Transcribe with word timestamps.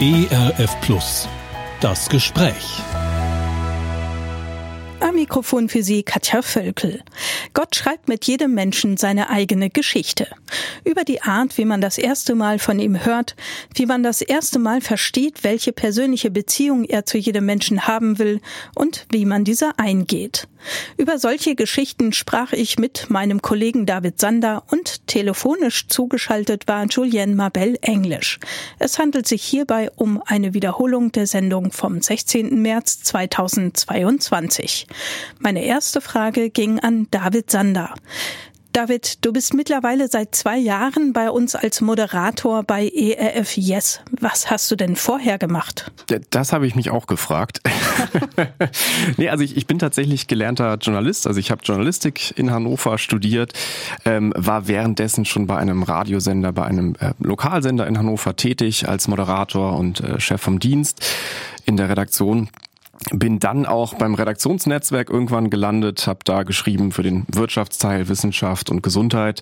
ERF 0.00 0.80
Plus. 0.80 1.28
Das 1.80 2.08
Gespräch. 2.08 2.80
Am 5.00 5.14
Mikrofon 5.14 5.68
für 5.68 5.82
Sie 5.82 6.02
Katja 6.02 6.40
Völkel. 6.40 7.02
Gott 7.52 7.76
schreibt 7.76 8.08
mit 8.08 8.24
jedem 8.24 8.54
Menschen 8.54 8.96
seine 8.96 9.28
eigene 9.28 9.68
Geschichte. 9.68 10.28
Über 10.84 11.04
die 11.04 11.22
Art, 11.22 11.58
wie 11.58 11.66
man 11.66 11.80
das 11.80 11.98
erste 11.98 12.34
Mal 12.34 12.58
von 12.58 12.80
ihm 12.80 13.04
hört, 13.04 13.36
wie 13.74 13.86
man 13.86 14.02
das 14.02 14.22
erste 14.22 14.58
Mal 14.58 14.80
versteht, 14.80 15.44
welche 15.44 15.72
persönliche 15.72 16.30
Beziehung 16.30 16.84
er 16.84 17.04
zu 17.04 17.18
jedem 17.18 17.44
Menschen 17.44 17.86
haben 17.86 18.18
will 18.18 18.40
und 18.74 19.06
wie 19.10 19.26
man 19.26 19.44
diese 19.44 19.78
eingeht. 19.78 20.48
Über 20.96 21.18
solche 21.18 21.54
Geschichten 21.54 22.12
sprach 22.12 22.52
ich 22.52 22.78
mit 22.78 23.10
meinem 23.10 23.42
Kollegen 23.42 23.86
David 23.86 24.20
Sander 24.20 24.64
und 24.70 25.06
telefonisch 25.06 25.88
zugeschaltet 25.88 26.68
war 26.68 26.86
Julienne 26.86 27.34
Mabel 27.34 27.78
Englisch. 27.82 28.38
Es 28.78 28.98
handelt 28.98 29.26
sich 29.26 29.42
hierbei 29.42 29.90
um 29.96 30.22
eine 30.24 30.54
Wiederholung 30.54 31.12
der 31.12 31.26
Sendung 31.26 31.72
vom 31.72 32.00
16. 32.00 32.60
März 32.60 33.02
2022. 33.02 34.86
Meine 35.38 35.64
erste 35.64 36.00
Frage 36.00 36.50
ging 36.50 36.80
an 36.80 37.08
David 37.10 37.50
Sander. 37.50 37.94
David, 38.72 39.22
du 39.22 39.34
bist 39.34 39.52
mittlerweile 39.52 40.08
seit 40.08 40.34
zwei 40.34 40.56
Jahren 40.56 41.12
bei 41.12 41.30
uns 41.30 41.54
als 41.54 41.82
Moderator 41.82 42.62
bei 42.62 42.88
ERF 42.88 43.58
Yes. 43.58 44.00
Was 44.18 44.50
hast 44.50 44.70
du 44.70 44.76
denn 44.76 44.96
vorher 44.96 45.36
gemacht? 45.36 45.92
Das 46.30 46.54
habe 46.54 46.66
ich 46.66 46.74
mich 46.74 46.90
auch 46.90 47.06
gefragt. 47.06 47.60
nee, 49.18 49.28
also 49.28 49.44
ich, 49.44 49.58
ich 49.58 49.66
bin 49.66 49.78
tatsächlich 49.78 50.26
gelernter 50.26 50.78
Journalist. 50.80 51.26
Also 51.26 51.38
ich 51.38 51.50
habe 51.50 51.60
Journalistik 51.62 52.32
in 52.38 52.50
Hannover 52.50 52.96
studiert, 52.96 53.52
ähm, 54.06 54.32
war 54.36 54.68
währenddessen 54.68 55.26
schon 55.26 55.46
bei 55.46 55.58
einem 55.58 55.82
Radiosender, 55.82 56.52
bei 56.52 56.64
einem 56.64 56.94
äh, 56.98 57.12
Lokalsender 57.18 57.86
in 57.86 57.98
Hannover 57.98 58.36
tätig 58.36 58.88
als 58.88 59.06
Moderator 59.06 59.76
und 59.76 60.00
äh, 60.00 60.18
Chef 60.18 60.40
vom 60.40 60.60
Dienst 60.60 61.04
in 61.66 61.76
der 61.76 61.90
Redaktion 61.90 62.48
bin 63.10 63.38
dann 63.38 63.66
auch 63.66 63.94
beim 63.94 64.14
Redaktionsnetzwerk 64.14 65.10
irgendwann 65.10 65.50
gelandet, 65.50 66.06
habe 66.06 66.20
da 66.24 66.42
geschrieben 66.42 66.92
für 66.92 67.02
den 67.02 67.24
Wirtschaftsteil 67.28 68.08
Wissenschaft 68.08 68.70
und 68.70 68.82
Gesundheit, 68.82 69.40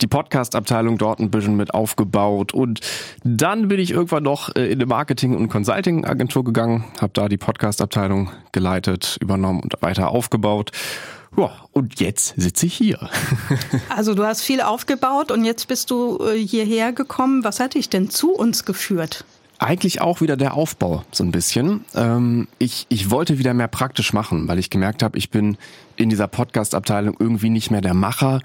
die 0.00 0.06
Podcast-Abteilung 0.06 0.98
dort 0.98 1.20
ein 1.20 1.30
bisschen 1.30 1.56
mit 1.56 1.74
aufgebaut 1.74 2.54
und 2.54 2.80
dann 3.24 3.68
bin 3.68 3.80
ich 3.80 3.90
irgendwann 3.90 4.22
noch 4.22 4.54
äh, 4.54 4.66
in 4.66 4.74
eine 4.74 4.86
Marketing- 4.86 5.36
und 5.36 5.48
Consulting-Agentur 5.48 6.44
gegangen, 6.44 6.84
habe 7.00 7.12
da 7.12 7.28
die 7.28 7.38
Podcast-Abteilung 7.38 8.30
geleitet, 8.52 9.18
übernommen 9.20 9.60
und 9.60 9.74
weiter 9.80 10.10
aufgebaut. 10.10 10.70
Ja, 11.36 11.50
und 11.72 11.98
jetzt 12.00 12.34
sitze 12.36 12.66
ich 12.66 12.74
hier. 12.74 12.98
Also 13.88 14.14
du 14.14 14.24
hast 14.24 14.42
viel 14.42 14.60
aufgebaut 14.60 15.30
und 15.30 15.44
jetzt 15.44 15.68
bist 15.68 15.90
du 15.90 16.18
äh, 16.18 16.38
hierher 16.38 16.92
gekommen. 16.92 17.44
Was 17.44 17.60
hat 17.60 17.74
dich 17.74 17.88
denn 17.88 18.10
zu 18.10 18.32
uns 18.32 18.64
geführt? 18.64 19.24
Eigentlich 19.58 20.00
auch 20.00 20.20
wieder 20.20 20.36
der 20.36 20.54
Aufbau 20.54 21.04
so 21.10 21.24
ein 21.24 21.30
bisschen. 21.30 21.84
Ähm, 21.94 22.48
ich, 22.58 22.86
ich 22.88 23.10
wollte 23.10 23.38
wieder 23.38 23.54
mehr 23.54 23.68
praktisch 23.68 24.12
machen, 24.12 24.48
weil 24.48 24.58
ich 24.58 24.70
gemerkt 24.70 25.02
habe, 25.02 25.16
ich 25.18 25.30
bin 25.30 25.56
in 25.96 26.10
dieser 26.10 26.28
Podcast-Abteilung 26.28 27.16
irgendwie 27.18 27.50
nicht 27.50 27.70
mehr 27.70 27.80
der 27.80 27.94
Macher, 27.94 28.40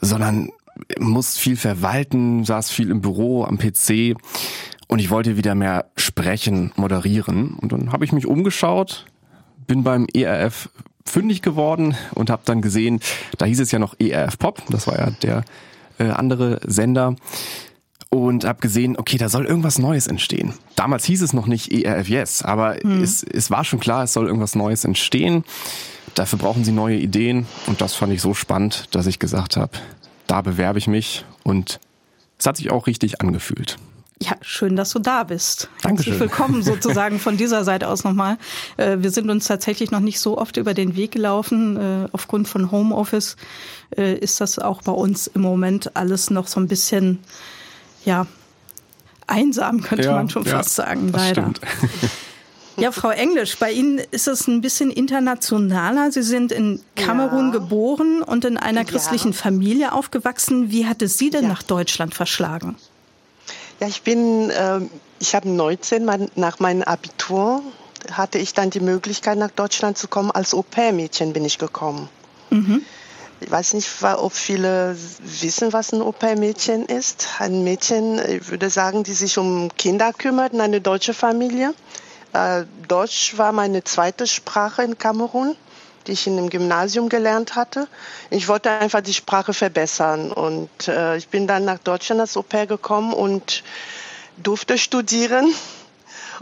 sondern 0.00 0.50
muss 0.98 1.36
viel 1.36 1.56
verwalten, 1.56 2.44
saß 2.44 2.70
viel 2.70 2.90
im 2.90 3.02
Büro, 3.02 3.44
am 3.44 3.58
PC 3.58 4.16
und 4.88 4.98
ich 4.98 5.10
wollte 5.10 5.36
wieder 5.36 5.54
mehr 5.54 5.86
sprechen, 5.96 6.72
moderieren. 6.76 7.54
Und 7.60 7.72
dann 7.72 7.92
habe 7.92 8.04
ich 8.04 8.12
mich 8.12 8.26
umgeschaut, 8.26 9.06
bin 9.66 9.84
beim 9.84 10.06
ERF 10.12 10.70
fündig 11.04 11.42
geworden 11.42 11.94
und 12.14 12.30
habe 12.30 12.42
dann 12.44 12.62
gesehen, 12.62 13.00
da 13.38 13.44
hieß 13.44 13.60
es 13.60 13.70
ja 13.70 13.78
noch 13.78 13.94
ERF 13.98 14.38
Pop, 14.38 14.62
das 14.70 14.86
war 14.86 14.98
ja 14.98 15.10
der 15.22 15.44
äh, 15.98 16.10
andere 16.10 16.60
Sender 16.64 17.16
und 18.12 18.44
habe 18.44 18.60
gesehen, 18.60 18.98
okay, 18.98 19.16
da 19.16 19.30
soll 19.30 19.46
irgendwas 19.46 19.78
Neues 19.78 20.06
entstehen. 20.06 20.52
Damals 20.76 21.06
hieß 21.06 21.22
es 21.22 21.32
noch 21.32 21.46
nicht 21.46 21.72
ERFS, 21.72 22.42
aber 22.42 22.76
mhm. 22.82 23.02
es, 23.02 23.22
es 23.22 23.50
war 23.50 23.64
schon 23.64 23.80
klar, 23.80 24.04
es 24.04 24.12
soll 24.12 24.26
irgendwas 24.26 24.54
Neues 24.54 24.84
entstehen. 24.84 25.44
Dafür 26.14 26.38
brauchen 26.38 26.62
sie 26.62 26.72
neue 26.72 26.98
Ideen 26.98 27.46
und 27.66 27.80
das 27.80 27.94
fand 27.94 28.12
ich 28.12 28.20
so 28.20 28.34
spannend, 28.34 28.94
dass 28.94 29.06
ich 29.06 29.18
gesagt 29.18 29.56
habe, 29.56 29.72
da 30.26 30.42
bewerbe 30.42 30.78
ich 30.78 30.88
mich 30.88 31.24
und 31.42 31.80
es 32.38 32.44
hat 32.44 32.58
sich 32.58 32.70
auch 32.70 32.86
richtig 32.86 33.22
angefühlt. 33.22 33.78
Ja, 34.20 34.36
schön, 34.42 34.76
dass 34.76 34.90
du 34.90 34.98
da 34.98 35.24
bist. 35.24 35.70
Dankeschön. 35.80 36.12
Herzlich 36.12 36.20
willkommen 36.20 36.62
sozusagen 36.62 37.18
von 37.18 37.38
dieser 37.38 37.64
Seite 37.64 37.88
aus 37.88 38.04
nochmal. 38.04 38.36
Äh, 38.76 38.98
wir 38.98 39.10
sind 39.10 39.30
uns 39.30 39.46
tatsächlich 39.46 39.90
noch 39.90 40.00
nicht 40.00 40.20
so 40.20 40.36
oft 40.36 40.58
über 40.58 40.74
den 40.74 40.96
Weg 40.96 41.12
gelaufen. 41.12 41.78
Äh, 41.78 42.08
aufgrund 42.12 42.46
von 42.46 42.70
Homeoffice 42.70 43.36
äh, 43.96 44.18
ist 44.18 44.40
das 44.42 44.58
auch 44.58 44.82
bei 44.82 44.92
uns 44.92 45.28
im 45.28 45.40
Moment 45.40 45.96
alles 45.96 46.28
noch 46.28 46.46
so 46.46 46.60
ein 46.60 46.68
bisschen 46.68 47.20
ja, 48.04 48.26
einsam, 49.26 49.82
könnte 49.82 50.06
ja, 50.06 50.12
man 50.12 50.28
schon 50.28 50.44
ja, 50.44 50.56
fast 50.56 50.74
sagen, 50.74 51.08
leider. 51.12 51.52
Ja, 52.76 52.90
Frau 52.90 53.10
Englisch, 53.10 53.58
bei 53.58 53.70
Ihnen 53.70 53.98
ist 53.98 54.28
es 54.28 54.48
ein 54.48 54.60
bisschen 54.62 54.90
internationaler. 54.90 56.10
Sie 56.10 56.22
sind 56.22 56.52
in 56.52 56.80
Kamerun 56.96 57.52
ja. 57.52 57.58
geboren 57.58 58.22
und 58.22 58.44
in 58.44 58.56
einer 58.56 58.84
christlichen 58.84 59.34
Familie 59.34 59.92
aufgewachsen. 59.92 60.70
Wie 60.70 60.86
hat 60.86 61.02
es 61.02 61.18
Sie 61.18 61.30
denn 61.30 61.46
nach 61.46 61.62
Deutschland 61.62 62.14
verschlagen? 62.14 62.76
Ja, 63.78 63.88
ich 63.88 64.02
bin, 64.02 64.48
äh, 64.50 64.80
ich 65.18 65.34
habe 65.34 65.50
19, 65.50 66.04
mein, 66.04 66.30
nach 66.34 66.60
meinem 66.60 66.82
Abitur 66.82 67.62
hatte 68.10 68.38
ich 68.38 68.54
dann 68.54 68.70
die 68.70 68.80
Möglichkeit, 68.80 69.38
nach 69.38 69.50
Deutschland 69.50 69.98
zu 69.98 70.08
kommen. 70.08 70.30
Als 70.30 70.54
Au-pair-Mädchen 70.54 71.32
bin 71.32 71.44
ich 71.44 71.58
gekommen. 71.58 72.08
Mhm. 72.50 72.82
Ich 73.42 73.50
weiß 73.50 73.74
nicht, 73.74 73.88
ob 74.02 74.32
viele 74.32 74.96
wissen, 75.18 75.72
was 75.72 75.92
ein 75.92 76.00
Au-pair-Mädchen 76.00 76.86
ist. 76.86 77.26
Ein 77.40 77.64
Mädchen, 77.64 78.20
ich 78.24 78.48
würde 78.48 78.70
sagen, 78.70 79.02
die 79.02 79.14
sich 79.14 79.36
um 79.36 79.68
Kinder 79.76 80.12
kümmert 80.12 80.52
in 80.52 80.60
eine 80.60 80.80
deutsche 80.80 81.12
Familie. 81.12 81.74
Äh, 82.32 82.64
Deutsch 82.86 83.36
war 83.36 83.50
meine 83.50 83.82
zweite 83.82 84.28
Sprache 84.28 84.82
in 84.84 84.96
Kamerun, 84.96 85.56
die 86.06 86.12
ich 86.12 86.26
in 86.28 86.38
einem 86.38 86.50
Gymnasium 86.50 87.08
gelernt 87.08 87.56
hatte. 87.56 87.88
Ich 88.30 88.46
wollte 88.46 88.70
einfach 88.70 89.00
die 89.00 89.14
Sprache 89.14 89.52
verbessern 89.52 90.30
und 90.30 90.86
äh, 90.86 91.16
ich 91.16 91.28
bin 91.28 91.48
dann 91.48 91.64
nach 91.64 91.78
Deutschland 91.78 92.20
als 92.20 92.36
Au-pair 92.36 92.68
gekommen 92.68 93.12
und 93.12 93.64
durfte 94.36 94.78
studieren 94.78 95.52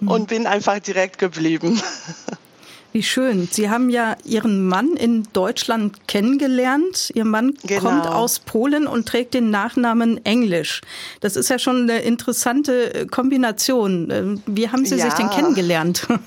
mhm. 0.00 0.08
und 0.08 0.28
bin 0.28 0.46
einfach 0.46 0.78
direkt 0.80 1.18
geblieben. 1.18 1.82
Wie 2.92 3.02
schön. 3.04 3.48
Sie 3.50 3.70
haben 3.70 3.88
ja 3.88 4.16
Ihren 4.24 4.66
Mann 4.66 4.96
in 4.96 5.28
Deutschland 5.32 6.08
kennengelernt. 6.08 7.12
Ihr 7.14 7.24
Mann 7.24 7.54
genau. 7.62 7.80
kommt 7.80 8.06
aus 8.08 8.40
Polen 8.40 8.88
und 8.88 9.06
trägt 9.06 9.34
den 9.34 9.50
Nachnamen 9.50 10.24
Englisch. 10.24 10.80
Das 11.20 11.36
ist 11.36 11.50
ja 11.50 11.60
schon 11.60 11.82
eine 11.82 12.00
interessante 12.00 13.06
Kombination. 13.08 14.10
Ähm, 14.10 14.42
wie 14.46 14.68
haben 14.70 14.84
Sie 14.84 14.96
ja. 14.96 15.04
sich 15.04 15.14
denn 15.14 15.30
kennengelernt? 15.30 16.06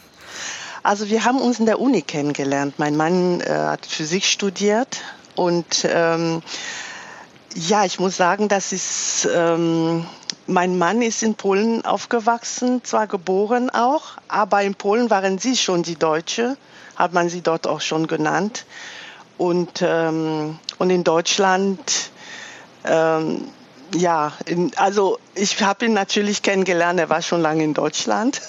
Also 0.86 1.10
wir 1.10 1.24
haben 1.24 1.40
uns 1.40 1.60
in 1.60 1.66
der 1.66 1.80
Uni 1.80 2.02
kennengelernt. 2.02 2.74
Mein 2.78 2.98
Mann 2.98 3.40
äh, 3.40 3.50
hat 3.50 3.86
Physik 3.86 4.26
studiert 4.26 5.02
und 5.36 5.88
ähm, 5.90 6.42
ja, 7.56 7.86
ich 7.86 8.00
muss 8.00 8.18
sagen, 8.18 8.48
das 8.48 8.72
ist 8.72 9.28
ähm, 9.34 10.06
mein 10.48 10.78
Mann 10.78 11.02
ist 11.02 11.24
in 11.24 11.36
Polen 11.36 11.86
aufgewachsen, 11.86 12.84
zwar 12.84 13.08
geboren 13.08 13.70
auch, 13.70 14.18
aber 14.28 14.62
in 14.64 14.76
Polen 14.76 15.10
waren 15.10 15.38
sie 15.38 15.56
schon 15.56 15.84
die 15.84 15.96
Deutsche, 15.96 16.58
hat 16.96 17.14
man 17.14 17.30
sie 17.30 17.42
dort 17.42 17.68
auch 17.68 17.82
schon 17.82 18.08
genannt. 18.08 18.66
Und, 19.38 19.82
ähm, 19.82 20.60
und 20.78 20.90
in 20.90 21.04
Deutschland, 21.04 22.12
ähm, 22.86 23.48
ja, 23.96 24.34
in, 24.46 24.72
also 24.76 25.18
ich 25.34 25.62
habe 25.62 25.86
ihn 25.86 25.94
natürlich 25.94 26.42
kennengelernt, 26.42 27.00
er 27.00 27.10
war 27.10 27.22
schon 27.22 27.42
lange 27.42 27.64
in 27.64 27.74
Deutschland. 27.74 28.42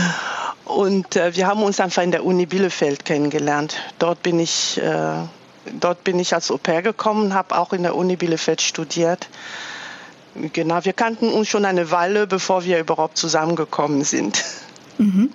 und 0.64 1.16
äh, 1.16 1.36
wir 1.36 1.46
haben 1.46 1.62
uns 1.62 1.80
einfach 1.80 2.02
in 2.02 2.10
der 2.10 2.24
Uni 2.24 2.46
Bielefeld 2.46 3.04
kennengelernt. 3.04 3.76
Dort 3.98 4.22
bin 4.22 4.40
ich, 4.40 4.78
äh, 4.78 5.22
dort 5.80 6.04
bin 6.04 6.18
ich 6.18 6.34
als 6.34 6.50
Au 6.50 6.58
pair 6.58 6.82
gekommen, 6.82 7.34
habe 7.34 7.56
auch 7.56 7.72
in 7.72 7.82
der 7.82 7.94
Uni 7.94 8.16
Bielefeld 8.16 8.60
studiert. 8.60 9.28
Genau, 10.52 10.84
wir 10.84 10.92
kannten 10.92 11.28
uns 11.30 11.48
schon 11.48 11.64
eine 11.64 11.90
Weile, 11.90 12.26
bevor 12.26 12.64
wir 12.64 12.78
überhaupt 12.78 13.16
zusammengekommen 13.16 14.04
sind. 14.04 14.44
Mhm. 14.98 15.30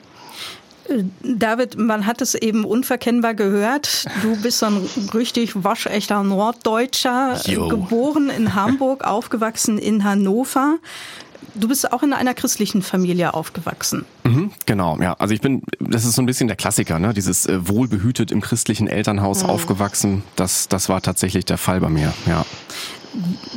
Äh, 0.87 1.03
David, 1.23 1.77
man 1.77 2.05
hat 2.05 2.21
es 2.21 2.35
eben 2.35 2.65
unverkennbar 2.65 3.33
gehört. 3.33 4.05
Du 4.21 4.39
bist 4.41 4.59
so 4.59 4.67
ein 4.67 4.89
richtig 5.13 5.63
waschechter 5.63 6.23
Norddeutscher, 6.23 7.39
Yo. 7.45 7.67
geboren 7.67 8.29
in 8.29 8.55
Hamburg, 8.55 9.03
aufgewachsen 9.03 9.77
in 9.77 10.03
Hannover. 10.03 10.77
Du 11.55 11.67
bist 11.67 11.91
auch 11.91 12.03
in 12.03 12.13
einer 12.13 12.33
christlichen 12.33 12.81
Familie 12.81 13.33
aufgewachsen. 13.33 14.05
Mhm, 14.23 14.51
genau, 14.65 14.97
ja. 15.01 15.13
Also 15.13 15.33
ich 15.33 15.41
bin, 15.41 15.63
das 15.79 16.05
ist 16.05 16.15
so 16.15 16.21
ein 16.21 16.25
bisschen 16.25 16.47
der 16.47 16.55
Klassiker, 16.55 16.99
ne? 16.99 17.13
Dieses 17.13 17.45
äh, 17.45 17.67
wohlbehütet 17.67 18.31
im 18.31 18.41
christlichen 18.41 18.87
Elternhaus 18.87 19.43
mhm. 19.43 19.49
aufgewachsen. 19.49 20.23
Das, 20.35 20.67
das 20.67 20.89
war 20.89 21.01
tatsächlich 21.01 21.45
der 21.45 21.57
Fall 21.57 21.81
bei 21.81 21.89
mir, 21.89 22.13
ja. 22.25 22.45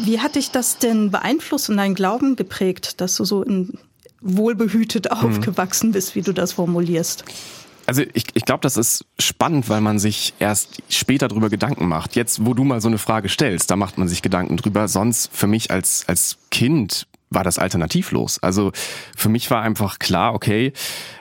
Wie 0.02 0.20
hat 0.20 0.34
dich 0.34 0.50
das 0.50 0.78
denn 0.78 1.10
beeinflusst 1.10 1.70
und 1.70 1.76
deinen 1.76 1.94
Glauben 1.94 2.34
geprägt, 2.34 3.00
dass 3.00 3.16
du 3.16 3.25
so 3.25 3.42
in 3.42 3.78
wohlbehütet 4.20 5.06
mhm. 5.10 5.28
aufgewachsen 5.28 5.92
bist, 5.92 6.14
wie 6.14 6.22
du 6.22 6.32
das 6.32 6.52
formulierst? 6.52 7.25
Also 7.86 8.02
ich, 8.14 8.25
ich 8.32 8.44
glaube, 8.44 8.62
das 8.62 8.76
ist 8.76 9.04
spannend, 9.19 9.69
weil 9.69 9.81
man 9.81 9.98
sich 9.98 10.32
erst 10.38 10.82
später 10.88 11.28
darüber 11.28 11.50
Gedanken 11.50 11.86
macht. 11.86 12.16
Jetzt, 12.16 12.44
wo 12.44 12.54
du 12.54 12.64
mal 12.64 12.81
so 12.81 12.88
eine 12.88 12.98
Frage 12.98 13.28
stellst, 13.28 13.70
da 13.70 13.76
macht 13.76 13.98
man 13.98 14.08
sich 14.08 14.22
Gedanken 14.22 14.56
drüber. 14.56 14.88
Sonst 14.88 15.31
für 15.32 15.46
mich 15.46 15.70
als, 15.70 16.04
als 16.08 16.38
Kind 16.50 17.06
war 17.34 17.44
das 17.44 17.58
alternativlos. 17.58 18.42
Also 18.42 18.72
für 19.16 19.28
mich 19.28 19.50
war 19.50 19.62
einfach 19.62 19.98
klar, 19.98 20.34
okay, 20.34 20.72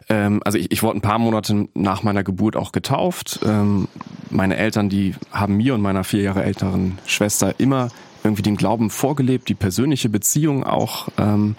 ähm, 0.09 0.41
also 0.45 0.57
ich, 0.57 0.71
ich 0.71 0.83
wurde 0.83 0.99
ein 0.99 1.01
paar 1.01 1.19
Monate 1.19 1.67
nach 1.73 2.03
meiner 2.03 2.23
Geburt 2.23 2.55
auch 2.55 2.71
getauft. 2.71 3.39
Ähm, 3.45 3.87
meine 4.29 4.57
Eltern, 4.57 4.89
die 4.89 5.15
haben 5.31 5.57
mir 5.57 5.73
und 5.73 5.81
meiner 5.81 6.03
vier 6.03 6.21
Jahre 6.21 6.43
älteren 6.43 6.97
Schwester 7.05 7.55
immer 7.59 7.89
irgendwie 8.23 8.41
den 8.41 8.55
Glauben 8.55 8.89
vorgelebt, 8.89 9.49
die 9.49 9.55
persönliche 9.55 10.09
Beziehung 10.09 10.63
auch 10.63 11.09
ähm, 11.17 11.55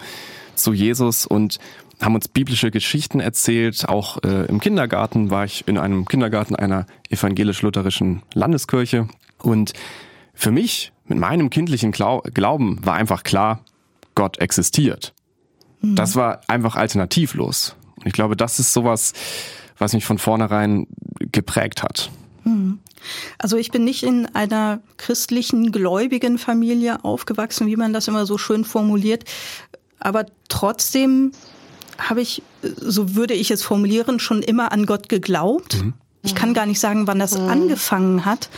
zu 0.55 0.73
Jesus 0.73 1.25
und 1.25 1.59
haben 2.01 2.15
uns 2.15 2.27
biblische 2.27 2.71
Geschichten 2.71 3.19
erzählt. 3.19 3.87
Auch 3.87 4.21
äh, 4.23 4.45
im 4.45 4.59
Kindergarten 4.59 5.31
war 5.31 5.45
ich 5.45 5.67
in 5.67 5.77
einem 5.77 6.05
Kindergarten 6.05 6.55
einer 6.55 6.87
evangelisch-lutherischen 7.09 8.23
Landeskirche. 8.33 9.07
Und 9.41 9.73
für 10.33 10.51
mich, 10.51 10.91
mit 11.05 11.19
meinem 11.19 11.49
kindlichen 11.49 11.91
Glauben, 11.91 12.85
war 12.85 12.95
einfach 12.95 13.23
klar, 13.23 13.61
Gott 14.15 14.39
existiert. 14.39 15.13
Mhm. 15.81 15.95
Das 15.95 16.15
war 16.15 16.41
einfach 16.47 16.75
alternativlos. 16.75 17.75
Und 17.97 18.07
ich 18.07 18.13
glaube, 18.13 18.35
das 18.35 18.59
ist 18.59 18.73
sowas, 18.73 19.13
was 19.77 19.93
mich 19.93 20.05
von 20.05 20.17
vornherein 20.17 20.87
geprägt 21.31 21.83
hat. 21.83 22.09
Mhm. 22.43 22.79
Also 23.37 23.57
ich 23.57 23.71
bin 23.71 23.83
nicht 23.83 24.03
in 24.03 24.25
einer 24.27 24.81
christlichen, 24.97 25.71
gläubigen 25.71 26.37
Familie 26.37 27.03
aufgewachsen, 27.03 27.67
wie 27.67 27.75
man 27.75 27.93
das 27.93 28.07
immer 28.07 28.25
so 28.25 28.37
schön 28.37 28.65
formuliert. 28.65 29.25
Aber 29.99 30.25
trotzdem 30.49 31.31
habe 31.97 32.21
ich, 32.21 32.41
so 32.61 33.15
würde 33.15 33.33
ich 33.33 33.51
es 33.51 33.63
formulieren, 33.63 34.19
schon 34.19 34.41
immer 34.41 34.71
an 34.71 34.85
Gott 34.85 35.09
geglaubt. 35.09 35.83
Mhm. 35.83 35.93
Ich 36.23 36.33
kann 36.33 36.53
gar 36.55 36.65
nicht 36.65 36.79
sagen, 36.79 37.05
wann 37.05 37.19
das 37.19 37.37
mhm. 37.37 37.49
angefangen 37.49 38.25
hat. 38.25 38.49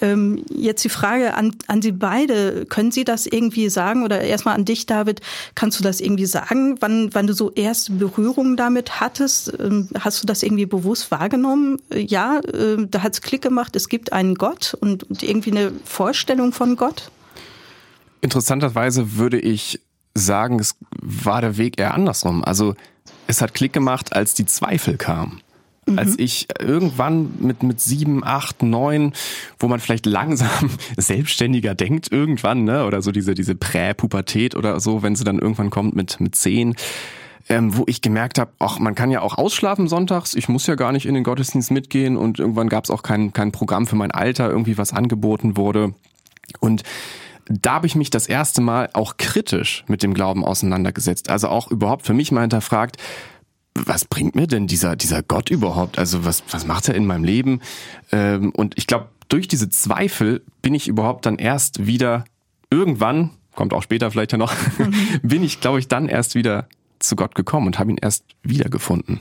Ähm, 0.00 0.44
jetzt 0.50 0.84
die 0.84 0.88
Frage 0.88 1.34
an, 1.34 1.54
an 1.66 1.82
Sie 1.82 1.92
beide. 1.92 2.66
Können 2.66 2.90
Sie 2.90 3.04
das 3.04 3.26
irgendwie 3.26 3.68
sagen? 3.68 4.04
Oder 4.04 4.20
erstmal 4.22 4.54
an 4.54 4.64
dich, 4.64 4.86
David. 4.86 5.20
Kannst 5.54 5.78
du 5.78 5.82
das 5.82 6.00
irgendwie 6.00 6.26
sagen, 6.26 6.76
wann, 6.80 7.14
wann 7.14 7.26
du 7.26 7.34
so 7.34 7.50
erste 7.52 7.92
Berührungen 7.92 8.56
damit 8.56 9.00
hattest? 9.00 9.52
Ähm, 9.58 9.88
hast 9.98 10.22
du 10.22 10.26
das 10.26 10.42
irgendwie 10.42 10.66
bewusst 10.66 11.10
wahrgenommen? 11.10 11.78
Ja, 11.94 12.40
äh, 12.40 12.86
da 12.90 13.02
hat 13.02 13.14
es 13.14 13.20
Klick 13.20 13.42
gemacht. 13.42 13.76
Es 13.76 13.88
gibt 13.88 14.12
einen 14.12 14.34
Gott 14.34 14.76
und, 14.80 15.04
und 15.04 15.22
irgendwie 15.22 15.50
eine 15.50 15.72
Vorstellung 15.84 16.52
von 16.52 16.76
Gott? 16.76 17.10
Interessanterweise 18.20 19.16
würde 19.16 19.38
ich 19.38 19.80
sagen, 20.14 20.58
es 20.58 20.76
war 21.00 21.40
der 21.40 21.56
Weg 21.56 21.78
eher 21.78 21.94
andersrum. 21.94 22.44
Also 22.44 22.74
es 23.26 23.40
hat 23.40 23.54
Klick 23.54 23.72
gemacht, 23.72 24.14
als 24.14 24.34
die 24.34 24.46
Zweifel 24.46 24.96
kamen. 24.96 25.40
Mhm. 25.86 25.98
Als 25.98 26.18
ich 26.18 26.48
irgendwann 26.58 27.32
mit, 27.40 27.62
mit 27.62 27.80
sieben, 27.80 28.24
acht, 28.24 28.62
neun, 28.62 29.12
wo 29.58 29.68
man 29.68 29.80
vielleicht 29.80 30.06
langsam 30.06 30.70
selbstständiger 30.96 31.74
denkt, 31.74 32.12
irgendwann, 32.12 32.64
ne, 32.64 32.84
oder 32.84 33.02
so 33.02 33.12
diese, 33.12 33.34
diese 33.34 33.54
Präpubertät 33.54 34.54
oder 34.54 34.80
so, 34.80 35.02
wenn 35.02 35.16
sie 35.16 35.24
dann 35.24 35.38
irgendwann 35.38 35.70
kommt 35.70 35.96
mit, 35.96 36.20
mit 36.20 36.34
zehn, 36.34 36.74
ähm, 37.48 37.76
wo 37.76 37.84
ich 37.86 38.00
gemerkt 38.00 38.38
habe, 38.38 38.52
ach, 38.58 38.78
man 38.78 38.94
kann 38.94 39.10
ja 39.10 39.22
auch 39.22 39.36
ausschlafen 39.36 39.88
sonntags, 39.88 40.34
ich 40.34 40.48
muss 40.48 40.66
ja 40.66 40.76
gar 40.76 40.92
nicht 40.92 41.06
in 41.06 41.14
den 41.14 41.24
Gottesdienst 41.24 41.70
mitgehen 41.70 42.16
und 42.16 42.38
irgendwann 42.38 42.68
gab 42.68 42.84
es 42.84 42.90
auch 42.90 43.02
kein, 43.02 43.32
kein 43.32 43.50
Programm 43.50 43.86
für 43.86 43.96
mein 43.96 44.12
Alter, 44.12 44.48
irgendwie 44.48 44.78
was 44.78 44.92
angeboten 44.92 45.56
wurde. 45.56 45.94
Und 46.60 46.82
da 47.48 47.74
habe 47.74 47.86
ich 47.86 47.96
mich 47.96 48.10
das 48.10 48.28
erste 48.28 48.60
Mal 48.60 48.90
auch 48.92 49.16
kritisch 49.16 49.84
mit 49.88 50.04
dem 50.04 50.14
Glauben 50.14 50.44
auseinandergesetzt. 50.44 51.30
Also 51.30 51.48
auch 51.48 51.70
überhaupt 51.70 52.06
für 52.06 52.14
mich 52.14 52.30
mal 52.30 52.42
hinterfragt, 52.42 52.96
was 53.74 54.04
bringt 54.04 54.34
mir 54.34 54.46
denn 54.46 54.66
dieser, 54.66 54.96
dieser 54.96 55.22
Gott 55.22 55.50
überhaupt? 55.50 55.98
Also 55.98 56.24
was, 56.24 56.42
was 56.50 56.66
macht 56.66 56.88
er 56.88 56.94
in 56.94 57.06
meinem 57.06 57.24
Leben? 57.24 57.60
Ähm, 58.12 58.50
und 58.50 58.74
ich 58.76 58.86
glaube, 58.86 59.08
durch 59.28 59.48
diese 59.48 59.70
Zweifel 59.70 60.42
bin 60.62 60.74
ich 60.74 60.88
überhaupt 60.88 61.26
dann 61.26 61.36
erst 61.36 61.86
wieder 61.86 62.24
irgendwann, 62.70 63.30
kommt 63.54 63.72
auch 63.72 63.82
später 63.82 64.10
vielleicht 64.10 64.32
ja 64.32 64.38
noch, 64.38 64.52
mhm. 64.78 64.94
bin 65.22 65.42
ich, 65.42 65.60
glaube 65.60 65.78
ich, 65.78 65.88
dann 65.88 66.08
erst 66.08 66.34
wieder 66.34 66.68
zu 66.98 67.16
Gott 67.16 67.34
gekommen 67.34 67.66
und 67.66 67.78
habe 67.78 67.90
ihn 67.90 67.98
erst 68.00 68.24
wiedergefunden. 68.42 69.20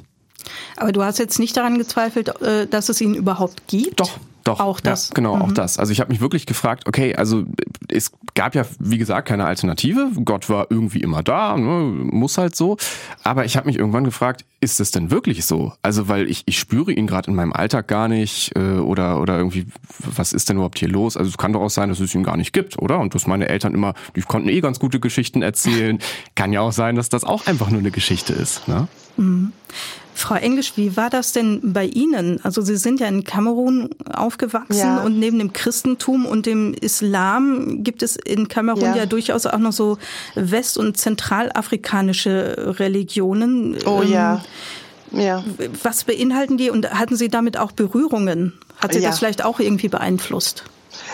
Aber 0.77 0.91
du 0.91 1.03
hast 1.03 1.19
jetzt 1.19 1.39
nicht 1.39 1.55
daran 1.55 1.77
gezweifelt, 1.77 2.41
äh, 2.41 2.67
dass 2.67 2.89
es 2.89 3.01
ihn 3.01 3.13
überhaupt 3.13 3.67
gibt? 3.67 3.99
Doch, 3.99 4.19
doch, 4.43 4.59
auch 4.59 4.79
das. 4.79 5.09
Ja, 5.09 5.13
genau, 5.15 5.35
mhm. 5.35 5.41
auch 5.41 5.51
das. 5.51 5.77
Also 5.77 5.91
ich 5.91 5.99
habe 5.99 6.11
mich 6.11 6.21
wirklich 6.21 6.45
gefragt, 6.45 6.87
okay, 6.87 7.15
also 7.15 7.43
es 7.89 8.11
gab 8.35 8.55
ja, 8.55 8.65
wie 8.79 8.97
gesagt, 8.97 9.27
keine 9.27 9.45
Alternative. 9.45 10.11
Gott 10.23 10.49
war 10.49 10.67
irgendwie 10.69 10.99
immer 10.99 11.23
da, 11.23 11.57
ne, 11.57 11.81
muss 12.11 12.37
halt 12.37 12.55
so. 12.55 12.77
Aber 13.23 13.45
ich 13.45 13.57
habe 13.57 13.67
mich 13.67 13.77
irgendwann 13.77 14.03
gefragt, 14.03 14.45
ist 14.61 14.79
es 14.79 14.91
denn 14.91 15.11
wirklich 15.11 15.45
so? 15.45 15.73
Also 15.81 16.07
weil 16.07 16.29
ich, 16.29 16.43
ich 16.45 16.59
spüre 16.59 16.91
ihn 16.91 17.07
gerade 17.07 17.29
in 17.29 17.35
meinem 17.35 17.53
Alltag 17.53 17.87
gar 17.87 18.07
nicht 18.07 18.55
äh, 18.55 18.79
oder, 18.79 19.21
oder 19.21 19.37
irgendwie, 19.37 19.67
was 19.99 20.33
ist 20.33 20.49
denn 20.49 20.57
überhaupt 20.57 20.79
hier 20.79 20.89
los? 20.89 21.17
Also 21.17 21.29
es 21.29 21.37
kann 21.37 21.53
doch 21.53 21.61
auch 21.61 21.69
sein, 21.69 21.89
dass 21.89 21.99
es 21.99 22.13
ihn 22.13 22.23
gar 22.23 22.37
nicht 22.37 22.53
gibt, 22.53 22.77
oder? 22.77 22.99
Und 22.99 23.15
dass 23.15 23.27
meine 23.27 23.47
Eltern 23.49 23.73
immer, 23.73 23.93
die 24.15 24.21
konnten 24.21 24.49
eh 24.49 24.61
ganz 24.61 24.79
gute 24.79 24.99
Geschichten 24.99 25.41
erzählen. 25.41 25.99
kann 26.35 26.53
ja 26.53 26.61
auch 26.61 26.73
sein, 26.73 26.95
dass 26.95 27.09
das 27.09 27.23
auch 27.23 27.47
einfach 27.47 27.69
nur 27.69 27.79
eine 27.79 27.91
Geschichte 27.91 28.33
ist. 28.33 28.67
Ne? 28.67 28.87
Mhm. 29.17 29.53
Frau 30.13 30.35
Englisch, 30.35 30.73
wie 30.75 30.97
war 30.97 31.09
das 31.09 31.31
denn 31.31 31.59
bei 31.73 31.85
Ihnen? 31.85 32.39
Also 32.43 32.61
Sie 32.61 32.75
sind 32.75 32.99
ja 32.99 33.07
in 33.07 33.23
Kamerun 33.23 33.89
aufgewachsen 34.11 34.77
ja. 34.77 35.01
und 35.01 35.17
neben 35.17 35.39
dem 35.39 35.53
Christentum 35.53 36.25
und 36.25 36.45
dem 36.45 36.73
Islam 36.73 37.83
gibt 37.83 38.03
es 38.03 38.15
in 38.17 38.47
Kamerun 38.47 38.83
ja, 38.83 38.95
ja 38.97 39.05
durchaus 39.05 39.45
auch 39.45 39.59
noch 39.59 39.71
so 39.71 39.97
west- 40.35 40.77
und 40.77 40.97
zentralafrikanische 40.97 42.75
Religionen. 42.79 43.77
Oh 43.85 44.01
ähm, 44.03 44.11
ja. 44.11 44.43
Ja. 45.11 45.43
Was 45.83 46.03
beinhalten 46.03 46.57
die 46.57 46.69
und 46.69 46.91
hatten 46.91 47.15
Sie 47.15 47.29
damit 47.29 47.57
auch 47.57 47.71
Berührungen? 47.71 48.53
Hat 48.77 48.93
Sie 48.93 48.99
ja. 48.99 49.09
das 49.09 49.19
vielleicht 49.19 49.43
auch 49.43 49.59
irgendwie 49.59 49.87
beeinflusst? 49.87 50.65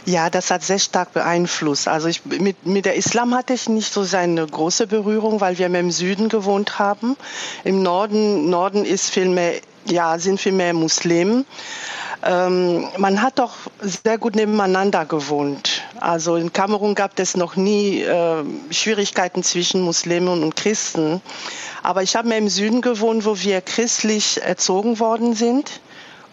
Ja, 0.06 0.30
das 0.30 0.52
hat 0.52 0.64
sehr 0.64 0.80
stark 0.80 1.14
beeinflusst. 1.14 1.88
Also 1.88 2.08
ich, 2.08 2.26
mit, 2.26 2.66
mit 2.66 2.86
der 2.86 2.96
Islam 2.96 3.34
hatte 3.34 3.54
ich 3.54 3.68
nicht 3.70 3.92
so 3.92 4.04
seine 4.04 4.46
große 4.46 4.88
Berührung, 4.88 5.42
weil 5.42 5.58
wir 5.58 5.70
mehr 5.70 5.82
im 5.82 5.92
Süden 5.92 6.30
gewohnt 6.30 6.80
haben. 6.80 7.18
Im 7.64 7.82
Norden, 7.84 8.50
Norden 8.50 8.86
ist 8.86 9.10
viel 9.10 9.30
mehr, 9.30 9.54
ja, 9.86 10.18
sind 10.20 10.40
viel 10.40 10.52
mehr 10.52 10.74
Muslimen. 10.74 11.46
Ähm, 12.24 12.88
man 12.98 13.22
hat 13.22 13.40
doch 13.40 13.54
sehr 13.82 14.18
gut 14.18 14.36
nebeneinander 14.36 15.06
gewohnt. 15.06 15.84
Also 16.00 16.38
in 16.38 16.54
Kamerun 16.54 16.96
gab 16.96 17.20
es 17.20 17.38
noch 17.38 17.56
nie 17.56 18.02
äh, 18.02 18.44
Schwierigkeiten 18.72 19.44
zwischen 19.44 19.82
Muslimen 19.82 20.42
und 20.42 20.56
Christen. 20.56 21.22
Aber 21.84 22.02
ich 22.02 22.16
habe 22.16 22.28
mehr 22.30 22.40
im 22.40 22.50
Süden 22.50 22.82
gewohnt, 22.82 23.26
wo 23.26 23.40
wir 23.40 23.62
christlich 23.62 24.42
erzogen 24.42 25.00
worden 25.00 25.36
sind. 25.36 25.82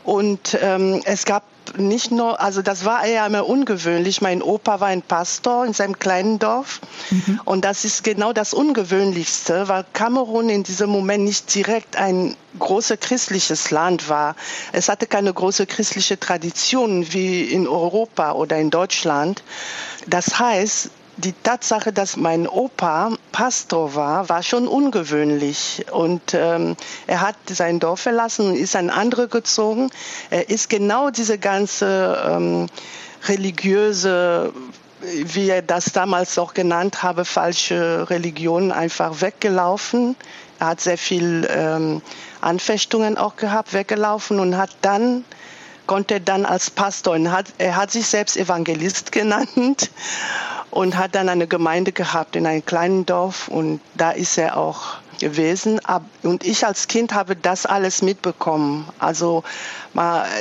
Und 0.05 0.59
ähm, 0.63 1.03
es 1.05 1.27
gab 1.27 1.45
nicht 1.77 2.11
nur, 2.11 2.41
also 2.41 2.63
das 2.63 2.85
war 2.85 3.05
eher 3.05 3.27
immer 3.27 3.49
ungewöhnlich. 3.49 4.21
Mein 4.21 4.43
Opa 4.43 4.81
war 4.81 4.89
ein 4.89 5.03
Pastor 5.03 5.65
in 5.65 5.73
seinem 5.73 5.99
kleinen 5.99 6.39
Dorf. 6.39 6.81
Mhm. 7.11 7.41
Und 7.45 7.65
das 7.65 7.85
ist 7.85 8.05
genau 8.05 8.33
das 8.33 8.55
Ungewöhnlichste, 8.55 9.69
weil 9.69 9.85
Kamerun 9.93 10.49
in 10.49 10.63
diesem 10.63 10.91
Moment 10.91 11.25
nicht 11.25 11.55
direkt 11.55 11.97
ein 11.97 12.37
großes 12.59 13.01
christliches 13.01 13.71
Land 13.71 14.09
war. 14.09 14.37
Es 14.73 14.89
hatte 14.89 15.07
keine 15.07 15.33
große 15.33 15.67
christliche 15.67 16.19
Tradition 16.19 17.13
wie 17.13 17.45
in 17.45 17.67
Europa 17.67 18.33
oder 18.33 18.59
in 18.59 18.71
Deutschland. 18.71 19.43
Das 20.07 20.39
heißt, 20.39 20.91
die 21.25 21.33
Tatsache, 21.33 21.93
dass 21.93 22.17
mein 22.17 22.49
Opa 22.49 23.13
Pastor 23.31 23.95
war, 23.95 24.29
war 24.29 24.43
schon 24.43 24.67
ungewöhnlich. 24.67 25.87
Und 25.93 26.35
ähm, 26.35 26.77
er 27.07 27.21
hat 27.21 27.37
sein 27.49 27.81
Dorf 27.81 28.01
verlassen 28.01 28.49
und 28.49 28.57
ist 28.57 28.77
ein 28.77 28.91
anderer 28.91 29.29
gezogen. 29.29 29.91
Er 30.31 30.51
ist 30.51 30.69
genau 30.69 31.11
diese 31.11 31.39
ganze 31.39 32.23
ähm, 32.29 32.67
religiöse 33.29 34.53
wie 35.05 35.49
er 35.51 35.63
das 35.63 35.87
damals 35.87 36.39
auch 36.39 36.55
genannt 36.55 37.03
habe, 37.03 37.25
falsche 37.25 38.09
Religion 38.09 38.71
einfach 38.71 39.21
weggelaufen. 39.21 40.15
Er 40.61 40.69
hat 40.69 40.81
sehr 40.81 40.97
viel 40.97 41.49
ähm, 41.51 42.03
Anfechtungen 42.41 43.19
auch 43.19 43.35
gehabt, 43.35 43.73
weggelaufen 43.73 44.39
und 44.39 44.57
hat 44.57 44.71
dann 44.83 45.25
konnte 45.87 46.21
dann 46.21 46.47
als 46.47 46.71
Pastor, 46.71 47.19
hat, 47.31 47.47
er 47.59 47.75
hat 47.75 47.91
sich 47.91 48.07
selbst 48.07 48.37
Evangelist 48.37 49.11
genannt 49.13 49.91
und 50.73 50.97
hat 50.97 51.15
dann 51.15 51.29
eine 51.29 51.47
Gemeinde 51.47 51.93
gehabt 51.93 52.35
in 52.35 52.47
einem 52.47 52.65
kleinen 52.65 53.05
Dorf 53.05 53.49
und 53.49 53.81
da 53.95 54.11
ist 54.11 54.39
er 54.39 54.57
auch 54.57 54.97
gewesen. 55.21 55.81
Und 56.23 56.45
ich 56.45 56.67
als 56.67 56.89
Kind 56.89 57.13
habe 57.13 57.37
das 57.37 57.67
alles 57.67 58.01
mitbekommen. 58.01 58.89
Also 58.99 59.45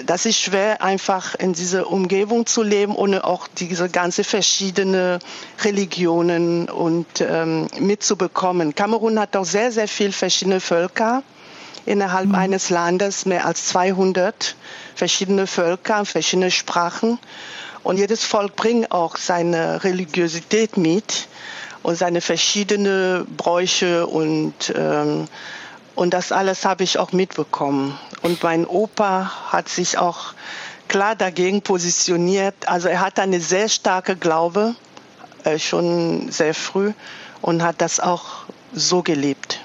das 0.05 0.25
ist 0.25 0.39
schwer, 0.39 0.81
einfach 0.81 1.35
in 1.35 1.51
dieser 1.51 1.91
Umgebung 1.91 2.45
zu 2.45 2.63
leben, 2.63 2.95
ohne 2.95 3.25
auch 3.25 3.47
diese 3.59 3.89
ganze 3.89 4.23
verschiedene 4.23 5.19
Religionen 5.63 6.69
und 6.69 7.07
ähm, 7.19 7.67
mitzubekommen. 7.79 8.73
Kamerun 8.73 9.19
hat 9.19 9.35
auch 9.35 9.45
sehr, 9.45 9.71
sehr 9.73 9.89
viele 9.89 10.13
verschiedene 10.13 10.61
Völker 10.61 11.23
innerhalb 11.85 12.29
mhm. 12.29 12.35
eines 12.35 12.69
Landes, 12.69 13.25
mehr 13.25 13.45
als 13.45 13.67
200 13.67 14.55
verschiedene 14.95 15.45
Völker, 15.45 16.05
verschiedene 16.05 16.51
Sprachen. 16.51 17.19
Und 17.83 17.97
jedes 17.97 18.23
Volk 18.23 18.55
bringt 18.55 18.91
auch 18.91 19.17
seine 19.17 19.83
Religiosität 19.83 20.77
mit 20.77 21.27
und 21.83 21.95
seine 21.95 22.21
verschiedenen 22.21 23.25
Bräuche 23.37 24.05
und 24.07 24.73
ähm, 24.75 25.27
und 25.93 26.13
das 26.13 26.31
alles 26.31 26.63
habe 26.65 26.83
ich 26.83 26.97
auch 26.97 27.11
mitbekommen. 27.11 27.99
Und 28.21 28.41
mein 28.43 28.65
Opa 28.65 29.51
hat 29.51 29.67
sich 29.67 29.97
auch 29.97 30.33
klar 30.87 31.15
dagegen 31.15 31.61
positioniert. 31.61 32.55
Also 32.65 32.87
er 32.87 33.01
hat 33.01 33.19
eine 33.19 33.41
sehr 33.41 33.67
starke 33.67 34.15
Glaube, 34.15 34.75
äh, 35.43 35.59
schon 35.59 36.31
sehr 36.31 36.53
früh. 36.53 36.93
und 37.41 37.63
hat 37.63 37.81
das 37.81 37.99
auch 37.99 38.45
so 38.73 39.01
gelebt. 39.01 39.61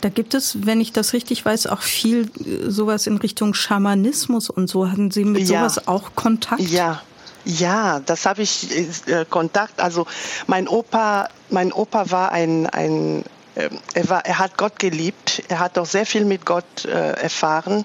Da 0.00 0.08
gibt 0.08 0.34
es, 0.34 0.66
wenn 0.66 0.80
ich 0.80 0.92
das 0.92 1.12
richtig 1.12 1.44
weiß, 1.44 1.66
auch 1.66 1.80
viel 1.80 2.30
äh, 2.38 2.70
sowas 2.70 3.06
in 3.06 3.16
Richtung 3.16 3.54
Schamanismus 3.54 4.50
und 4.50 4.68
so. 4.68 4.90
Hatten 4.90 5.10
Sie 5.10 5.24
mit 5.24 5.48
ja. 5.48 5.68
sowas 5.68 5.88
auch 5.88 6.14
Kontakt? 6.14 6.60
Ja, 6.60 7.02
ja, 7.44 8.00
das 8.00 8.26
habe 8.26 8.42
ich 8.42 9.06
äh, 9.06 9.24
Kontakt. 9.28 9.80
Also 9.80 10.06
mein 10.46 10.68
Opa, 10.68 11.28
mein 11.50 11.72
Opa 11.72 12.10
war 12.10 12.32
ein, 12.32 12.66
ein 12.66 13.24
ähm, 13.56 13.78
er, 13.94 14.08
war, 14.08 14.26
er 14.26 14.38
hat 14.38 14.56
Gott 14.56 14.78
geliebt, 14.78 15.42
er 15.48 15.60
hat 15.60 15.78
auch 15.78 15.86
sehr 15.86 16.06
viel 16.06 16.24
mit 16.24 16.44
Gott 16.44 16.84
äh, 16.84 17.12
erfahren, 17.12 17.84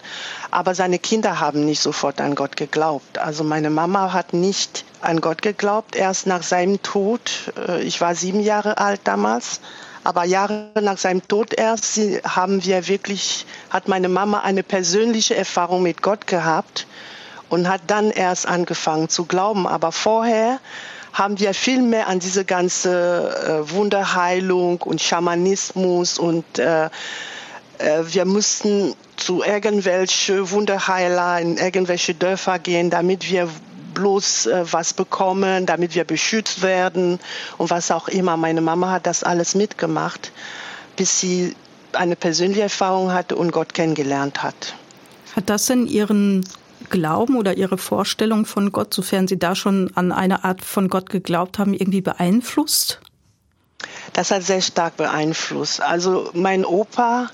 aber 0.50 0.74
seine 0.74 0.98
Kinder 0.98 1.40
haben 1.40 1.66
nicht 1.66 1.82
sofort 1.82 2.22
an 2.22 2.36
Gott 2.36 2.58
geglaubt. 2.58 3.20
Also 3.20 3.44
meine 3.44 3.70
Mama 3.70 4.12
hat 4.14 4.34
nicht 4.34 4.86
an 5.02 5.22
Gott 5.22 5.42
geglaubt, 5.42 5.96
erst 5.96 6.26
nach 6.26 6.44
seinem 6.44 6.82
Tod. 6.82 7.54
Äh, 7.68 7.82
ich 7.84 8.02
war 8.02 8.16
sieben 8.16 8.40
Jahre 8.40 8.80
alt 8.80 9.02
damals, 9.04 9.62
aber 10.04 10.24
Jahre 10.24 10.72
nach 10.82 10.98
seinem 10.98 11.28
Tod 11.28 11.54
erst 11.54 12.00
haben 12.24 12.64
wir 12.64 12.88
wirklich, 12.88 13.46
hat 13.70 13.88
meine 13.88 14.10
Mama 14.10 14.40
eine 14.40 14.64
persönliche 14.64 15.36
Erfahrung 15.36 15.84
mit 15.84 16.02
Gott 16.02 16.26
gehabt 16.26 16.88
und 17.50 17.68
hat 17.68 17.82
dann 17.88 18.12
erst 18.12 18.48
angefangen 18.48 19.10
zu 19.10 19.26
glauben. 19.26 19.68
Aber 19.68 19.92
vorher 19.92 20.60
haben 21.14 21.40
wir 21.40 21.54
viel 21.54 21.82
mehr 21.82 22.08
an 22.08 22.20
diese 22.20 22.46
ganze 22.46 23.64
äh, 23.66 23.72
Wunderheilung 23.72 24.82
und 24.82 25.02
Schamanismus 25.02 26.18
und 26.20 26.60
äh, 26.60 26.86
äh, 26.86 26.90
wir 28.04 28.26
mussten 28.26 28.94
zu 29.18 29.44
irgendwelche 29.44 30.52
Wunderheiler 30.52 31.40
in 31.40 31.58
irgendwelche 31.58 32.14
Dörfer 32.14 32.60
gehen, 32.60 32.90
damit 32.90 33.30
wir 33.30 33.50
bloß 33.94 34.46
äh, 34.46 34.66
was 34.72 34.94
bekommen, 34.94 35.66
damit 35.66 35.96
wir 35.96 36.04
beschützt 36.04 36.62
werden 36.62 37.20
und 37.58 37.70
was 37.70 37.92
auch 37.92 38.08
immer. 38.08 38.38
Meine 38.38 38.62
Mama 38.62 38.92
hat 38.92 39.08
das 39.08 39.24
alles 39.24 39.56
mitgemacht, 39.56 40.32
bis 40.96 41.20
sie 41.20 41.56
eine 41.94 42.16
persönliche 42.16 42.62
Erfahrung 42.62 43.12
hatte 43.12 43.36
und 43.36 43.52
Gott 43.52 43.74
kennengelernt 43.74 44.44
hat. 44.44 44.76
Hat 45.36 45.50
das 45.50 45.70
in 45.70 45.88
Ihren 45.88 46.46
Glauben 46.90 47.38
oder 47.38 47.58
Ihre 47.58 47.78
Vorstellung 47.78 48.46
von 48.46 48.72
Gott, 48.72 48.94
sofern 48.94 49.28
Sie 49.28 49.38
da 49.38 49.56
schon 49.56 49.92
an 49.96 50.12
eine 50.12 50.44
Art 50.44 50.64
von 50.64 50.88
Gott 50.88 51.10
geglaubt 51.10 51.60
haben, 51.60 51.74
irgendwie 51.74 52.02
beeinflusst? 52.02 53.00
Das 54.14 54.32
hat 54.32 54.44
sehr 54.44 54.62
stark 54.62 54.98
beeinflusst. 54.98 55.82
Also 55.82 56.30
mein 56.34 56.66
Opa, 56.66 57.30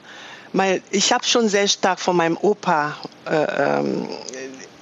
mein, 0.54 0.82
ich 0.92 1.12
habe 1.12 1.26
schon 1.26 1.50
sehr 1.50 1.68
stark 1.68 2.00
von 2.00 2.16
meinem 2.16 2.38
Opa, 2.38 2.96
äh, 3.26 3.80
ähm, 3.80 4.08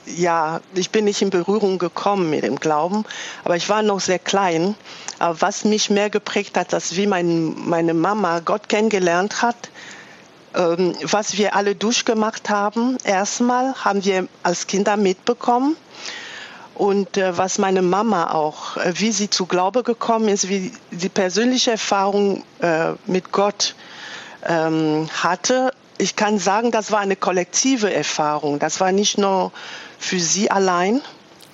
ja, 0.05 0.59
ich 0.75 0.89
bin 0.89 1.05
nicht 1.05 1.21
in 1.21 1.29
Berührung 1.29 1.77
gekommen 1.77 2.29
mit 2.29 2.43
dem 2.43 2.57
Glauben, 2.57 3.05
aber 3.43 3.55
ich 3.55 3.69
war 3.69 3.81
noch 3.81 3.99
sehr 3.99 4.19
klein. 4.19 4.75
Aber 5.19 5.41
was 5.41 5.63
mich 5.63 5.89
mehr 5.89 6.09
geprägt 6.09 6.57
hat, 6.57 6.73
dass 6.73 6.95
wie 6.95 7.07
mein, 7.07 7.55
meine 7.67 7.93
Mama 7.93 8.39
Gott 8.39 8.67
kennengelernt 8.69 9.41
hat, 9.41 9.69
ähm, 10.55 10.95
was 11.03 11.37
wir 11.37 11.55
alle 11.55 11.75
durchgemacht 11.75 12.49
haben. 12.49 12.97
Erstmal 13.03 13.73
haben 13.75 14.03
wir 14.05 14.27
als 14.43 14.67
Kinder 14.67 14.97
mitbekommen 14.97 15.75
und 16.75 17.17
äh, 17.17 17.37
was 17.37 17.57
meine 17.57 17.81
Mama 17.81 18.31
auch, 18.31 18.77
äh, 18.77 18.93
wie 18.95 19.11
sie 19.11 19.29
zu 19.29 19.45
Glaube 19.45 19.83
gekommen 19.83 20.27
ist, 20.27 20.49
wie 20.49 20.71
die 20.91 21.09
persönliche 21.09 21.71
Erfahrung 21.71 22.43
äh, 22.59 22.93
mit 23.05 23.31
Gott 23.31 23.75
ähm, 24.45 25.07
hatte. 25.13 25.71
Ich 25.97 26.15
kann 26.15 26.39
sagen, 26.39 26.71
das 26.71 26.91
war 26.91 26.99
eine 26.99 27.15
kollektive 27.15 27.93
Erfahrung. 27.93 28.59
Das 28.59 28.79
war 28.79 28.91
nicht 28.91 29.17
nur 29.17 29.51
für 29.99 30.19
sie 30.19 30.49
allein. 30.49 31.01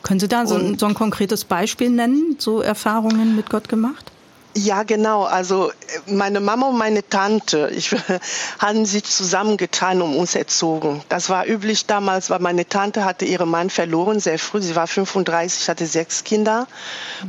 Können 0.01 0.21
Sie 0.21 0.29
da 0.29 0.45
so, 0.45 0.77
so 0.77 0.85
ein 0.85 0.93
konkretes 0.93 1.43
Beispiel 1.43 1.89
nennen, 1.89 2.37
so 2.39 2.61
Erfahrungen 2.61 3.35
mit 3.35 3.49
Gott 3.49 3.67
gemacht? 3.67 4.11
Ja, 4.55 4.83
genau. 4.83 5.23
Also 5.23 5.71
meine 6.07 6.39
Mama 6.39 6.67
und 6.69 6.77
meine 6.77 7.07
Tante, 7.07 7.69
ich, 7.73 7.95
haben 8.59 8.85
sich 8.85 9.03
zusammengetan 9.03 10.01
und 10.01 10.15
uns 10.15 10.33
erzogen. 10.33 11.03
Das 11.07 11.29
war 11.29 11.45
üblich 11.45 11.85
damals, 11.85 12.29
weil 12.29 12.39
meine 12.39 12.67
Tante 12.67 13.05
hatte 13.05 13.25
ihren 13.25 13.49
Mann 13.49 13.69
verloren, 13.69 14.19
sehr 14.19 14.39
früh. 14.39 14.61
Sie 14.61 14.75
war 14.75 14.87
35, 14.87 15.69
hatte 15.69 15.85
sechs 15.85 16.23
Kinder. 16.23 16.67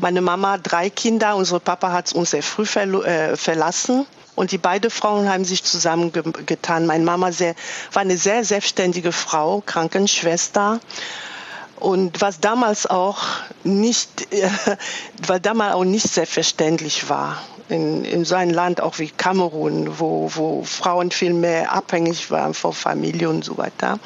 Meine 0.01 0.23
Mama 0.23 0.57
drei 0.59 0.89
Kinder. 0.89 1.37
Unser 1.37 1.61
Papa 1.61 1.93
hat 1.93 2.13
uns 2.15 2.31
sehr 2.31 2.43
früh 2.43 2.65
äh, 2.65 3.37
verlassen. 3.37 4.07
Und 4.35 4.53
die 4.53 4.59
beiden 4.59 4.91
Frauen 4.91 5.29
haben 5.29 5.45
sich 5.45 5.63
zusammengetan. 5.65 6.87
Meine 6.87 7.05
Mama 7.05 7.33
sehr, 7.33 7.55
war 7.93 8.01
eine 8.01 8.17
sehr 8.17 8.43
selbstständige 8.45 9.13
Frau, 9.13 9.63
Krankenschwester. 9.67 10.81
Und 11.81 12.21
was 12.21 12.41
damals 12.41 12.87
auch 12.87 13.19
nicht, 13.65 14.33
äh, 14.33 14.49
weil 15.27 15.41
damals 15.41 15.75
auch 15.75 15.85
nicht 15.85 16.09
selbstverständlich 16.09 17.09
war. 17.09 17.43
In, 17.71 18.05
in 18.05 18.25
so 18.25 18.35
einem 18.35 18.53
Land 18.53 18.81
auch 18.81 18.99
wie 18.99 19.09
Kamerun, 19.09 19.99
wo, 19.99 20.31
wo 20.35 20.65
Frauen 20.65 21.11
viel 21.11 21.33
mehr 21.33 21.73
abhängig 21.73 22.31
waren 22.31 22.53
von 22.53 22.73
Familie 22.73 23.29
und 23.29 23.45
so 23.45 23.57
weiter. 23.59 23.99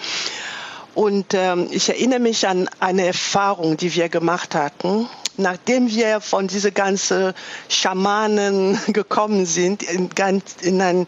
Und 0.95 1.35
ähm, 1.35 1.69
ich 1.71 1.88
erinnere 1.88 2.21
mich 2.21 2.47
an 2.47 2.69
eine 2.78 3.07
Erfahrung, 3.07 3.76
die 3.76 3.95
wir 3.95 4.09
gemacht 4.09 4.54
hatten. 4.54 5.09
Nachdem 5.37 5.88
wir 5.88 6.21
von 6.21 6.47
diese 6.47 6.71
ganzen 6.71 7.33
Schamanen 7.69 8.78
gekommen 8.88 9.47
sind, 9.47 9.83
in, 9.83 10.09
in 10.61 10.81
ein 10.81 11.07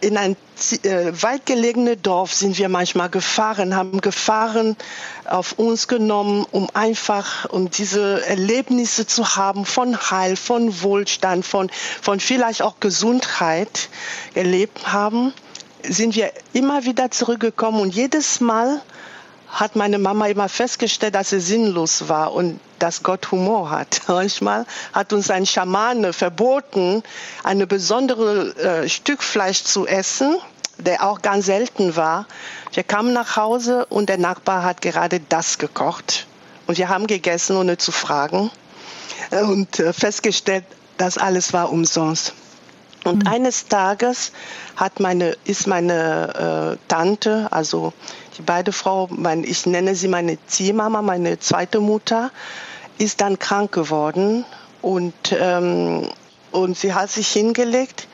in 0.00 0.16
ein 0.16 0.36
äh, 0.82 1.12
weit 1.22 1.46
gelegene 1.46 1.96
Dorf 1.96 2.32
sind 2.34 2.58
wir 2.58 2.68
manchmal 2.68 3.10
gefahren, 3.10 3.74
haben 3.76 4.00
Gefahren 4.00 4.76
auf 5.24 5.52
uns 5.52 5.88
genommen, 5.88 6.46
um 6.50 6.68
einfach, 6.74 7.48
um 7.50 7.70
diese 7.70 8.24
Erlebnisse 8.26 9.06
zu 9.06 9.36
haben 9.36 9.64
von 9.64 9.96
Heil, 10.10 10.36
von 10.36 10.82
Wohlstand, 10.82 11.46
von, 11.46 11.70
von 12.00 12.20
vielleicht 12.20 12.62
auch 12.62 12.80
Gesundheit 12.80 13.88
erlebt 14.34 14.92
haben, 14.92 15.32
sind 15.82 16.14
wir 16.14 16.32
immer 16.52 16.84
wieder 16.84 17.10
zurückgekommen 17.10 17.80
und 17.80 17.94
jedes 17.94 18.40
Mal 18.40 18.82
hat 19.50 19.76
meine 19.76 19.98
Mama 19.98 20.26
immer 20.26 20.48
festgestellt, 20.48 21.14
dass 21.14 21.30
sie 21.30 21.40
sinnlos 21.40 22.08
war 22.08 22.32
und 22.32 22.60
dass 22.78 23.02
Gott 23.02 23.30
Humor 23.30 23.70
hat. 23.70 24.02
Manchmal 24.08 24.66
hat 24.92 25.12
uns 25.12 25.30
ein 25.30 25.46
Schamane 25.46 26.12
verboten, 26.12 27.02
eine 27.42 27.66
besondere 27.66 28.54
äh, 28.56 28.88
Stück 28.88 29.22
Fleisch 29.22 29.64
zu 29.64 29.86
essen, 29.86 30.36
der 30.78 31.04
auch 31.04 31.20
ganz 31.20 31.46
selten 31.46 31.96
war. 31.96 32.26
Wir 32.72 32.84
kamen 32.84 33.12
nach 33.12 33.36
Hause 33.36 33.86
und 33.86 34.08
der 34.08 34.18
Nachbar 34.18 34.62
hat 34.62 34.80
gerade 34.80 35.20
das 35.20 35.58
gekocht. 35.58 36.26
Und 36.66 36.78
wir 36.78 36.88
haben 36.88 37.06
gegessen, 37.06 37.56
ohne 37.56 37.76
zu 37.78 37.92
fragen. 37.92 38.50
Und 39.30 39.78
äh, 39.80 39.92
festgestellt, 39.92 40.64
das 40.96 41.18
alles 41.18 41.52
war 41.52 41.70
umsonst. 41.70 42.34
Und 43.04 43.24
mhm. 43.24 43.32
eines 43.32 43.68
Tages 43.68 44.32
hat 44.76 45.00
meine, 45.00 45.36
ist 45.44 45.66
meine 45.66 46.76
äh, 46.78 46.88
Tante, 46.88 47.48
also 47.50 47.92
beide 48.40 48.72
Frau, 48.72 49.08
mein, 49.10 49.44
ich 49.44 49.66
nenne 49.66 49.94
sie 49.94 50.08
meine 50.08 50.38
Ziehmama, 50.46 51.02
meine 51.02 51.38
zweite 51.38 51.80
Mutter, 51.80 52.30
ist 52.98 53.20
dann 53.20 53.38
krank 53.38 53.72
geworden 53.72 54.44
und, 54.82 55.14
ähm, 55.32 56.08
und 56.50 56.76
sie 56.76 56.94
hat 56.94 57.10
sich 57.10 57.28
hingelegt 57.28 58.06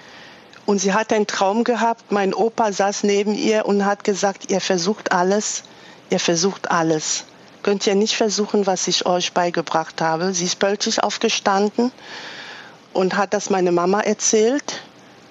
und 0.67 0.79
sie 0.79 0.93
hat 0.93 1.13
einen 1.13 1.27
Traum 1.27 1.65
gehabt. 1.65 2.13
Mein 2.13 2.35
Opa 2.35 2.73
saß 2.73 3.05
neben 3.05 3.35
ihr 3.35 3.67
und 3.67 3.85
hat 3.85 4.05
gesagt, 4.05 4.51
ihr 4.51 4.61
versucht 4.61 5.13
alles, 5.13 5.63
ihr 6.11 6.21
versucht 6.21 6.71
alles. 6.71 7.25
Könnt 7.63 7.87
ihr 7.87 7.95
nicht 7.95 8.15
versuchen, 8.17 8.67
was 8.67 8.87
ich 8.87 9.07
euch 9.07 9.33
beigebracht 9.33 10.01
habe. 10.01 10.33
Sie 10.33 10.45
ist 10.45 10.59
plötzlich 10.59 11.03
aufgestanden 11.03 11.91
und 12.93 13.17
hat 13.17 13.35
das 13.35 13.51
meine 13.51 13.73
Mama 13.73 14.01
erzählt. 14.01 14.83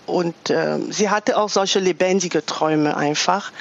Und 0.05 0.49
äh, 0.49 0.79
sie 0.89 1.09
hatte 1.09 1.37
auch 1.37 1.49
solche 1.49 1.79
lebendige 1.79 2.45
Träume 2.45 2.97
einfach. 2.97 3.51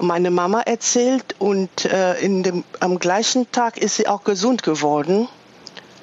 Meine 0.00 0.30
Mama 0.30 0.60
erzählt 0.60 1.36
und 1.38 1.84
äh, 1.84 2.18
in 2.18 2.42
dem, 2.42 2.64
am 2.80 2.98
gleichen 2.98 3.50
Tag 3.52 3.78
ist 3.78 3.96
sie 3.96 4.08
auch 4.08 4.24
gesund 4.24 4.62
geworden. 4.62 5.28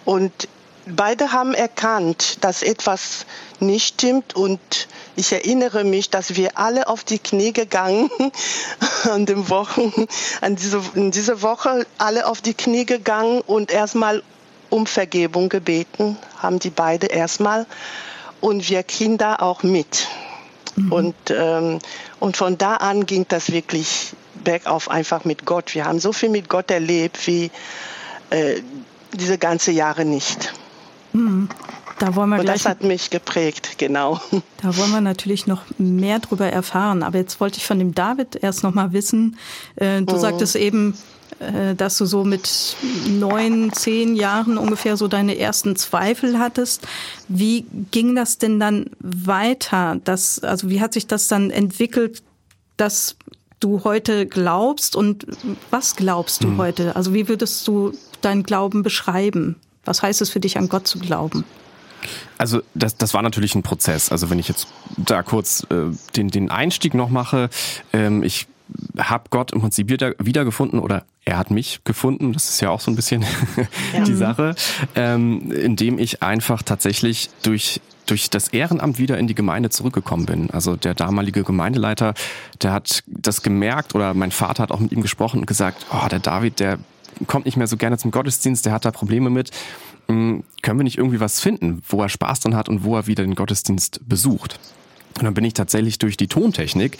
Und 0.06 0.32
beide 0.86 1.32
haben 1.32 1.54
erkannt, 1.54 2.38
dass 2.42 2.64
etwas 2.64 3.26
nicht 3.60 3.96
stimmt. 3.96 4.36
Und 4.36 4.60
ich 5.16 5.32
erinnere 5.32 5.84
mich, 5.84 6.10
dass 6.10 6.36
wir 6.36 6.58
alle 6.58 6.88
auf 6.88 7.04
die 7.04 7.20
Knie 7.20 7.54
gegangen 7.54 8.10
an 9.12 9.26
den 9.26 9.50
Wochen, 9.50 9.94
an 10.42 10.56
diese, 10.56 10.82
in 10.96 11.12
dieser 11.12 11.42
Woche 11.42 11.86
alle 11.98 12.28
auf 12.28 12.42
die 12.42 12.54
Knie 12.54 12.86
gegangen 12.86 13.42
und 13.42 13.72
erstmal 13.72 14.24
um 14.70 14.88
Vergebung 14.88 15.50
gebeten, 15.50 16.18
haben 16.38 16.60
die 16.60 16.70
beide 16.70 17.08
erstmal 17.08 17.66
und 18.40 18.70
wir 18.70 18.84
Kinder 18.84 19.42
auch 19.42 19.64
mit. 19.64 20.08
Mhm. 20.76 20.92
Und, 20.92 21.16
ähm, 21.30 21.80
und 22.22 22.38
von 22.38 22.58
da 22.58 22.76
an 22.76 23.08
ging 23.08 23.26
das 23.28 23.52
wirklich 23.52 24.14
bergauf 24.44 24.90
einfach 24.90 25.26
mit 25.26 25.46
Gott. 25.46 25.74
Wir 25.74 25.86
haben 25.86 26.00
so 26.00 26.14
viel 26.14 26.30
mit 26.30 26.50
Gott 26.50 26.70
erlebt 26.70 27.26
wie 27.26 27.50
äh, 28.30 28.62
diese 29.14 29.40
ganze 29.40 29.72
Jahre 29.72 30.06
nicht. 30.06 30.54
Mhm. 31.14 31.50
Da 31.98 32.16
wollen 32.16 32.30
wir 32.30 32.40
Und 32.40 32.46
das 32.46 32.66
hat 32.66 32.84
mich 32.84 33.10
geprägt, 33.10 33.78
genau. 33.80 34.20
Da 34.62 34.78
wollen 34.78 34.92
wir 34.92 35.02
natürlich 35.02 35.48
noch 35.48 35.64
mehr 35.80 36.20
drüber 36.20 36.46
erfahren. 36.46 37.02
Aber 37.02 37.18
jetzt 37.18 37.40
wollte 37.40 37.58
ich 37.58 37.66
von 37.66 37.80
dem 37.80 37.96
David 37.96 38.36
erst 38.44 38.62
noch 38.62 38.74
mal 38.76 38.94
wissen. 38.94 39.38
Äh, 39.76 40.04
du 40.04 40.16
mhm. 40.16 40.20
sagtest 40.20 40.56
eben, 40.56 40.96
dass 41.76 41.98
du 41.98 42.06
so 42.06 42.24
mit 42.24 42.76
neun, 43.08 43.74
zehn 43.74 44.16
Jahren 44.16 44.58
ungefähr 44.58 44.98
so 44.98 45.08
deine 45.08 45.38
ersten 45.38 45.76
Zweifel 45.76 46.38
hattest. 46.38 46.88
Wie 47.28 47.66
ging 47.92 48.16
das 48.16 48.38
denn 48.38 48.60
dann 48.60 48.88
weiter? 49.00 50.00
Das, 50.04 50.44
also 50.44 50.70
wie 50.70 50.82
hat 50.82 50.94
sich 50.94 51.08
das 51.08 51.28
dann 51.28 51.50
entwickelt, 51.50 52.22
dass 52.78 53.16
du 53.60 53.84
heute 53.84 54.26
glaubst 54.26 54.96
und 54.96 55.26
was 55.70 55.96
glaubst 55.96 56.44
du 56.44 56.50
hm. 56.50 56.58
heute? 56.58 56.96
Also 56.96 57.14
wie 57.14 57.28
würdest 57.28 57.68
du 57.68 57.94
deinen 58.22 58.44
Glauben 58.44 58.84
beschreiben? 58.84 59.56
Was 59.86 60.02
heißt 60.02 60.22
es 60.22 60.30
für 60.30 60.40
dich, 60.40 60.58
an 60.58 60.70
Gott 60.70 60.88
zu 60.88 61.00
glauben? 61.00 61.44
Also 62.38 62.62
das, 62.74 62.98
das 62.98 63.14
war 63.14 63.22
natürlich 63.22 63.56
ein 63.56 63.64
Prozess. 63.64 64.12
Also 64.12 64.30
wenn 64.30 64.40
ich 64.40 64.48
jetzt 64.48 64.68
da 64.98 65.22
kurz 65.22 65.66
äh, 65.70 65.96
den, 66.16 66.30
den 66.30 66.50
Einstieg 66.50 66.94
noch 66.94 67.10
mache, 67.10 67.50
ähm, 67.94 68.24
ich 68.24 68.48
habe 68.98 69.26
Gott 69.30 69.52
im 69.52 69.62
Prinzip 69.62 69.90
wieder, 69.90 70.14
wiedergefunden 70.20 70.80
oder 70.80 71.06
er 71.26 71.38
hat 71.38 71.52
mich 71.52 71.82
gefunden, 71.84 72.34
das 72.34 72.50
ist 72.50 72.62
ja 72.62 72.70
auch 72.70 72.80
so 72.80 72.92
ein 72.92 72.96
bisschen 72.96 73.24
ja. 73.94 74.04
die 74.04 74.16
Sache, 74.16 74.56
ähm, 74.96 75.52
indem 75.52 76.00
ich 76.00 76.24
einfach 76.24 76.64
tatsächlich 76.64 77.30
durch 77.44 77.82
durch 78.08 78.30
das 78.30 78.50
Ehrenamt 78.50 78.98
wieder 78.98 79.18
in 79.18 79.28
die 79.28 79.36
Gemeinde 79.36 79.70
zurückgekommen 79.70 80.26
bin. 80.26 80.50
Also 80.50 80.76
der 80.76 80.94
damalige 80.94 81.44
Gemeindeleiter, 81.44 82.14
der 82.62 82.74
hat 82.74 83.04
das 83.08 83.42
gemerkt 83.42 83.96
oder 83.96 84.14
mein 84.14 84.32
Vater 84.32 84.64
hat 84.64 84.72
auch 84.72 84.80
mit 84.80 84.92
ihm 84.92 85.02
gesprochen 85.02 85.40
und 85.40 85.46
gesagt, 85.46 85.86
oh, 85.94 86.08
der 86.10 86.20
David, 86.20 86.60
der 86.60 86.80
kommt 87.28 87.46
nicht 87.46 87.56
mehr 87.56 87.68
so 87.68 87.78
gerne 87.78 87.98
zum 87.98 88.12
Gottesdienst, 88.12 88.66
der 88.66 88.74
hat 88.74 88.84
da 88.84 88.92
Probleme 88.92 89.30
mit. 89.30 89.52
Hm, 90.08 90.44
können 90.62 90.80
wir 90.80 90.84
nicht 90.84 90.98
irgendwie 90.98 91.20
was 91.20 91.40
finden, 91.40 91.84
wo 91.88 92.02
er 92.02 92.10
Spaß 92.10 92.42
dran 92.42 92.56
hat 92.56 92.68
und 92.68 92.84
wo 92.84 92.96
er 92.96 93.08
wieder 93.08 93.24
den 93.24 93.36
Gottesdienst 93.36 94.02
besucht? 94.10 94.60
Und 95.18 95.24
dann 95.24 95.34
bin 95.34 95.44
ich 95.44 95.54
tatsächlich 95.54 96.00
durch 96.00 96.18
die 96.18 96.28
Tontechnik 96.28 96.98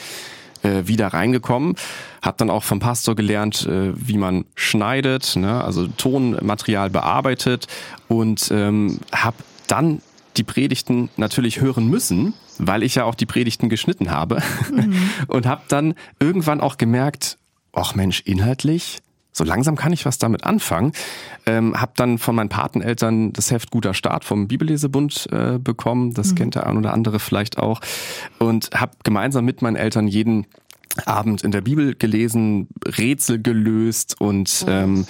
äh, 0.64 0.88
wieder 0.88 1.08
reingekommen, 1.08 1.76
habe 2.22 2.38
dann 2.38 2.50
auch 2.50 2.64
vom 2.64 2.80
Pastor 2.80 3.16
gelernt, 3.16 3.66
äh, 3.66 3.94
wie 3.96 4.18
man 4.18 4.46
schneidet, 4.56 5.36
ne? 5.36 5.64
also 5.64 5.88
Tonmaterial 5.88 6.90
bearbeitet 6.90 7.68
und 8.08 8.50
ähm, 8.52 9.00
habe 9.12 9.38
dann 9.68 10.02
die 10.38 10.44
Predigten 10.44 11.10
natürlich 11.18 11.60
hören 11.62 11.88
müssen, 11.88 12.34
weil 12.58 12.84
ich 12.84 12.96
ja 12.96 13.04
auch 13.04 13.16
die 13.16 13.26
Predigten 13.26 13.70
geschnitten 13.70 14.12
habe 14.12 14.42
mhm. 14.72 14.96
und 15.28 15.46
habe 15.46 15.64
dann 15.68 15.96
irgendwann 16.20 16.62
auch 16.62 16.78
gemerkt, 16.78 17.38
ach 17.74 17.96
Mensch, 17.96 18.22
inhaltlich 18.22 19.02
so 19.32 19.44
langsam 19.44 19.76
kann 19.76 19.94
ich 19.94 20.06
was 20.06 20.18
damit 20.18 20.44
anfangen. 20.44 20.92
Ähm, 21.46 21.80
hab 21.80 21.96
dann 21.96 22.18
von 22.18 22.36
meinen 22.36 22.50
Pateneltern 22.50 23.34
das 23.34 23.52
Heft 23.52 23.72
Guter 23.72 23.94
Start 23.94 24.26
vom 24.26 24.48
Bibellesebund 24.48 25.28
äh, 25.32 25.58
bekommen. 25.58 26.14
Das 26.14 26.32
mhm. 26.32 26.36
kennt 26.36 26.56
der 26.56 26.68
ein 26.68 26.78
oder 26.78 26.94
andere 26.94 27.20
vielleicht 27.20 27.58
auch. 27.58 27.80
Und 28.40 28.70
habe 28.74 28.92
gemeinsam 29.04 29.46
mit 29.46 29.62
meinen 29.62 29.76
Eltern 29.78 30.08
jeden 30.08 30.48
Abend 31.06 31.44
in 31.44 31.52
der 31.52 31.62
Bibel 31.62 31.96
gelesen, 31.96 32.68
Rätsel 32.86 33.42
gelöst 33.42 34.20
und 34.20 34.66
ähm, 34.68 35.06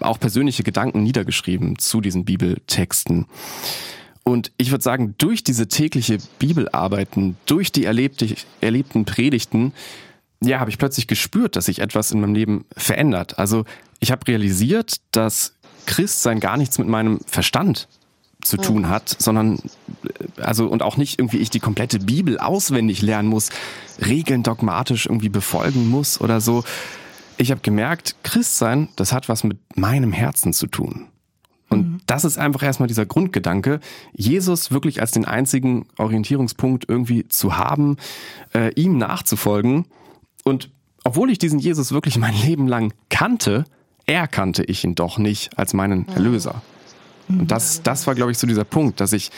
auch 0.00 0.20
persönliche 0.20 0.62
Gedanken 0.62 1.02
niedergeschrieben 1.02 1.78
zu 1.78 2.02
diesen 2.02 2.24
Bibeltexten. 2.26 3.26
Und 4.24 4.50
ich 4.58 4.72
würde 4.72 4.82
sagen, 4.82 5.14
durch 5.18 5.44
diese 5.44 5.68
tägliche 5.68 6.18
Bibelarbeiten, 6.38 7.36
durch 7.46 7.72
die 7.72 7.84
erlebte, 7.84 8.34
erlebten 8.60 9.04
Predigten, 9.04 9.72
ja, 10.40 10.60
habe 10.60 10.70
ich 10.70 10.78
plötzlich 10.78 11.06
gespürt, 11.06 11.56
dass 11.56 11.66
sich 11.66 11.80
etwas 11.80 12.10
in 12.10 12.20
meinem 12.20 12.34
Leben 12.34 12.64
verändert. 12.76 13.38
Also 13.38 13.64
ich 14.00 14.10
habe 14.10 14.26
realisiert, 14.26 14.96
dass 15.10 15.54
Christsein 15.86 16.40
gar 16.40 16.56
nichts 16.56 16.78
mit 16.78 16.88
meinem 16.88 17.20
Verstand 17.26 17.88
zu 18.42 18.56
tun 18.58 18.82
mhm. 18.82 18.88
hat, 18.88 19.16
sondern 19.18 19.56
äh, 19.56 20.42
also 20.42 20.66
und 20.68 20.82
auch 20.82 20.96
nicht 20.96 21.18
irgendwie 21.18 21.38
ich 21.38 21.50
die 21.50 21.60
komplette 21.60 21.98
Bibel 21.98 22.38
auswendig 22.38 23.02
lernen 23.02 23.28
muss, 23.28 23.50
Regeln 24.04 24.42
dogmatisch 24.42 25.06
irgendwie 25.06 25.28
befolgen 25.28 25.88
muss 25.88 26.20
oder 26.20 26.40
so. 26.40 26.64
Ich 27.38 27.50
habe 27.50 27.60
gemerkt, 27.62 28.16
Christsein, 28.22 28.88
das 28.96 29.12
hat 29.12 29.28
was 29.28 29.44
mit 29.44 29.58
meinem 29.76 30.12
Herzen 30.12 30.52
zu 30.52 30.66
tun. 30.66 31.06
Und 31.68 31.86
mhm. 31.86 32.00
das 32.06 32.24
ist 32.24 32.38
einfach 32.38 32.62
erstmal 32.62 32.86
dieser 32.86 33.06
Grundgedanke, 33.06 33.80
Jesus 34.12 34.70
wirklich 34.70 35.00
als 35.00 35.10
den 35.10 35.24
einzigen 35.24 35.86
Orientierungspunkt 35.98 36.88
irgendwie 36.88 37.26
zu 37.28 37.56
haben, 37.56 37.96
äh, 38.54 38.72
ihm 38.74 38.98
nachzufolgen 38.98 39.86
und 40.46 40.70
obwohl 41.02 41.28
ich 41.32 41.38
diesen 41.38 41.58
Jesus 41.58 41.90
wirklich 41.90 42.18
mein 42.18 42.34
Leben 42.34 42.68
lang 42.68 42.94
kannte, 43.08 43.64
erkannte 44.06 44.62
ich 44.62 44.84
ihn 44.84 44.94
doch 44.94 45.18
nicht 45.18 45.58
als 45.58 45.74
meinen 45.74 46.06
Erlöser. 46.06 46.62
Und 47.28 47.50
das, 47.50 47.82
das 47.82 48.06
war, 48.06 48.14
glaube 48.14 48.30
ich, 48.30 48.38
so 48.38 48.46
dieser 48.46 48.62
Punkt, 48.62 49.00
dass 49.00 49.12
ich, 49.12 49.32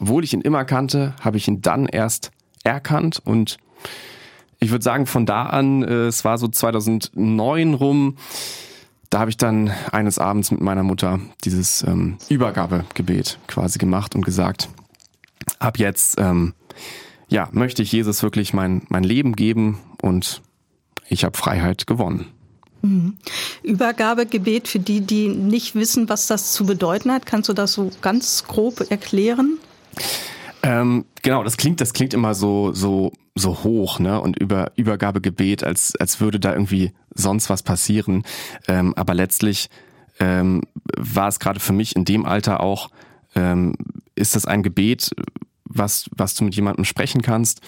obwohl 0.00 0.24
ich 0.24 0.32
ihn 0.32 0.40
immer 0.40 0.64
kannte, 0.64 1.14
habe 1.20 1.36
ich 1.36 1.46
ihn 1.46 1.60
dann 1.60 1.84
erst 1.84 2.30
erkannt. 2.64 3.20
Und 3.22 3.58
ich 4.58 4.70
würde 4.70 4.82
sagen, 4.82 5.04
von 5.04 5.26
da 5.26 5.44
an, 5.44 5.82
äh, 5.82 6.06
es 6.06 6.24
war 6.24 6.38
so 6.38 6.48
2009 6.48 7.74
rum, 7.74 8.16
da 9.10 9.18
habe 9.18 9.28
ich 9.28 9.36
dann 9.36 9.70
eines 9.92 10.18
Abends 10.18 10.50
mit 10.50 10.62
meiner 10.62 10.84
Mutter 10.84 11.20
dieses 11.44 11.82
ähm, 11.82 12.16
Übergabegebet 12.30 13.38
quasi 13.46 13.78
gemacht 13.78 14.14
und 14.14 14.24
gesagt, 14.24 14.70
ab 15.58 15.78
jetzt 15.78 16.18
ähm, 16.18 16.54
ja, 17.28 17.50
möchte 17.52 17.82
ich 17.82 17.92
Jesus 17.92 18.22
wirklich 18.22 18.54
mein, 18.54 18.86
mein 18.88 19.04
Leben 19.04 19.36
geben 19.36 19.80
und 20.02 20.42
ich 21.08 21.24
habe 21.24 21.36
Freiheit 21.36 21.86
gewonnen. 21.86 22.26
Mhm. 22.82 23.16
Übergabegebet 23.62 24.68
für 24.68 24.78
die, 24.78 25.00
die 25.00 25.28
nicht 25.28 25.74
wissen, 25.74 26.08
was 26.08 26.26
das 26.26 26.52
zu 26.52 26.66
bedeuten 26.66 27.10
hat. 27.10 27.26
Kannst 27.26 27.48
du 27.48 27.52
das 27.52 27.72
so 27.72 27.90
ganz 28.00 28.44
grob 28.44 28.90
erklären? 28.90 29.58
Ähm, 30.62 31.04
genau, 31.22 31.42
das 31.44 31.56
klingt, 31.56 31.80
das 31.80 31.92
klingt 31.92 32.14
immer 32.14 32.34
so, 32.34 32.72
so, 32.72 33.12
so 33.34 33.62
hoch, 33.62 33.98
ne? 33.98 34.20
Und 34.20 34.38
über 34.38 34.72
Übergabegebet, 34.76 35.64
als, 35.64 35.94
als 35.96 36.20
würde 36.20 36.40
da 36.40 36.52
irgendwie 36.52 36.92
sonst 37.14 37.50
was 37.50 37.62
passieren. 37.62 38.24
Ähm, 38.68 38.94
aber 38.94 39.14
letztlich 39.14 39.68
ähm, 40.18 40.62
war 40.96 41.28
es 41.28 41.38
gerade 41.38 41.60
für 41.60 41.72
mich 41.72 41.94
in 41.96 42.04
dem 42.04 42.24
Alter 42.24 42.60
auch, 42.60 42.90
ähm, 43.34 43.74
ist 44.14 44.34
das 44.34 44.46
ein 44.46 44.62
Gebet, 44.62 45.10
was, 45.64 46.08
was 46.16 46.34
du 46.34 46.44
mit 46.44 46.54
jemandem 46.54 46.84
sprechen 46.84 47.22
kannst, 47.22 47.60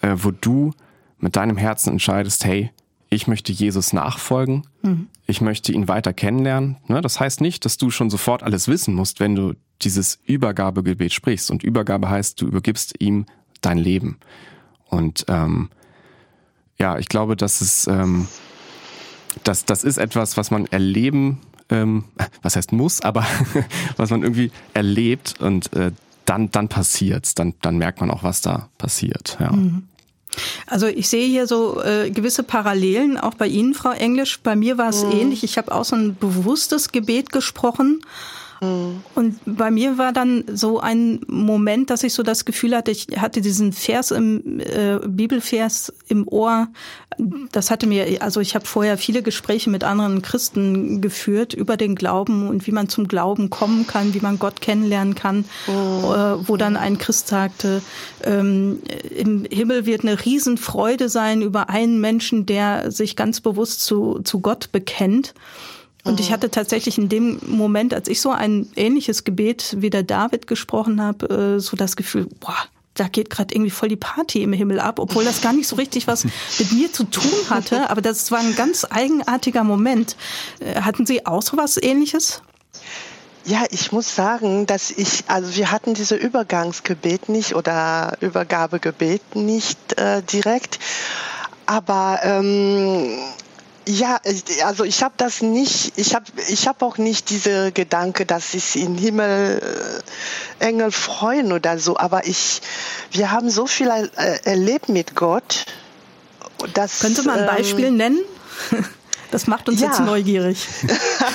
äh, 0.00 0.14
wo 0.16 0.30
du 0.30 0.72
mit 1.18 1.36
deinem 1.36 1.56
Herzen 1.56 1.92
entscheidest, 1.92 2.44
hey, 2.44 2.70
ich 3.08 3.26
möchte 3.28 3.52
Jesus 3.52 3.92
nachfolgen, 3.92 4.66
mhm. 4.82 5.08
ich 5.26 5.40
möchte 5.40 5.72
ihn 5.72 5.88
weiter 5.88 6.12
kennenlernen. 6.12 6.76
Ne, 6.88 7.00
das 7.00 7.20
heißt 7.20 7.40
nicht, 7.40 7.64
dass 7.64 7.78
du 7.78 7.90
schon 7.90 8.10
sofort 8.10 8.42
alles 8.42 8.68
wissen 8.68 8.94
musst, 8.94 9.20
wenn 9.20 9.34
du 9.34 9.54
dieses 9.82 10.18
Übergabegebet 10.26 11.12
sprichst. 11.12 11.50
Und 11.50 11.62
Übergabe 11.62 12.08
heißt, 12.08 12.40
du 12.40 12.46
übergibst 12.46 13.00
ihm 13.00 13.26
dein 13.60 13.78
Leben. 13.78 14.18
Und 14.88 15.24
ähm, 15.28 15.70
ja, 16.78 16.98
ich 16.98 17.08
glaube, 17.08 17.36
das 17.36 17.62
ist, 17.62 17.86
ähm, 17.86 18.26
das, 19.44 19.64
das 19.64 19.84
ist 19.84 19.98
etwas, 19.98 20.36
was 20.36 20.50
man 20.50 20.66
erleben, 20.66 21.40
ähm, 21.68 22.04
was 22.42 22.56
heißt 22.56 22.72
muss, 22.72 23.00
aber 23.00 23.26
was 23.96 24.10
man 24.10 24.22
irgendwie 24.22 24.50
erlebt 24.74 25.40
und 25.40 25.72
äh, 25.74 25.92
dann, 26.24 26.50
dann 26.50 26.68
passiert's, 26.68 27.34
dann, 27.34 27.54
dann 27.62 27.78
merkt 27.78 28.00
man 28.00 28.10
auch, 28.10 28.24
was 28.24 28.40
da 28.40 28.68
passiert. 28.78 29.36
Ja. 29.40 29.52
Mhm. 29.52 29.84
Also 30.66 30.86
ich 30.86 31.08
sehe 31.08 31.26
hier 31.26 31.46
so 31.46 31.82
äh, 31.82 32.10
gewisse 32.10 32.42
Parallelen 32.42 33.18
auch 33.18 33.34
bei 33.34 33.46
Ihnen, 33.46 33.74
Frau 33.74 33.92
Englisch. 33.92 34.40
Bei 34.42 34.56
mir 34.56 34.78
war 34.78 34.88
es 34.88 35.04
mhm. 35.04 35.12
ähnlich. 35.12 35.44
Ich 35.44 35.58
habe 35.58 35.72
auch 35.72 35.84
so 35.84 35.96
ein 35.96 36.16
bewusstes 36.16 36.92
Gebet 36.92 37.32
gesprochen 37.32 38.00
und 38.60 39.38
bei 39.44 39.70
mir 39.70 39.98
war 39.98 40.12
dann 40.12 40.44
so 40.52 40.80
ein 40.80 41.20
Moment, 41.26 41.90
dass 41.90 42.02
ich 42.02 42.14
so 42.14 42.22
das 42.22 42.44
Gefühl 42.44 42.74
hatte, 42.74 42.90
ich 42.90 43.06
hatte 43.16 43.40
diesen 43.40 43.72
Vers 43.72 44.10
im 44.10 44.60
äh, 44.60 44.98
Bibelvers 45.06 45.92
im 46.08 46.26
Ohr. 46.26 46.68
Das 47.52 47.70
hatte 47.70 47.86
mir, 47.86 48.22
also 48.22 48.40
ich 48.40 48.54
habe 48.54 48.66
vorher 48.66 48.98
viele 48.98 49.22
Gespräche 49.22 49.70
mit 49.70 49.84
anderen 49.84 50.22
Christen 50.22 51.00
geführt 51.00 51.54
über 51.54 51.76
den 51.76 51.94
Glauben 51.94 52.48
und 52.48 52.66
wie 52.66 52.72
man 52.72 52.88
zum 52.88 53.08
Glauben 53.08 53.50
kommen 53.50 53.86
kann, 53.86 54.14
wie 54.14 54.20
man 54.20 54.38
Gott 54.38 54.60
kennenlernen 54.60 55.14
kann, 55.14 55.44
oh. 55.66 56.12
äh, 56.12 56.48
wo 56.48 56.56
dann 56.56 56.76
ein 56.76 56.98
Christ 56.98 57.28
sagte, 57.28 57.82
ähm, 58.24 58.80
im 59.10 59.46
Himmel 59.50 59.86
wird 59.86 60.02
eine 60.02 60.24
Riesenfreude 60.24 61.08
sein 61.08 61.42
über 61.42 61.68
einen 61.68 62.00
Menschen, 62.00 62.46
der 62.46 62.90
sich 62.90 63.16
ganz 63.16 63.40
bewusst 63.40 63.84
zu, 63.84 64.20
zu 64.24 64.40
Gott 64.40 64.72
bekennt. 64.72 65.34
Und 66.06 66.20
ich 66.20 66.32
hatte 66.32 66.50
tatsächlich 66.50 66.98
in 66.98 67.08
dem 67.08 67.40
Moment, 67.46 67.92
als 67.92 68.08
ich 68.08 68.20
so 68.20 68.30
ein 68.30 68.68
ähnliches 68.76 69.24
Gebet 69.24 69.76
wie 69.78 69.90
der 69.90 70.04
David 70.04 70.46
gesprochen 70.46 71.02
habe, 71.02 71.56
äh, 71.56 71.60
so 71.60 71.76
das 71.76 71.96
Gefühl, 71.96 72.28
boah, 72.40 72.56
da 72.94 73.08
geht 73.08 73.28
gerade 73.28 73.54
irgendwie 73.54 73.70
voll 73.70 73.88
die 73.88 73.96
Party 73.96 74.42
im 74.42 74.52
Himmel 74.52 74.80
ab, 74.80 74.98
obwohl 75.00 75.24
das 75.24 75.40
gar 75.40 75.52
nicht 75.52 75.68
so 75.68 75.76
richtig 75.76 76.06
was 76.06 76.24
mit 76.58 76.72
mir 76.72 76.92
zu 76.92 77.04
tun 77.04 77.50
hatte. 77.50 77.90
Aber 77.90 78.00
das 78.00 78.30
war 78.30 78.38
ein 78.38 78.54
ganz 78.54 78.86
eigenartiger 78.88 79.64
Moment. 79.64 80.16
Äh, 80.60 80.80
hatten 80.80 81.06
Sie 81.06 81.26
auch 81.26 81.42
so 81.42 81.56
was 81.56 81.76
Ähnliches? 81.76 82.40
Ja, 83.44 83.64
ich 83.70 83.92
muss 83.92 84.14
sagen, 84.14 84.66
dass 84.66 84.90
ich, 84.90 85.24
also 85.28 85.54
wir 85.56 85.70
hatten 85.70 85.94
diese 85.94 86.16
Übergangsgebet 86.16 87.28
nicht 87.28 87.54
oder 87.54 88.16
Übergabegebet 88.20 89.36
nicht 89.36 89.98
äh, 89.98 90.22
direkt, 90.22 90.80
aber 91.64 92.20
ähm, 92.24 93.18
ja, 93.88 94.20
also 94.64 94.84
ich 94.84 95.02
habe 95.02 95.14
das 95.16 95.42
nicht, 95.42 95.92
ich 95.96 96.14
habe 96.14 96.24
ich 96.48 96.66
hab 96.66 96.82
auch 96.82 96.98
nicht 96.98 97.30
diese 97.30 97.70
Gedanke, 97.72 98.26
dass 98.26 98.52
sich 98.52 98.76
im 98.76 98.96
Himmel 98.96 100.02
äh, 100.60 100.64
Engel 100.64 100.90
freuen 100.90 101.52
oder 101.52 101.78
so, 101.78 101.96
aber 101.96 102.26
ich, 102.26 102.62
wir 103.12 103.30
haben 103.30 103.48
so 103.48 103.66
viel 103.66 103.88
äh, 103.88 104.38
erlebt 104.44 104.88
mit 104.88 105.14
Gott. 105.14 105.66
Dass, 106.74 107.00
Können 107.00 107.14
Sie 107.14 107.22
mal 107.22 107.40
ein 107.40 107.46
Beispiel 107.46 107.86
ähm, 107.86 107.96
nennen? 107.96 108.18
Das 109.30 109.46
macht 109.46 109.68
uns 109.68 109.80
ja. 109.80 109.88
jetzt 109.88 110.00
neugierig. 110.00 110.66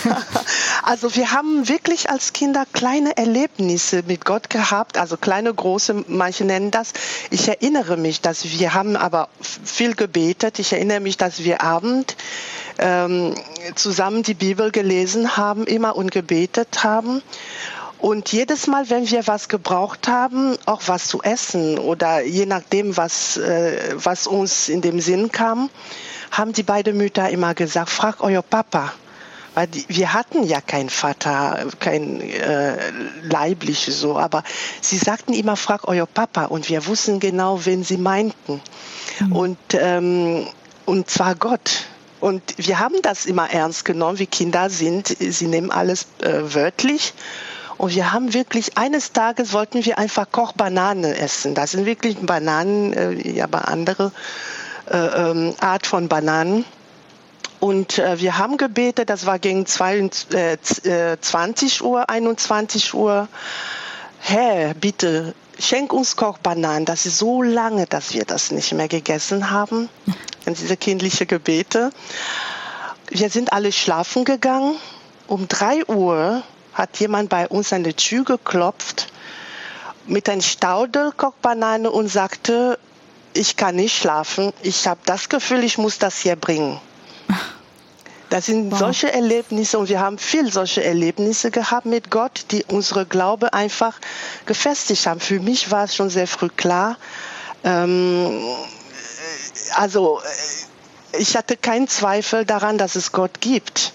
also 0.84 1.15
wir 1.15 1.32
haben 1.32 1.67
wirklich 1.67 2.10
als 2.10 2.34
Kinder 2.34 2.65
kleine 2.71 3.17
Erlebnisse 3.17 4.04
mit 4.08 4.25
Gott 4.25 4.49
gehabt, 4.49 4.97
also 4.97 5.17
kleine, 5.17 5.54
große, 5.54 6.06
manche 6.08 6.45
nennen 6.45 6.71
das. 6.71 6.93
Ich 7.30 7.47
erinnere 7.47 7.97
mich, 7.97 8.21
dass 8.21 8.45
wir 8.45 8.73
haben 8.73 8.95
aber 8.95 9.30
viel 9.41 9.95
gebetet. 9.95 10.60
Ich 10.60 10.73
erinnere 10.73 10.99
mich, 10.99 11.17
dass 11.17 11.43
wir 11.43 11.62
Abend 11.62 12.15
ähm, 12.77 13.36
zusammen 13.75 14.23
die 14.23 14.34
Bibel 14.34 14.71
gelesen 14.71 15.38
haben, 15.38 15.65
immer 15.65 15.95
und 15.95 16.12
gebetet 16.12 16.84
haben. 16.84 17.21
Und 18.01 18.32
jedes 18.32 18.65
Mal, 18.65 18.89
wenn 18.89 19.10
wir 19.12 19.27
was 19.27 19.47
gebraucht 19.47 20.08
haben, 20.08 20.58
auch 20.65 20.82
was 20.88 21.08
zu 21.08 21.21
essen 21.21 21.77
oder 21.77 22.23
je 22.23 22.47
nachdem, 22.47 22.97
was, 22.97 23.38
äh, 23.38 23.93
was 23.95 24.25
uns 24.25 24.69
in 24.69 24.82
dem 24.82 24.99
Sinn 24.99 25.32
kam, 25.32 25.69
haben 26.32 26.54
die 26.54 26.63
beiden 26.63 26.98
Mütter 26.98 27.30
immer 27.30 27.54
gesagt, 27.54 27.89
frag 27.89 28.22
euer 28.22 28.41
Papa. 28.41 28.94
Weil 29.54 29.67
die, 29.67 29.84
wir 29.89 30.13
hatten 30.13 30.44
ja 30.44 30.62
keinen 30.62 30.89
Vater, 30.89 31.65
kein 31.80 32.22
äh, 32.22 32.78
leibliche 33.22 33.91
so, 33.91 34.17
aber 34.17 34.44
sie 34.80 34.98
sagten 34.98 35.34
immer, 35.34 35.58
frag 35.58 35.88
euer 35.89 36.06
Papa. 36.06 36.46
Und 36.46 36.70
wir 36.70 36.88
wussten 36.88 37.20
genau, 37.20 37.65
wen 37.65 37.84
sie 37.84 37.98
meinten. 37.98 38.62
Mhm. 39.20 39.36
Und, 39.36 39.58
ähm, 39.74 40.48
und 40.86 41.10
zwar 41.10 41.36
Gott. 41.36 41.86
Und 42.22 42.41
wir 42.58 42.80
haben 42.80 43.02
das 43.02 43.26
immer 43.26 43.52
ernst 43.52 43.84
genommen, 43.84 44.20
wie 44.20 44.28
Kinder 44.28 44.70
sind. 44.70 45.08
Sie 45.08 45.48
nehmen 45.48 45.72
alles 45.72 46.06
äh, 46.22 46.54
wörtlich. 46.54 47.13
Und 47.78 47.96
wir 47.96 48.13
haben 48.13 48.34
wirklich, 48.34 48.78
eines 48.78 49.12
Tages 49.12 49.54
wollten 49.54 49.84
wir 49.84 49.98
einfach 49.98 50.32
Kochbananen 50.32 51.13
essen. 51.15 51.56
Das 51.56 51.72
sind 51.72 51.88
wirklich 51.88 52.15
Bananen, 52.20 52.94
äh, 52.94 53.41
aber 53.41 53.67
andere 53.67 54.12
äh, 54.89 54.98
ähm, 54.98 55.56
Art 55.60 55.86
von 55.86 56.08
Bananen. 56.08 56.65
Und 57.60 58.00
äh, 58.00 58.20
wir 58.20 58.38
haben 58.38 58.58
gebetet, 58.58 59.10
das 59.10 59.26
war 59.26 59.38
gegen 59.38 59.65
20 59.65 60.34
äh, 60.34 61.84
Uhr, 61.84 62.10
21 62.10 62.94
Uhr. 62.94 63.28
Herr, 64.20 64.74
bitte 64.74 65.36
schenk 65.60 65.94
uns 65.94 66.15
Kochbananen. 66.15 66.86
Das 66.86 67.06
ist 67.06 67.17
so 67.17 67.41
lange, 67.41 67.86
dass 67.86 68.13
wir 68.13 68.26
das 68.26 68.52
nicht 68.52 68.74
mehr 68.74 68.88
gegessen 68.88 69.52
haben. 69.52 69.89
Und 70.46 70.60
diese 70.60 70.76
kindliche 70.76 71.26
Gebete. 71.26 71.91
Wir 73.10 73.30
sind 73.30 73.54
alle 73.54 73.72
schlafen 73.72 74.26
gegangen. 74.26 74.76
Um 75.28 75.48
drei 75.48 75.86
Uhr 75.86 76.41
hat 76.74 76.98
jemand 77.00 77.30
bei 77.30 77.48
uns 77.48 77.72
an 77.74 77.84
die 77.84 77.94
Tür 77.94 78.24
geklopft 78.24 79.08
mit 80.08 80.28
einer 80.30 80.41
Staudelkochbanane 80.41 81.91
und 81.91 82.08
sagte, 82.08 82.80
ich 83.34 83.56
kann 83.56 83.76
nicht 83.76 83.98
schlafen, 83.98 84.54
ich 84.62 84.88
habe 84.88 85.00
das 85.06 85.30
Gefühl, 85.30 85.63
ich 85.63 85.78
muss 85.78 85.98
das 85.98 86.17
hier 86.17 86.36
bringen. 86.36 86.80
Das 88.30 88.46
sind 88.46 88.72
wow. 88.72 88.80
solche 88.80 89.12
Erlebnisse 89.12 89.78
und 89.78 89.89
wir 89.89 90.00
haben 90.00 90.17
viel 90.17 90.52
solche 90.54 90.82
Erlebnisse 90.84 91.52
gehabt 91.52 91.86
mit 91.86 92.10
Gott, 92.10 92.46
die 92.52 92.63
unsere 92.63 93.06
Glaube 93.06 93.54
einfach 93.54 94.00
gefestigt 94.46 95.06
haben. 95.06 95.20
Für 95.20 95.41
mich 95.41 95.70
war 95.70 95.84
es 95.84 95.96
schon 95.96 96.10
sehr 96.10 96.28
früh 96.28 96.48
klar. 96.48 96.96
Ähm, 97.65 98.41
also 99.76 100.22
ich 101.20 101.36
hatte 101.36 101.58
keinen 101.58 101.89
Zweifel 101.89 102.46
daran, 102.46 102.78
dass 102.78 102.96
es 102.96 103.12
Gott 103.12 103.41
gibt. 103.41 103.91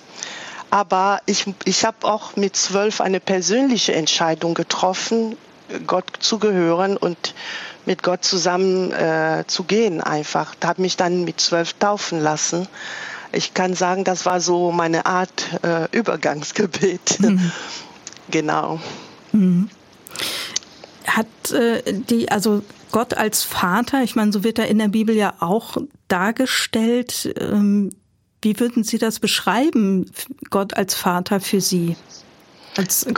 Aber 0.71 1.21
ich, 1.25 1.47
ich 1.65 1.87
habe 1.87 2.07
auch 2.07 2.37
mit 2.37 2.57
zwölf 2.57 3.01
eine 3.01 3.21
persönliche 3.21 3.95
Entscheidung 3.95 4.53
getroffen, 4.53 5.39
Gott 5.87 6.05
zu 6.21 6.39
gehören 6.39 6.99
und 6.99 7.35
mit 7.87 8.03
Gott 8.03 8.25
zusammen 8.25 8.93
äh, 8.93 9.45
zu 9.47 9.65
gehen 9.65 10.01
einfach. 10.01 10.55
Da 10.59 10.69
habe 10.69 10.83
mich 10.83 10.97
dann 10.97 11.25
mit 11.25 11.41
zwölf 11.41 11.73
taufen 11.75 12.21
lassen. 12.21 12.69
Ich 13.33 13.55
kann 13.55 13.75
sagen, 13.75 14.05
das 14.05 14.27
war 14.27 14.41
so 14.41 14.73
meine 14.73 15.07
Art 15.07 15.61
äh, 15.63 15.89
Übergangsgebet. 15.97 17.21
Mhm. 17.21 17.51
genau. 18.31 18.81
Mhm. 19.33 19.69
Hat 21.07 21.51
äh, 21.53 21.83
die, 21.93 22.31
also 22.31 22.63
Gott 22.93 23.15
als 23.15 23.43
Vater, 23.43 24.03
ich 24.03 24.17
meine, 24.17 24.33
so 24.33 24.43
wird 24.45 24.59
er 24.59 24.69
in 24.69 24.79
der 24.79 24.89
Bibel 24.89 25.15
ja 25.15 25.35
auch 25.41 25.77
dargestellt. 26.09 27.35
Ähm, 27.39 27.91
wie 28.43 28.59
würden 28.61 28.85
Sie 28.85 28.99
das 28.99 29.19
beschreiben, 29.19 30.11
Gott 30.51 30.75
als 30.75 30.95
Vater 30.95 31.41
für 31.41 31.61
Sie? 31.61 31.97
Als 32.77 33.05
äh, 33.05 33.13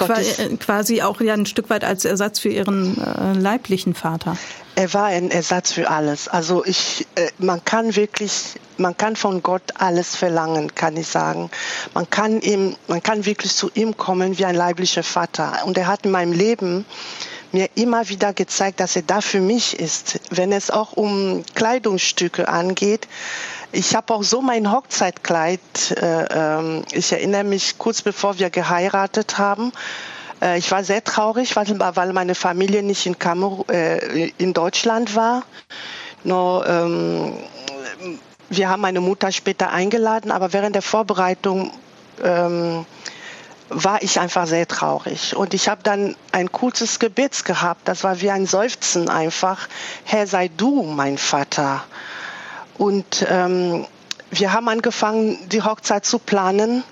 quasi 0.56 1.02
auch 1.02 1.20
ja 1.20 1.34
ein 1.34 1.46
Stück 1.46 1.70
weit 1.70 1.84
als 1.84 2.04
Ersatz 2.04 2.38
für 2.38 2.48
Ihren 2.48 3.00
äh, 3.00 3.32
leiblichen 3.32 3.94
Vater. 3.94 4.36
Er 4.74 4.94
war 4.94 5.06
ein 5.06 5.30
Ersatz 5.30 5.72
für 5.72 5.90
alles. 5.90 6.28
Also 6.28 6.64
ich, 6.64 7.06
äh, 7.16 7.28
man 7.38 7.64
kann 7.64 7.96
wirklich, 7.96 8.54
man 8.76 8.96
kann 8.96 9.16
von 9.16 9.42
Gott 9.42 9.62
alles 9.74 10.14
verlangen, 10.14 10.74
kann 10.74 10.96
ich 10.96 11.08
sagen. 11.08 11.50
Man 11.94 12.08
kann 12.08 12.40
ihm, 12.40 12.76
man 12.86 13.02
kann 13.02 13.26
wirklich 13.26 13.54
zu 13.54 13.70
ihm 13.74 13.96
kommen 13.96 14.38
wie 14.38 14.44
ein 14.44 14.54
leiblicher 14.54 15.02
Vater. 15.02 15.64
Und 15.64 15.76
er 15.76 15.88
hat 15.88 16.04
in 16.04 16.12
meinem 16.12 16.32
Leben 16.32 16.84
mir 17.52 17.68
immer 17.74 18.08
wieder 18.08 18.32
gezeigt, 18.32 18.80
dass 18.80 18.96
er 18.96 19.02
da 19.02 19.20
für 19.20 19.40
mich 19.40 19.78
ist. 19.78 20.20
Wenn 20.30 20.52
es 20.52 20.70
auch 20.70 20.92
um 20.92 21.44
Kleidungsstücke 21.54 22.48
angeht, 22.48 23.08
ich 23.72 23.94
habe 23.94 24.14
auch 24.14 24.22
so 24.22 24.40
mein 24.40 24.72
Hochzeitkleid. 24.72 25.60
Äh, 25.90 26.24
ähm, 26.30 26.84
ich 26.92 27.12
erinnere 27.12 27.44
mich 27.44 27.76
kurz 27.78 28.02
bevor 28.02 28.38
wir 28.38 28.50
geheiratet 28.50 29.38
haben. 29.38 29.72
Äh, 30.40 30.58
ich 30.58 30.70
war 30.70 30.84
sehr 30.84 31.04
traurig, 31.04 31.54
weil, 31.56 31.66
weil 31.78 32.12
meine 32.12 32.34
Familie 32.34 32.82
nicht 32.82 33.04
in, 33.06 33.18
Kamer 33.18 33.64
äh, 33.70 34.30
in 34.38 34.54
Deutschland 34.54 35.14
war. 35.16 35.42
Nur, 36.24 36.66
ähm, 36.66 37.34
wir 38.48 38.70
haben 38.70 38.80
meine 38.80 39.00
Mutter 39.00 39.30
später 39.32 39.70
eingeladen, 39.70 40.30
aber 40.30 40.52
während 40.52 40.74
der 40.74 40.82
Vorbereitung 40.82 41.70
ähm, 42.24 42.86
war 43.70 44.02
ich 44.02 44.18
einfach 44.18 44.46
sehr 44.46 44.66
traurig. 44.66 45.36
Und 45.36 45.54
ich 45.54 45.68
habe 45.68 45.82
dann 45.82 46.16
ein 46.32 46.50
kurzes 46.50 46.98
Gebet 46.98 47.44
gehabt. 47.44 47.86
Das 47.86 48.04
war 48.04 48.20
wie 48.20 48.30
ein 48.30 48.46
Seufzen 48.46 49.08
einfach. 49.08 49.68
Herr, 50.04 50.26
sei 50.26 50.48
du 50.48 50.82
mein 50.82 51.18
Vater. 51.18 51.84
Und 52.76 53.26
ähm, 53.28 53.86
wir 54.30 54.52
haben 54.52 54.68
angefangen, 54.68 55.38
die 55.48 55.62
Hochzeit 55.62 56.06
zu 56.06 56.18
planen. 56.18 56.84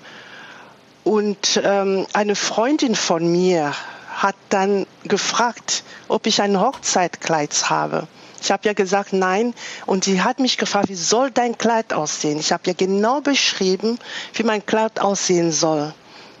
Und 1.03 1.61
ähm, 1.63 2.05
eine 2.13 2.35
Freundin 2.35 2.95
von 2.95 3.31
mir 3.31 3.73
hat 4.15 4.35
dann 4.49 4.85
gefragt, 5.03 5.83
ob 6.07 6.27
ich 6.27 6.41
ein 6.41 6.59
Hochzeitkleid 6.59 7.69
habe. 7.69 8.07
Ich 8.41 8.51
habe 8.51 8.67
ja 8.67 8.73
gesagt 8.73 9.13
nein 9.13 9.53
und 9.85 10.03
sie 10.03 10.21
hat 10.21 10.39
mich 10.39 10.57
gefragt, 10.57 10.89
wie 10.89 10.95
soll 10.95 11.31
dein 11.31 11.57
Kleid 11.57 11.93
aussehen? 11.93 12.39
Ich 12.39 12.51
habe 12.51 12.63
ja 12.67 12.73
genau 12.73 13.21
beschrieben, 13.21 13.99
wie 14.33 14.43
mein 14.43 14.65
Kleid 14.65 14.99
aussehen 14.99 15.51
soll. 15.51 15.93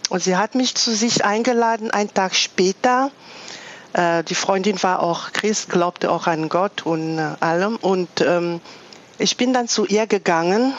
Und 0.09 0.23
sie 0.23 0.37
hat 0.37 0.55
mich 0.55 0.75
zu 0.75 0.95
sich 0.95 1.25
eingeladen, 1.25 1.91
einen 1.91 2.13
Tag 2.13 2.35
später. 2.35 3.11
Äh, 3.93 4.23
die 4.23 4.35
Freundin 4.35 4.81
war 4.83 5.01
auch 5.01 5.33
Christ, 5.33 5.69
glaubte 5.69 6.11
auch 6.11 6.27
an 6.27 6.49
Gott 6.49 6.85
und 6.85 7.17
äh, 7.17 7.31
allem. 7.39 7.75
Und 7.77 8.21
ähm, 8.21 8.61
ich 9.17 9.37
bin 9.37 9.53
dann 9.53 9.67
zu 9.67 9.85
ihr 9.85 10.07
gegangen 10.07 10.73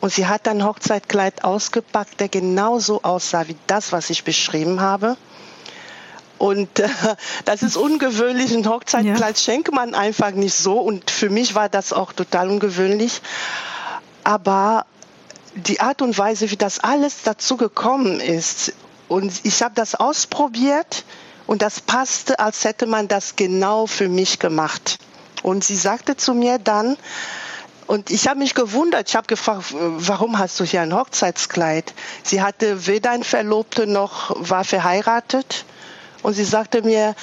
und 0.00 0.12
sie 0.12 0.26
hat 0.26 0.46
ein 0.48 0.64
Hochzeitkleid 0.64 1.44
ausgepackt, 1.44 2.20
der 2.20 2.28
genauso 2.28 3.02
aussah 3.02 3.48
wie 3.48 3.56
das, 3.66 3.92
was 3.92 4.10
ich 4.10 4.24
beschrieben 4.24 4.80
habe. 4.80 5.16
Und 6.38 6.78
äh, 6.78 6.88
das 7.44 7.62
ist 7.62 7.76
ungewöhnlich. 7.76 8.54
Ein 8.54 8.68
Hochzeitkleid 8.68 9.36
ja. 9.36 9.42
schenkt 9.42 9.72
man 9.72 9.94
einfach 9.94 10.30
nicht 10.32 10.54
so. 10.54 10.78
Und 10.78 11.10
für 11.10 11.30
mich 11.30 11.54
war 11.54 11.68
das 11.68 11.92
auch 11.92 12.12
total 12.12 12.48
ungewöhnlich. 12.48 13.20
Aber 14.24 14.86
die 15.54 15.80
Art 15.80 16.02
und 16.02 16.16
Weise, 16.18 16.50
wie 16.50 16.56
das 16.56 16.80
alles 16.80 17.22
dazu 17.22 17.56
gekommen 17.56 18.20
ist, 18.20 18.72
und 19.08 19.32
ich 19.44 19.62
habe 19.62 19.74
das 19.74 19.94
ausprobiert 19.94 21.04
und 21.46 21.62
das 21.62 21.80
passte, 21.80 22.38
als 22.38 22.64
hätte 22.64 22.86
man 22.86 23.08
das 23.08 23.36
genau 23.36 23.86
für 23.86 24.08
mich 24.08 24.38
gemacht. 24.38 24.98
Und 25.42 25.64
sie 25.64 25.76
sagte 25.76 26.16
zu 26.16 26.34
mir 26.34 26.58
dann, 26.58 26.96
und 27.86 28.10
ich 28.10 28.28
habe 28.28 28.38
mich 28.38 28.54
gewundert. 28.54 29.08
Ich 29.08 29.16
habe 29.16 29.26
gefragt, 29.26 29.72
warum 29.72 30.38
hast 30.38 30.60
du 30.60 30.64
hier 30.64 30.82
ein 30.82 30.94
Hochzeitskleid? 30.94 31.94
Sie 32.22 32.42
hatte 32.42 32.86
weder 32.86 33.12
ein 33.12 33.24
Verlobte 33.24 33.86
noch 33.86 34.30
war 34.36 34.64
verheiratet. 34.64 35.64
Und 36.22 36.34
sie 36.34 36.44
sagte 36.44 36.82
mir, 36.82 37.14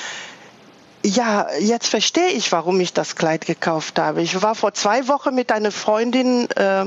ja, 1.06 1.48
jetzt 1.60 1.88
verstehe 1.88 2.30
ich, 2.30 2.52
warum 2.52 2.80
ich 2.80 2.92
das 2.92 3.16
Kleid 3.16 3.46
gekauft 3.46 4.00
habe. 4.00 4.22
Ich 4.22 4.42
war 4.42 4.56
vor 4.56 4.74
zwei 4.74 5.08
Wochen 5.08 5.36
mit 5.36 5.52
einer 5.52 5.72
Freundin 5.72 6.50
äh, 6.52 6.86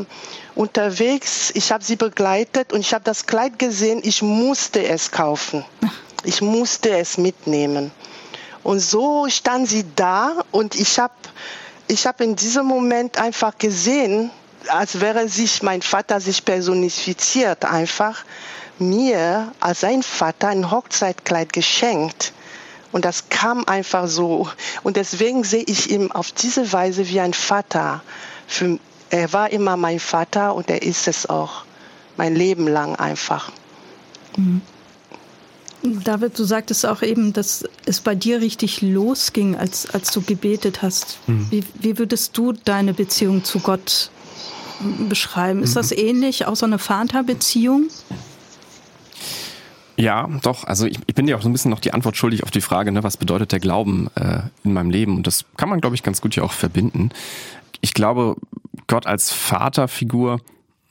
unterwegs. 0.55 1.53
Ich 1.55 1.71
habe 1.71 1.85
sie 1.85 1.97
begleitet 1.97 2.73
und 2.73 2.81
ich 2.81 2.95
habe 2.95 3.05
das 3.05 3.27
Kleid 3.27 3.59
gesehen. 3.59 4.01
Ich 4.03 4.21
musste 4.23 4.85
es 4.87 5.13
kaufen. 5.13 5.65
Ich 6.25 6.43
musste 6.43 6.91
es 6.99 7.17
mitnehmen. 7.17 7.93
Und 8.65 8.81
so 8.81 9.29
stand 9.29 9.69
sie 9.69 9.85
da 9.95 10.43
und 10.51 10.75
ich 10.75 10.99
habe 10.99 11.15
ich 11.87 12.07
habe 12.07 12.25
in 12.25 12.37
diesem 12.37 12.67
Moment 12.67 13.19
einfach 13.19 13.57
gesehen, 13.57 14.31
als 14.69 15.01
wäre 15.01 15.29
sich 15.29 15.63
mein 15.63 15.81
Vater 15.81 16.21
sich 16.21 16.45
personifiziert, 16.45 17.65
einfach 17.65 18.25
mir 18.79 19.53
als 19.61 19.81
sein 19.81 20.03
Vater 20.03 20.49
ein 20.49 20.71
Hochzeitkleid 20.71 21.53
geschenkt. 21.53 22.33
Und 22.93 23.05
das 23.05 23.29
kam 23.29 23.65
einfach 23.67 24.09
so. 24.09 24.49
Und 24.83 24.97
deswegen 24.97 25.45
sehe 25.45 25.65
ich 25.67 25.91
ihn 25.91 26.11
auf 26.11 26.33
diese 26.33 26.73
Weise 26.73 27.09
wie 27.09 27.21
ein 27.21 27.35
Vater. 27.35 28.03
Für, 28.47 28.79
er 29.11 29.33
war 29.33 29.51
immer 29.51 29.77
mein 29.77 30.01
Vater 30.01 30.55
und 30.55 30.71
er 30.71 30.83
ist 30.83 31.07
es 31.07 31.29
auch 31.29 31.65
mein 32.17 32.35
Leben 32.35 32.67
lang 32.67 32.97
einfach. 32.97 33.53
Mhm. 34.37 34.63
David, 35.83 36.37
du 36.39 36.45
sagtest 36.45 36.85
auch 36.87 37.03
eben, 37.03 37.33
dass 37.33 37.65
es 37.87 38.01
bei 38.01 38.15
dir 38.15 38.41
richtig 38.41 38.83
losging, 38.83 39.57
als, 39.57 39.89
als 39.91 40.11
du 40.11 40.23
gebetet 40.23 40.83
hast. 40.83 41.19
Mhm. 41.27 41.47
Wie, 41.51 41.65
wie 41.75 41.99
würdest 41.99 42.37
du 42.37 42.53
deine 42.53 42.95
Beziehung 42.95 43.45
zu 43.45 43.61
Gott 43.61 44.11
beschreiben? 45.09 45.63
Ist 45.63 45.77
das 45.77 45.91
mhm. 45.91 45.99
ähnlich, 45.99 46.47
auch 46.47 46.57
so 46.57 46.67
eine 46.67 46.79
Vaterbeziehung? 46.79 47.89
Ja, 49.99 50.29
doch. 50.43 50.65
Also 50.65 50.87
ich, 50.87 50.99
ich 51.07 51.15
bin 51.15 51.27
dir 51.27 51.37
auch 51.37 51.43
so 51.43 51.49
ein 51.49 51.53
bisschen 51.53 51.73
noch 51.73 51.81
die 51.81 51.93
Antwort 51.93 52.17
schuldig 52.17 52.45
auf 52.45 52.53
die 52.53 52.61
Frage, 52.61 52.93
ne, 52.93 53.03
was 53.03 53.17
bedeutet 53.17 53.51
der 53.51 53.59
Glauben 53.59 54.09
äh, 54.15 54.43
in 54.63 54.73
meinem 54.73 54.91
Leben? 54.91 55.17
Und 55.17 55.27
das 55.27 55.45
kann 55.57 55.69
man, 55.69 55.81
glaube 55.81 55.97
ich, 55.97 56.05
ganz 56.05 56.21
gut 56.21 56.35
hier 56.35 56.45
auch 56.45 56.53
verbinden. 56.53 57.11
Ich 57.81 57.95
glaube, 57.95 58.37
Gott 58.87 59.07
als 59.07 59.33
Vaterfigur 59.33 60.41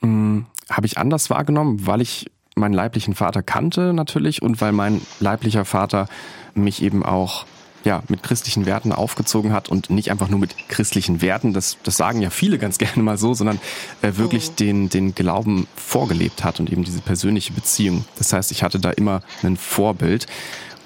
hm, 0.02 0.46
habe 0.70 0.86
ich 0.86 0.98
anders 0.98 1.30
wahrgenommen, 1.30 1.88
weil 1.88 2.02
ich 2.02 2.30
meinen 2.56 2.74
leiblichen 2.74 3.16
Vater 3.16 3.44
kannte 3.44 3.94
natürlich 3.94 4.42
und 4.42 4.60
weil 4.60 4.74
mein 4.74 5.02
leiblicher 5.20 5.64
Vater 5.64 6.10
mich 6.54 6.82
eben 6.82 7.06
auch 7.06 7.46
ja, 7.88 8.04
mit 8.10 8.22
christlichen 8.22 8.66
Werten 8.66 8.92
aufgezogen 8.92 9.54
hat 9.54 9.70
und 9.70 9.90
nicht 9.90 10.12
einfach 10.12 10.28
nur 10.28 10.40
mit 10.40 10.54
christlichen 10.68 11.22
Werten, 11.22 11.54
das, 11.54 11.78
das 11.84 11.96
sagen 11.96 12.22
ja 12.22 12.30
viele 12.30 12.58
ganz 12.58 12.78
gerne 12.80 13.02
mal 13.02 13.18
so, 13.18 13.34
sondern 13.34 13.62
äh, 14.02 14.18
wirklich 14.18 14.50
mhm. 14.50 14.56
den, 14.58 14.90
den 14.90 15.16
Glauben 15.16 15.68
vorgelebt 15.74 16.44
hat 16.44 16.60
und 16.60 16.70
eben 16.70 16.84
diese 16.84 17.00
persönliche 17.00 17.54
Beziehung. 17.54 18.04
Das 18.18 18.34
heißt, 18.34 18.52
ich 18.52 18.62
hatte 18.62 18.80
da 18.80 18.92
immer 18.92 19.22
ein 19.42 19.56
Vorbild. 19.56 20.28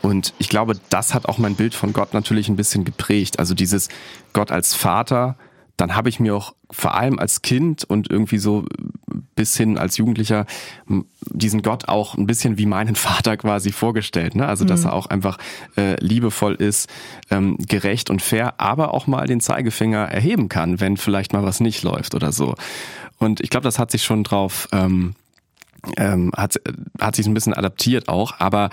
Und 0.03 0.35
ich 0.37 0.47
glaube, 0.47 0.79
das 0.89 1.15
hat 1.15 1.25
auch 1.25 1.39
mein 1.39 1.55
Bild 1.55 1.73
von 1.73 1.91
Gott 1.91 2.13
natürlich 2.13 2.49
ein 2.49 2.55
bisschen 2.55 2.85
geprägt. 2.85 3.39
Also 3.39 3.55
dieses 3.55 3.89
Gott 4.33 4.51
als 4.51 4.75
Vater, 4.75 5.37
dann 5.77 5.95
habe 5.95 6.09
ich 6.09 6.19
mir 6.19 6.35
auch 6.35 6.53
vor 6.69 6.93
allem 6.93 7.17
als 7.17 7.41
Kind 7.41 7.83
und 7.83 8.11
irgendwie 8.11 8.37
so 8.37 8.65
bis 9.41 9.58
hin 9.58 9.80
als 9.80 9.97
Jugendlicher 9.97 10.45
diesen 11.25 11.63
Gott 11.63 11.88
auch 11.88 12.15
ein 12.15 12.27
bisschen 12.27 12.60
wie 12.60 12.67
meinen 12.67 12.93
Vater 12.95 13.38
quasi 13.38 13.71
vorgestellt. 13.71 14.36
Ne? 14.36 14.45
Also 14.45 14.65
dass 14.65 14.82
mhm. 14.82 14.89
er 14.89 14.93
auch 14.93 15.08
einfach 15.08 15.39
äh, 15.77 15.95
liebevoll 15.95 16.54
ist, 16.54 16.88
ähm, 17.32 17.58
gerecht 17.58 18.12
und 18.12 18.21
fair, 18.21 18.54
aber 18.60 18.93
auch 18.93 19.08
mal 19.08 19.25
den 19.25 19.41
Zeigefinger 19.41 20.04
erheben 20.04 20.47
kann, 20.47 20.80
wenn 20.80 20.95
vielleicht 20.95 21.34
mal 21.34 21.41
was 21.41 21.60
nicht 21.60 21.82
läuft 21.82 22.13
oder 22.13 22.32
so. 22.32 22.54
Und 23.17 23.41
ich 23.41 23.49
glaube, 23.49 23.63
das 23.63 23.80
hat 23.80 23.89
sich 23.89 24.04
schon 24.04 24.23
drauf 24.23 24.67
ähm, 24.71 25.15
ähm, 25.97 26.32
hat, 26.38 26.62
hat 26.99 27.15
sich 27.15 27.25
ein 27.25 27.34
bisschen 27.34 27.56
adaptiert 27.56 28.10
auch, 28.10 28.39
aber 28.39 28.69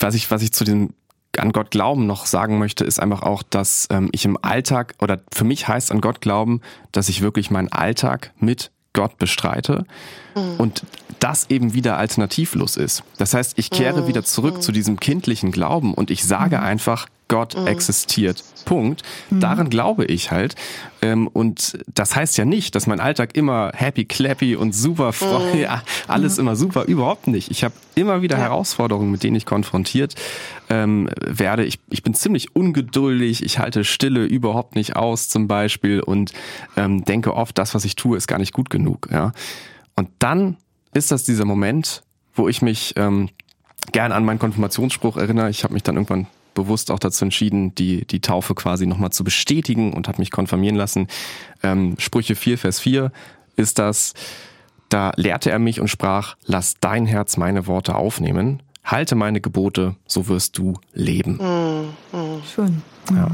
was 0.00 0.16
ich, 0.16 0.32
was 0.32 0.42
ich 0.42 0.52
zu 0.52 0.64
dem 0.64 0.94
an 1.38 1.52
Gott 1.52 1.70
glauben 1.70 2.08
noch 2.08 2.26
sagen 2.26 2.58
möchte, 2.58 2.84
ist 2.84 2.98
einfach 2.98 3.22
auch, 3.22 3.44
dass 3.44 3.86
ähm, 3.90 4.08
ich 4.10 4.24
im 4.24 4.36
Alltag 4.42 4.96
oder 4.98 5.20
für 5.32 5.44
mich 5.44 5.68
heißt 5.68 5.92
an 5.92 6.00
Gott 6.00 6.20
glauben, 6.20 6.60
dass 6.90 7.08
ich 7.08 7.20
wirklich 7.20 7.52
meinen 7.52 7.70
Alltag 7.70 8.32
mit 8.40 8.72
Gott 8.98 9.16
bestreite 9.16 9.86
mhm. 10.34 10.56
und 10.58 10.82
das 11.20 11.48
eben 11.50 11.72
wieder 11.72 11.98
alternativlos 11.98 12.76
ist. 12.76 13.04
Das 13.16 13.32
heißt, 13.32 13.56
ich 13.56 13.70
kehre 13.70 14.02
mhm. 14.02 14.08
wieder 14.08 14.24
zurück 14.24 14.56
mhm. 14.56 14.60
zu 14.60 14.72
diesem 14.72 14.98
kindlichen 14.98 15.52
Glauben 15.52 15.94
und 15.94 16.10
ich 16.10 16.24
sage 16.24 16.58
mhm. 16.58 16.64
einfach, 16.64 17.06
Gott 17.28 17.56
mhm. 17.56 17.66
existiert. 17.66 18.42
Punkt. 18.64 19.02
Mhm. 19.30 19.40
Daran 19.40 19.70
glaube 19.70 20.04
ich 20.04 20.30
halt. 20.30 20.54
Ähm, 21.00 21.28
und 21.28 21.78
das 21.94 22.16
heißt 22.16 22.36
ja 22.36 22.44
nicht, 22.44 22.74
dass 22.74 22.86
mein 22.86 23.00
Alltag 23.00 23.36
immer 23.36 23.72
happy, 23.74 24.04
clappy 24.04 24.56
und 24.56 24.74
super, 24.74 25.12
mhm. 25.20 25.58
ja, 25.60 25.82
alles 26.06 26.38
immer 26.38 26.56
super. 26.56 26.84
Überhaupt 26.84 27.26
nicht. 27.28 27.50
Ich 27.50 27.64
habe 27.64 27.74
immer 27.94 28.20
wieder 28.22 28.36
ja. 28.36 28.44
Herausforderungen, 28.44 29.10
mit 29.10 29.22
denen 29.22 29.36
ich 29.36 29.46
konfrontiert 29.46 30.14
ähm, 30.68 31.08
werde. 31.20 31.64
Ich, 31.64 31.78
ich 31.90 32.02
bin 32.02 32.14
ziemlich 32.14 32.54
ungeduldig. 32.54 33.42
Ich 33.44 33.58
halte 33.58 33.84
Stille 33.84 34.24
überhaupt 34.24 34.74
nicht 34.74 34.96
aus 34.96 35.28
zum 35.28 35.48
Beispiel 35.48 36.00
und 36.00 36.32
ähm, 36.76 37.04
denke 37.04 37.34
oft, 37.34 37.56
das, 37.58 37.74
was 37.74 37.84
ich 37.84 37.96
tue, 37.96 38.16
ist 38.16 38.26
gar 38.26 38.38
nicht 38.38 38.52
gut 38.52 38.70
genug. 38.70 39.08
Ja. 39.10 39.32
Und 39.96 40.08
dann 40.18 40.56
ist 40.94 41.10
das 41.10 41.24
dieser 41.24 41.44
Moment, 41.44 42.02
wo 42.34 42.48
ich 42.48 42.62
mich 42.62 42.94
ähm, 42.96 43.30
gern 43.92 44.12
an 44.12 44.24
meinen 44.24 44.38
Konfirmationsspruch 44.38 45.16
erinnere. 45.16 45.50
Ich 45.50 45.64
habe 45.64 45.74
mich 45.74 45.82
dann 45.82 45.96
irgendwann 45.96 46.26
bewusst 46.58 46.90
auch 46.90 46.98
dazu 46.98 47.24
entschieden, 47.24 47.74
die, 47.74 48.04
die 48.06 48.20
Taufe 48.20 48.54
quasi 48.54 48.86
nochmal 48.86 49.10
zu 49.10 49.24
bestätigen 49.24 49.92
und 49.92 50.08
habe 50.08 50.18
mich 50.18 50.30
konfirmieren 50.30 50.76
lassen. 50.76 51.08
Ähm, 51.62 51.94
Sprüche 51.98 52.34
4, 52.34 52.58
Vers 52.58 52.80
4 52.80 53.12
ist 53.56 53.78
das, 53.78 54.14
da 54.88 55.12
lehrte 55.16 55.50
er 55.50 55.58
mich 55.58 55.80
und 55.80 55.88
sprach, 55.88 56.36
lass 56.44 56.74
dein 56.80 57.06
Herz 57.06 57.36
meine 57.36 57.66
Worte 57.66 57.94
aufnehmen, 57.94 58.62
halte 58.84 59.14
meine 59.14 59.40
Gebote, 59.40 59.96
so 60.06 60.28
wirst 60.28 60.58
du 60.58 60.74
leben. 60.92 61.38
Mhm. 62.12 62.18
Mhm. 62.18 62.42
Schön. 62.54 62.82
Ja. 63.10 63.30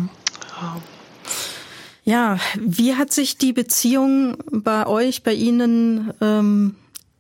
Ja, 2.07 2.39
wie 2.61 2.97
hat 2.97 3.13
sich 3.13 3.39
die 3.39 3.55
Beziehung 3.55 4.37
bei 4.51 4.87
euch, 4.87 5.23
bei 5.23 5.33
Ihnen 5.33 6.13
ähm, 6.21 6.75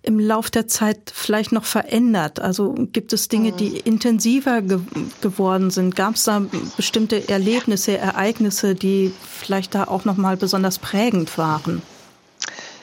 im 0.04 0.18
Lauf 0.18 0.50
der 0.50 0.68
Zeit 0.68 1.12
vielleicht 1.12 1.52
noch 1.52 1.64
verändert? 1.64 2.40
Also 2.40 2.74
gibt 2.92 3.12
es 3.12 3.28
Dinge, 3.28 3.52
die 3.52 3.70
mhm. 3.70 3.80
intensiver 3.84 4.62
ge 4.62 4.80
geworden 5.20 5.70
sind? 5.70 5.96
Gab 5.96 6.16
es 6.16 6.24
da 6.24 6.42
bestimmte 6.76 7.28
Erlebnisse, 7.28 7.96
Ereignisse, 7.96 8.74
die 8.74 9.12
vielleicht 9.40 9.74
da 9.74 9.84
auch 9.84 10.04
noch 10.04 10.16
mal 10.16 10.36
besonders 10.36 10.78
prägend 10.78 11.36
waren? 11.38 11.82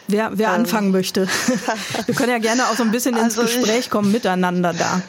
Wer, 0.08 0.32
wer 0.34 0.50
ähm. 0.50 0.56
anfangen 0.56 0.92
möchte? 0.92 1.28
Wir 2.06 2.16
können 2.16 2.32
ja 2.32 2.40
gerne 2.40 2.68
auch 2.68 2.76
so 2.76 2.84
ein 2.84 2.92
bisschen 2.92 3.16
ins 3.16 3.38
also 3.38 3.44
Gespräch 3.44 3.90
kommen 3.90 4.12
miteinander 4.12 4.74
da. 4.74 5.02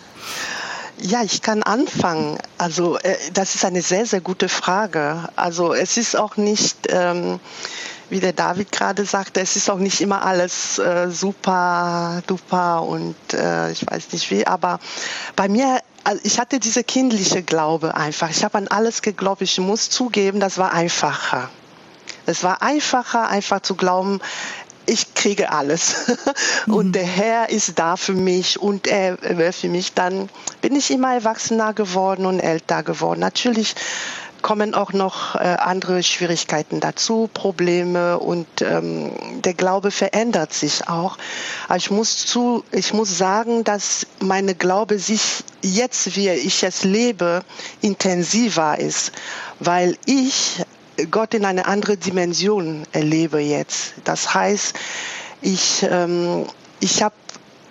Ja, 1.00 1.22
ich 1.24 1.42
kann 1.42 1.62
anfangen. 1.62 2.38
Also 2.58 2.98
äh, 2.98 3.16
das 3.32 3.54
ist 3.56 3.64
eine 3.64 3.82
sehr, 3.82 4.06
sehr 4.06 4.20
gute 4.20 4.48
Frage. 4.48 5.28
Also 5.36 5.74
es 5.74 5.96
ist 5.96 6.16
auch 6.16 6.36
nicht... 6.36 6.88
Ähm, 6.88 7.40
wie 8.12 8.20
der 8.20 8.34
David 8.34 8.70
gerade 8.70 9.06
sagte, 9.06 9.40
es 9.40 9.56
ist 9.56 9.70
auch 9.70 9.78
nicht 9.78 10.02
immer 10.02 10.22
alles 10.22 10.78
äh, 10.78 11.10
super, 11.10 12.22
duper 12.26 12.82
und 12.82 13.16
äh, 13.32 13.72
ich 13.72 13.90
weiß 13.90 14.12
nicht 14.12 14.30
wie, 14.30 14.46
aber 14.46 14.80
bei 15.34 15.48
mir, 15.48 15.80
also 16.04 16.20
ich 16.22 16.38
hatte 16.38 16.60
diese 16.60 16.84
kindliche 16.84 17.42
Glaube 17.42 17.94
einfach. 17.94 18.28
Ich 18.28 18.44
habe 18.44 18.58
an 18.58 18.68
alles 18.68 19.00
geglaubt. 19.00 19.40
Ich 19.40 19.58
muss 19.58 19.88
zugeben, 19.88 20.40
das 20.40 20.58
war 20.58 20.72
einfacher. 20.72 21.48
Es 22.26 22.44
war 22.44 22.60
einfacher, 22.60 23.28
einfach 23.28 23.60
zu 23.60 23.76
glauben, 23.76 24.20
ich 24.84 25.14
kriege 25.14 25.50
alles 25.50 25.94
und 26.66 26.88
mhm. 26.88 26.92
der 26.92 27.04
Herr 27.04 27.48
ist 27.48 27.78
da 27.78 27.96
für 27.96 28.12
mich 28.12 28.60
und 28.60 28.86
er 28.86 29.16
will 29.22 29.52
für 29.52 29.68
mich. 29.68 29.94
Dann 29.94 30.28
bin 30.60 30.76
ich 30.76 30.90
immer 30.90 31.14
erwachsener 31.14 31.72
geworden 31.72 32.26
und 32.26 32.40
älter 32.40 32.82
geworden. 32.82 33.20
Natürlich 33.20 33.74
kommen 34.42 34.74
auch 34.74 34.92
noch 34.92 35.34
äh, 35.34 35.38
andere 35.38 36.02
Schwierigkeiten 36.02 36.80
dazu, 36.80 37.30
Probleme 37.32 38.18
und 38.18 38.46
ähm, 38.60 39.12
der 39.42 39.54
Glaube 39.54 39.90
verändert 39.90 40.52
sich 40.52 40.88
auch. 40.88 41.16
Aber 41.68 41.76
ich 41.76 41.90
muss 41.90 42.26
zu, 42.26 42.64
ich 42.72 42.92
muss 42.92 43.16
sagen, 43.16 43.64
dass 43.64 44.06
meine 44.20 44.54
Glaube 44.54 44.98
sich 44.98 45.44
jetzt, 45.62 46.16
wie 46.16 46.28
ich 46.28 46.62
es 46.62 46.84
lebe, 46.84 47.42
intensiver 47.80 48.78
ist, 48.78 49.12
weil 49.60 49.96
ich 50.04 50.62
Gott 51.10 51.34
in 51.34 51.44
eine 51.44 51.66
andere 51.66 51.96
Dimension 51.96 52.82
erlebe 52.92 53.38
jetzt. 53.38 53.94
Das 54.04 54.34
heißt, 54.34 54.74
ich, 55.40 55.86
ähm, 55.88 56.46
ich 56.80 57.02
habe 57.02 57.14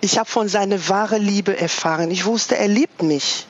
ich 0.00 0.18
hab 0.18 0.28
von 0.28 0.48
seiner 0.48 0.88
wahre 0.88 1.18
Liebe 1.18 1.56
erfahren. 1.56 2.10
Ich 2.10 2.24
wusste, 2.24 2.56
er 2.58 2.66
liebt 2.66 3.02
mich 3.02 3.46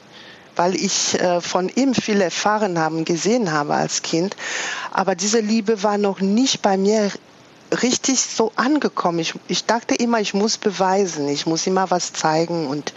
weil 0.56 0.74
ich 0.74 1.18
äh, 1.20 1.40
von 1.40 1.68
ihm 1.68 1.94
viel 1.94 2.20
erfahren 2.20 2.78
habe, 2.78 3.02
gesehen 3.04 3.52
habe 3.52 3.74
als 3.74 4.02
Kind. 4.02 4.36
Aber 4.90 5.14
diese 5.14 5.40
Liebe 5.40 5.82
war 5.82 5.98
noch 5.98 6.20
nicht 6.20 6.62
bei 6.62 6.76
mir 6.76 7.10
richtig 7.82 8.20
so 8.20 8.52
angekommen. 8.56 9.18
Ich, 9.18 9.34
ich 9.48 9.64
dachte 9.64 9.94
immer, 9.94 10.20
ich 10.20 10.34
muss 10.34 10.58
beweisen, 10.58 11.28
ich 11.28 11.46
muss 11.46 11.66
immer 11.66 11.90
was 11.90 12.12
zeigen 12.12 12.66
und 12.66 12.92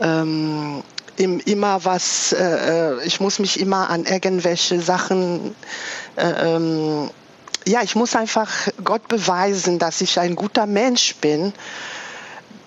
ähm, 0.00 0.82
immer 1.16 1.84
was, 1.84 2.32
äh, 2.32 2.96
äh, 2.96 3.04
ich 3.04 3.20
muss 3.20 3.38
mich 3.38 3.60
immer 3.60 3.90
an 3.90 4.04
irgendwelche 4.04 4.80
Sachen, 4.80 5.54
äh, 6.16 6.54
ähm, 6.56 7.10
ja, 7.66 7.82
ich 7.82 7.94
muss 7.94 8.14
einfach 8.14 8.50
Gott 8.82 9.08
beweisen, 9.08 9.78
dass 9.78 10.00
ich 10.00 10.18
ein 10.18 10.34
guter 10.34 10.66
Mensch 10.66 11.14
bin, 11.16 11.52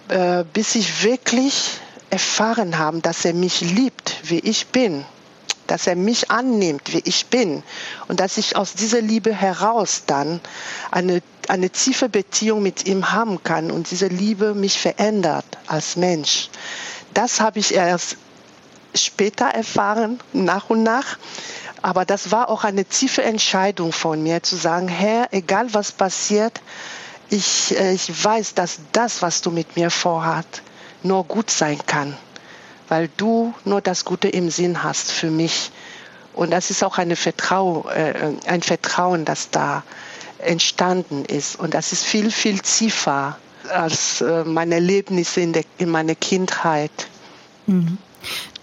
äh, 0.07 0.43
bis 0.53 0.75
ich 0.75 1.03
wirklich 1.03 1.79
erfahren 2.09 2.77
haben, 2.77 3.01
dass 3.01 3.25
er 3.25 3.33
mich 3.33 3.61
liebt, 3.61 4.17
wie 4.23 4.39
ich 4.39 4.67
bin, 4.67 5.05
dass 5.67 5.87
er 5.87 5.95
mich 5.95 6.31
annimmt, 6.31 6.93
wie 6.93 7.01
ich 7.03 7.27
bin 7.27 7.63
und 8.07 8.19
dass 8.19 8.37
ich 8.37 8.55
aus 8.55 8.73
dieser 8.73 9.01
Liebe 9.01 9.33
heraus 9.33 10.03
dann 10.07 10.39
eine, 10.91 11.21
eine 11.47 11.69
tiefe 11.69 12.09
Beziehung 12.09 12.63
mit 12.63 12.87
ihm 12.87 13.11
haben 13.11 13.43
kann 13.43 13.71
und 13.71 13.91
diese 13.91 14.07
Liebe 14.07 14.53
mich 14.53 14.79
verändert 14.79 15.45
als 15.67 15.95
Mensch. 15.95 16.49
Das 17.13 17.41
habe 17.41 17.59
ich 17.59 17.73
erst 17.73 18.17
später 18.95 19.45
erfahren, 19.45 20.19
nach 20.33 20.69
und 20.69 20.83
nach. 20.83 21.17
Aber 21.81 22.05
das 22.05 22.31
war 22.31 22.49
auch 22.49 22.63
eine 22.63 22.85
tiefe 22.85 23.23
Entscheidung 23.23 23.91
von 23.91 24.21
mir, 24.23 24.41
zu 24.43 24.55
sagen, 24.55 24.87
Herr, 24.87 25.27
egal 25.31 25.73
was 25.73 25.91
passiert, 25.91 26.61
ich, 27.29 27.77
äh, 27.77 27.93
ich 27.93 28.23
weiß, 28.23 28.53
dass 28.55 28.79
das, 28.93 29.21
was 29.21 29.41
du 29.41 29.51
mit 29.51 29.75
mir 29.75 29.91
vorhat, 29.91 30.61
nur 31.07 31.23
gut 31.23 31.49
sein 31.49 31.79
kann, 31.85 32.15
weil 32.87 33.09
du 33.17 33.53
nur 33.65 33.81
das 33.81 34.05
Gute 34.05 34.27
im 34.27 34.49
Sinn 34.49 34.83
hast 34.83 35.11
für 35.11 35.31
mich. 35.31 35.71
Und 36.33 36.51
das 36.51 36.69
ist 36.69 36.83
auch 36.83 36.97
Vertrau, 37.15 37.89
äh, 37.89 38.33
ein 38.45 38.61
Vertrauen, 38.61 39.25
das 39.25 39.49
da 39.49 39.83
entstanden 40.39 41.25
ist. 41.25 41.59
Und 41.59 41.73
das 41.73 41.91
ist 41.91 42.03
viel, 42.03 42.31
viel 42.31 42.59
tiefer 42.59 43.37
als 43.69 44.21
äh, 44.21 44.43
meine 44.43 44.75
Erlebnisse 44.75 45.41
in, 45.41 45.53
in 45.77 45.89
meiner 45.89 46.15
Kindheit. 46.15 46.91
Mhm. 47.65 47.97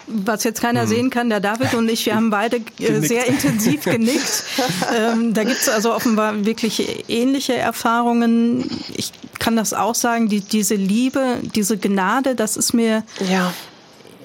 Was 0.07 0.45
jetzt 0.45 0.61
keiner 0.61 0.85
mhm. 0.85 0.89
sehen 0.89 1.11
kann, 1.11 1.31
der 1.31 1.41
David 1.41 1.75
und 1.75 1.89
ich, 1.89 2.05
wir 2.07 2.15
haben 2.15 2.31
beide 2.31 2.59
äh, 2.79 3.01
sehr 3.01 3.27
intensiv 3.27 3.85
genickt. 3.85 4.45
ähm, 4.97 5.35
da 5.35 5.45
gibt 5.45 5.61
es 5.61 5.69
also 5.69 5.95
offenbar 5.95 6.45
wirklich 6.45 7.09
ähnliche 7.09 7.55
Erfahrungen. 7.55 8.71
Ich 8.97 9.13
kann 9.39 9.57
das 9.57 9.73
auch 9.73 9.95
sagen, 9.95 10.29
die, 10.29 10.41
diese 10.41 10.75
Liebe, 10.75 11.39
diese 11.55 11.79
Gnade, 11.79 12.35
das 12.35 12.57
ist 12.57 12.75
mir 12.75 13.03
ja. 13.29 13.53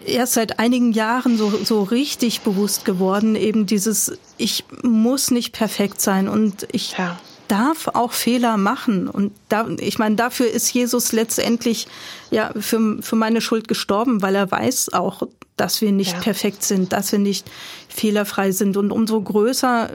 erst 0.05 0.33
seit 0.33 0.59
einigen 0.59 0.91
Jahren 0.91 1.37
so, 1.37 1.51
so 1.63 1.83
richtig 1.83 2.41
bewusst 2.41 2.85
geworden. 2.85 3.35
Eben 3.35 3.65
dieses, 3.65 4.17
ich 4.37 4.65
muss 4.83 5.31
nicht 5.31 5.53
perfekt 5.53 6.01
sein 6.01 6.27
und 6.27 6.67
ich 6.71 6.95
ja 6.97 7.17
darf 7.49 7.87
auch 7.89 8.13
Fehler 8.13 8.57
machen. 8.57 9.07
Und 9.07 9.33
da, 9.49 9.67
ich 9.79 9.99
meine, 9.99 10.15
dafür 10.15 10.49
ist 10.49 10.71
Jesus 10.71 11.11
letztendlich 11.11 11.87
ja 12.31 12.51
für, 12.57 13.01
für 13.01 13.15
meine 13.15 13.41
Schuld 13.41 13.67
gestorben, 13.67 14.21
weil 14.21 14.35
er 14.35 14.49
weiß 14.49 14.93
auch, 14.93 15.23
dass 15.57 15.81
wir 15.81 15.91
nicht 15.91 16.13
ja. 16.13 16.19
perfekt 16.19 16.63
sind, 16.63 16.93
dass 16.93 17.11
wir 17.11 17.19
nicht 17.19 17.49
fehlerfrei 17.89 18.51
sind. 18.51 18.77
Und 18.77 18.91
umso 18.91 19.21
größer 19.21 19.89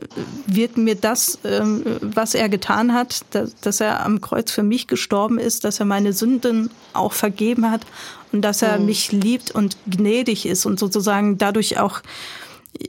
wird 0.46 0.76
mir 0.76 0.94
das, 0.94 1.38
ähm, 1.44 1.84
was 2.02 2.34
er 2.34 2.48
getan 2.48 2.92
hat, 2.92 3.24
dass 3.62 3.80
er 3.80 4.04
am 4.04 4.20
Kreuz 4.20 4.50
für 4.50 4.62
mich 4.62 4.86
gestorben 4.86 5.38
ist, 5.38 5.64
dass 5.64 5.80
er 5.80 5.86
meine 5.86 6.12
Sünden 6.12 6.70
auch 6.92 7.12
vergeben 7.12 7.70
hat 7.70 7.86
und 8.32 8.42
dass 8.42 8.60
er 8.60 8.78
mhm. 8.78 8.86
mich 8.86 9.12
liebt 9.12 9.52
und 9.52 9.76
gnädig 9.86 10.44
ist 10.44 10.66
und 10.66 10.78
sozusagen 10.78 11.38
dadurch 11.38 11.78
auch 11.78 12.02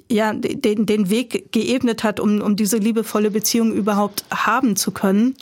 ja, 0.10 0.34
den, 0.34 0.86
den 0.86 1.10
Weg 1.10 1.52
geebnet 1.52 2.04
hat, 2.04 2.20
um, 2.20 2.42
um 2.42 2.56
diese 2.56 2.78
liebevolle 2.78 3.32
Beziehung 3.32 3.74
überhaupt 3.74 4.26
haben 4.32 4.76
zu 4.76 4.92
können. 4.92 5.36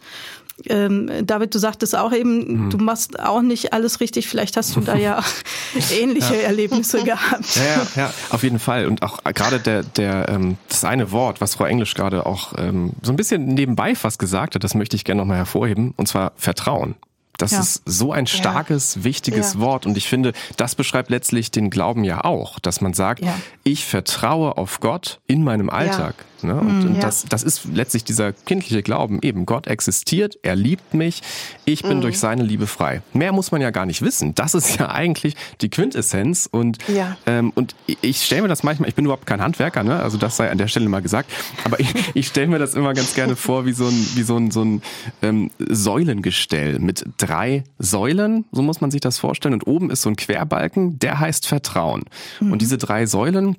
Ähm, 0.67 1.09
David, 1.25 1.53
du 1.55 1.59
sagtest 1.59 1.95
auch 1.95 2.13
eben, 2.13 2.65
mhm. 2.65 2.69
du 2.69 2.77
machst 2.77 3.19
auch 3.19 3.41
nicht 3.41 3.73
alles 3.73 3.99
richtig. 3.99 4.27
Vielleicht 4.27 4.55
hast 4.55 4.75
du 4.75 4.81
da 4.81 4.95
ja 4.95 5.21
ähnliche 5.91 6.35
ja. 6.35 6.41
Erlebnisse 6.41 7.03
gehabt. 7.03 7.55
Ja, 7.55 7.63
ja, 7.63 7.87
ja, 7.95 8.13
auf 8.29 8.43
jeden 8.43 8.59
Fall. 8.59 8.85
Und 8.85 9.01
auch 9.01 9.23
gerade 9.23 9.59
der, 9.59 9.83
der, 9.83 10.29
ähm, 10.29 10.57
das 10.69 10.85
eine 10.85 11.11
Wort, 11.11 11.41
was 11.41 11.55
Frau 11.55 11.65
Englisch 11.65 11.95
gerade 11.95 12.25
auch 12.25 12.53
ähm, 12.57 12.91
so 13.01 13.11
ein 13.11 13.15
bisschen 13.15 13.45
nebenbei 13.45 13.95
fast 13.95 14.19
gesagt 14.19 14.55
hat, 14.55 14.63
das 14.63 14.75
möchte 14.75 14.95
ich 14.95 15.03
gerne 15.03 15.19
nochmal 15.21 15.37
hervorheben, 15.37 15.93
und 15.97 16.07
zwar 16.07 16.33
Vertrauen. 16.35 16.95
Das 17.37 17.51
ja. 17.51 17.59
ist 17.59 17.81
so 17.85 18.11
ein 18.11 18.27
starkes, 18.27 18.95
ja. 18.95 19.03
wichtiges 19.03 19.55
ja. 19.55 19.59
Wort. 19.59 19.85
Und 19.85 19.97
ich 19.97 20.07
finde, 20.07 20.33
das 20.57 20.75
beschreibt 20.75 21.09
letztlich 21.09 21.51
den 21.51 21.69
Glauben 21.69 22.03
ja 22.03 22.23
auch, 22.23 22.59
dass 22.59 22.81
man 22.81 22.93
sagt, 22.93 23.23
ich 23.63 23.85
vertraue 23.85 24.57
auf 24.57 24.79
Gott 24.79 25.19
in 25.27 25.43
meinem 25.43 25.69
Alltag. 25.69 26.25
Ne? 26.43 26.55
Und, 26.55 26.79
mhm, 26.79 26.85
und 26.95 27.03
das, 27.03 27.25
das 27.27 27.43
ist 27.43 27.65
letztlich 27.73 28.03
dieser 28.03 28.33
kindliche 28.33 28.83
Glauben. 28.83 29.19
Eben, 29.21 29.45
Gott 29.45 29.67
existiert, 29.67 30.37
er 30.41 30.55
liebt 30.55 30.93
mich, 30.93 31.21
ich 31.65 31.83
bin 31.83 31.97
mhm. 31.97 32.01
durch 32.01 32.19
seine 32.19 32.43
Liebe 32.43 32.67
frei. 32.67 33.01
Mehr 33.13 33.31
muss 33.31 33.51
man 33.51 33.61
ja 33.61 33.71
gar 33.71 33.85
nicht 33.85 34.01
wissen. 34.01 34.35
Das 34.35 34.53
ist 34.53 34.75
ja 34.79 34.89
eigentlich 34.89 35.35
die 35.61 35.69
Quintessenz. 35.69 36.47
Und, 36.51 36.77
ja. 36.87 37.17
ähm, 37.25 37.51
und 37.55 37.75
ich 38.01 38.21
stelle 38.21 38.43
mir 38.43 38.47
das 38.47 38.63
manchmal, 38.63 38.89
ich 38.89 38.95
bin 38.95 39.05
überhaupt 39.05 39.25
kein 39.25 39.41
Handwerker, 39.41 39.83
ne? 39.83 40.01
also 40.01 40.17
das 40.17 40.37
sei 40.37 40.49
an 40.51 40.57
der 40.57 40.67
Stelle 40.67 40.87
mal 40.89 41.01
gesagt, 41.01 41.31
aber 41.63 41.79
ich, 41.79 41.93
ich 42.13 42.27
stelle 42.27 42.47
mir 42.47 42.59
das 42.59 42.75
immer 42.75 42.93
ganz 42.93 43.13
gerne 43.15 43.35
vor 43.35 43.65
wie 43.65 43.73
so 43.73 43.87
ein, 43.87 44.07
wie 44.15 44.23
so 44.23 44.37
ein, 44.37 44.51
so 44.51 44.63
ein 44.63 44.81
ähm, 45.21 45.51
Säulengestell 45.59 46.79
mit 46.79 47.05
drei 47.17 47.63
Säulen, 47.79 48.45
so 48.51 48.61
muss 48.61 48.81
man 48.81 48.91
sich 48.91 49.01
das 49.01 49.17
vorstellen. 49.17 49.53
Und 49.53 49.67
oben 49.67 49.89
ist 49.89 50.01
so 50.01 50.09
ein 50.09 50.15
Querbalken, 50.15 50.99
der 50.99 51.19
heißt 51.19 51.47
Vertrauen. 51.47 52.03
Mhm. 52.39 52.51
Und 52.51 52.61
diese 52.61 52.77
drei 52.77 53.05
Säulen, 53.05 53.57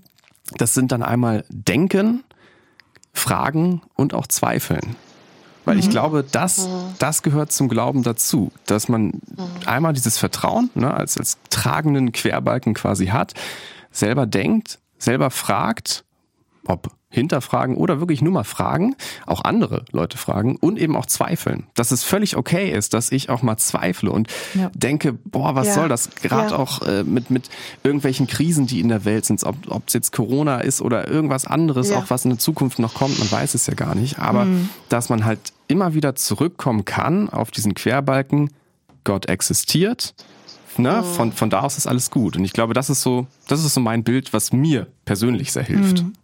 das 0.56 0.74
sind 0.74 0.92
dann 0.92 1.02
einmal 1.02 1.44
Denken, 1.48 2.24
Fragen 3.14 3.80
und 3.94 4.12
auch 4.12 4.26
Zweifeln. 4.26 4.96
Weil 5.64 5.78
ich 5.78 5.86
mhm. 5.86 5.90
glaube, 5.90 6.24
das, 6.30 6.68
mhm. 6.68 6.94
das 6.98 7.22
gehört 7.22 7.50
zum 7.52 7.68
Glauben 7.68 8.02
dazu, 8.02 8.52
dass 8.66 8.88
man 8.88 9.06
mhm. 9.06 9.48
einmal 9.64 9.94
dieses 9.94 10.18
Vertrauen 10.18 10.68
ne, 10.74 10.92
als, 10.92 11.16
als 11.16 11.38
tragenden 11.48 12.12
Querbalken 12.12 12.74
quasi 12.74 13.06
hat, 13.06 13.32
selber 13.90 14.26
denkt, 14.26 14.78
selber 14.98 15.30
fragt, 15.30 16.04
ob 16.66 16.90
hinterfragen 17.14 17.76
oder 17.76 18.00
wirklich 18.00 18.22
nur 18.22 18.32
mal 18.32 18.44
fragen, 18.44 18.96
auch 19.26 19.44
andere 19.44 19.84
Leute 19.92 20.18
fragen 20.18 20.56
und 20.56 20.78
eben 20.78 20.96
auch 20.96 21.06
zweifeln. 21.06 21.66
Dass 21.74 21.92
es 21.92 22.02
völlig 22.02 22.36
okay 22.36 22.70
ist, 22.70 22.92
dass 22.92 23.12
ich 23.12 23.30
auch 23.30 23.42
mal 23.42 23.56
zweifle 23.56 24.10
und 24.10 24.28
ja. 24.54 24.70
denke, 24.74 25.12
boah, 25.12 25.54
was 25.54 25.68
ja. 25.68 25.74
soll 25.74 25.88
das? 25.88 26.10
Gerade 26.10 26.50
ja. 26.50 26.58
auch 26.58 26.82
äh, 26.82 27.04
mit, 27.04 27.30
mit 27.30 27.48
irgendwelchen 27.84 28.26
Krisen, 28.26 28.66
die 28.66 28.80
in 28.80 28.88
der 28.88 29.04
Welt 29.04 29.24
sind, 29.24 29.44
ob 29.44 29.82
es 29.86 29.94
jetzt 29.94 30.12
Corona 30.12 30.60
ist 30.60 30.82
oder 30.82 31.08
irgendwas 31.08 31.46
anderes, 31.46 31.92
auch 31.92 32.10
was 32.10 32.24
in 32.24 32.30
der 32.30 32.38
Zukunft 32.40 32.80
noch 32.80 32.94
kommt, 32.94 33.18
man 33.18 33.30
weiß 33.30 33.54
es 33.54 33.66
ja 33.66 33.74
gar 33.74 33.94
nicht. 33.94 34.18
Aber 34.18 34.46
mhm. 34.46 34.68
dass 34.88 35.08
man 35.08 35.24
halt 35.24 35.52
immer 35.68 35.94
wieder 35.94 36.16
zurückkommen 36.16 36.84
kann 36.84 37.28
auf 37.30 37.50
diesen 37.50 37.74
Querbalken, 37.74 38.50
Gott 39.04 39.28
existiert, 39.28 40.14
Ne? 40.76 41.02
Mhm. 41.02 41.14
Von, 41.14 41.32
von 41.32 41.50
da 41.50 41.60
aus 41.60 41.78
ist 41.78 41.86
alles 41.86 42.10
gut. 42.10 42.36
Und 42.36 42.44
ich 42.44 42.52
glaube, 42.52 42.74
das 42.74 42.90
ist 42.90 43.02
so, 43.02 43.28
das 43.46 43.64
ist 43.64 43.74
so 43.74 43.80
mein 43.80 44.02
Bild, 44.02 44.32
was 44.32 44.52
mir 44.52 44.88
persönlich 45.04 45.52
sehr 45.52 45.62
hilft. 45.62 46.02
Mhm. 46.02 46.14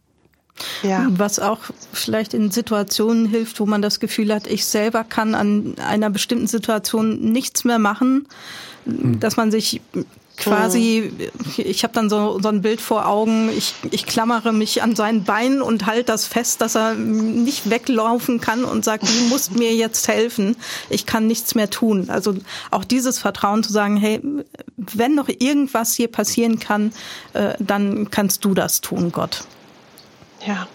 Ja. 0.82 1.06
Was 1.10 1.38
auch 1.38 1.58
vielleicht 1.92 2.34
in 2.34 2.50
Situationen 2.50 3.26
hilft, 3.26 3.60
wo 3.60 3.66
man 3.66 3.82
das 3.82 4.00
Gefühl 4.00 4.32
hat, 4.34 4.46
ich 4.46 4.64
selber 4.64 5.04
kann 5.04 5.34
an 5.34 5.74
einer 5.78 6.10
bestimmten 6.10 6.46
Situation 6.46 7.20
nichts 7.32 7.64
mehr 7.64 7.78
machen, 7.78 8.26
mhm. 8.84 9.20
dass 9.20 9.36
man 9.36 9.50
sich 9.50 9.80
quasi, 10.40 11.12
ich 11.56 11.84
habe 11.84 11.92
dann 11.94 12.08
so, 12.08 12.40
so 12.40 12.48
ein 12.48 12.62
Bild 12.62 12.80
vor 12.80 13.06
Augen, 13.06 13.50
ich, 13.50 13.74
ich 13.90 14.06
klammere 14.06 14.52
mich 14.52 14.82
an 14.82 14.96
sein 14.96 15.24
Bein 15.24 15.62
und 15.62 15.86
halte 15.86 16.04
das 16.04 16.26
fest, 16.26 16.60
dass 16.60 16.74
er 16.74 16.94
nicht 16.94 17.70
weglaufen 17.70 18.40
kann 18.40 18.64
und 18.64 18.84
sagt, 18.84 19.06
du 19.08 19.12
musst 19.28 19.56
mir 19.56 19.74
jetzt 19.74 20.08
helfen, 20.08 20.56
ich 20.88 21.06
kann 21.06 21.26
nichts 21.26 21.54
mehr 21.54 21.70
tun. 21.70 22.08
Also 22.08 22.34
auch 22.70 22.84
dieses 22.84 23.18
Vertrauen 23.18 23.62
zu 23.62 23.72
sagen, 23.72 23.96
hey, 23.96 24.20
wenn 24.76 25.14
noch 25.14 25.28
irgendwas 25.28 25.94
hier 25.94 26.08
passieren 26.08 26.58
kann, 26.58 26.92
äh, 27.34 27.54
dann 27.58 28.10
kannst 28.10 28.44
du 28.44 28.54
das 28.54 28.80
tun, 28.80 29.12
Gott. 29.12 29.44
Ja. 30.46 30.66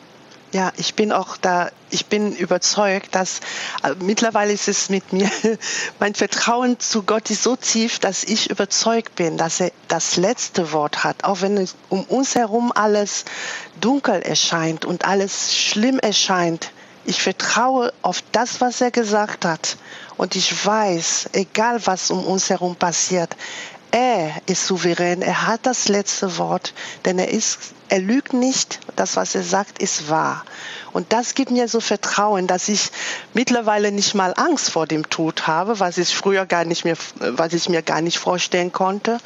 Ja, 0.54 0.72
ich 0.78 0.94
bin 0.94 1.12
auch 1.12 1.36
da, 1.36 1.70
ich 1.90 2.06
bin 2.06 2.34
überzeugt, 2.34 3.14
dass 3.14 3.42
äh, 3.84 3.94
mittlerweile 4.00 4.54
ist 4.54 4.70
es 4.70 4.88
mit 4.88 5.12
mir, 5.12 5.30
mein 6.00 6.16
Vertrauen 6.16 6.80
zu 6.80 7.04
Gott 7.04 7.30
ist 7.30 7.44
so 7.44 7.58
tief, 7.58 8.00
dass 8.00 8.24
ich 8.24 8.50
überzeugt 8.50 9.16
bin, 9.16 9.36
dass 9.36 9.60
er 9.60 9.72
das 9.90 10.16
letzte 10.16 10.72
Wort 10.72 11.04
hat, 11.04 11.26
auch 11.26 11.42
wenn 11.42 11.58
es 11.58 11.76
um 11.90 12.04
uns 12.06 12.36
herum 12.36 12.72
alles 12.74 13.26
dunkel 13.82 14.22
erscheint 14.22 14.86
und 14.86 15.04
alles 15.04 15.54
schlimm 15.54 16.00
erscheint. 16.00 16.72
Ich 17.04 17.22
vertraue 17.22 17.92
auf 18.02 18.24
das, 18.32 18.62
was 18.62 18.80
er 18.80 18.92
gesagt 18.92 19.44
hat. 19.44 19.78
Und 20.16 20.38
ich 20.38 20.66
weiß, 20.66 21.32
egal 21.34 21.86
was 21.86 22.10
um 22.10 22.26
uns 22.26 22.50
herum 22.50 22.78
passiert, 22.78 23.36
er 23.96 24.34
ist 24.46 24.68
souverän, 24.68 25.22
er 25.22 25.48
hat 25.48 25.62
das 25.64 25.88
letzte 25.88 26.38
Wort, 26.38 26.74
denn 27.06 27.18
er 27.18 27.30
ist, 27.30 27.60
er 27.88 28.00
lügt 28.00 28.34
nicht, 28.34 28.82
das, 28.98 29.16
was 29.16 29.36
er 29.36 29.44
sagt, 29.44 29.82
ist 29.82 30.10
wahr. 30.10 30.44
Und 30.92 31.14
das 31.14 31.34
gibt 31.34 31.50
mir 31.50 31.70
so 31.70 31.80
Vertrauen, 31.80 32.46
dass 32.46 32.68
ich 32.68 32.92
mittlerweile 33.34 33.94
nicht 33.94 34.14
mal 34.14 34.34
Angst 34.36 34.70
vor 34.70 34.86
dem 34.86 35.10
Tod 35.10 35.48
habe, 35.48 35.80
was 35.80 35.98
ich 35.98 36.14
früher 36.14 36.46
gar 36.46 36.66
nicht 36.66 36.84
mehr, 36.84 36.98
was 37.20 37.54
ich 37.54 37.70
mir 37.70 37.82
gar 37.82 38.02
nicht 38.02 38.20
vorstellen 38.20 38.74
konnte, 38.74 39.20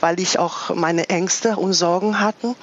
weil 0.00 0.18
ich 0.18 0.40
auch 0.40 0.74
meine 0.74 1.08
Ängste 1.08 1.56
und 1.56 1.72
Sorgen 1.72 2.18
hatten, 2.18 2.56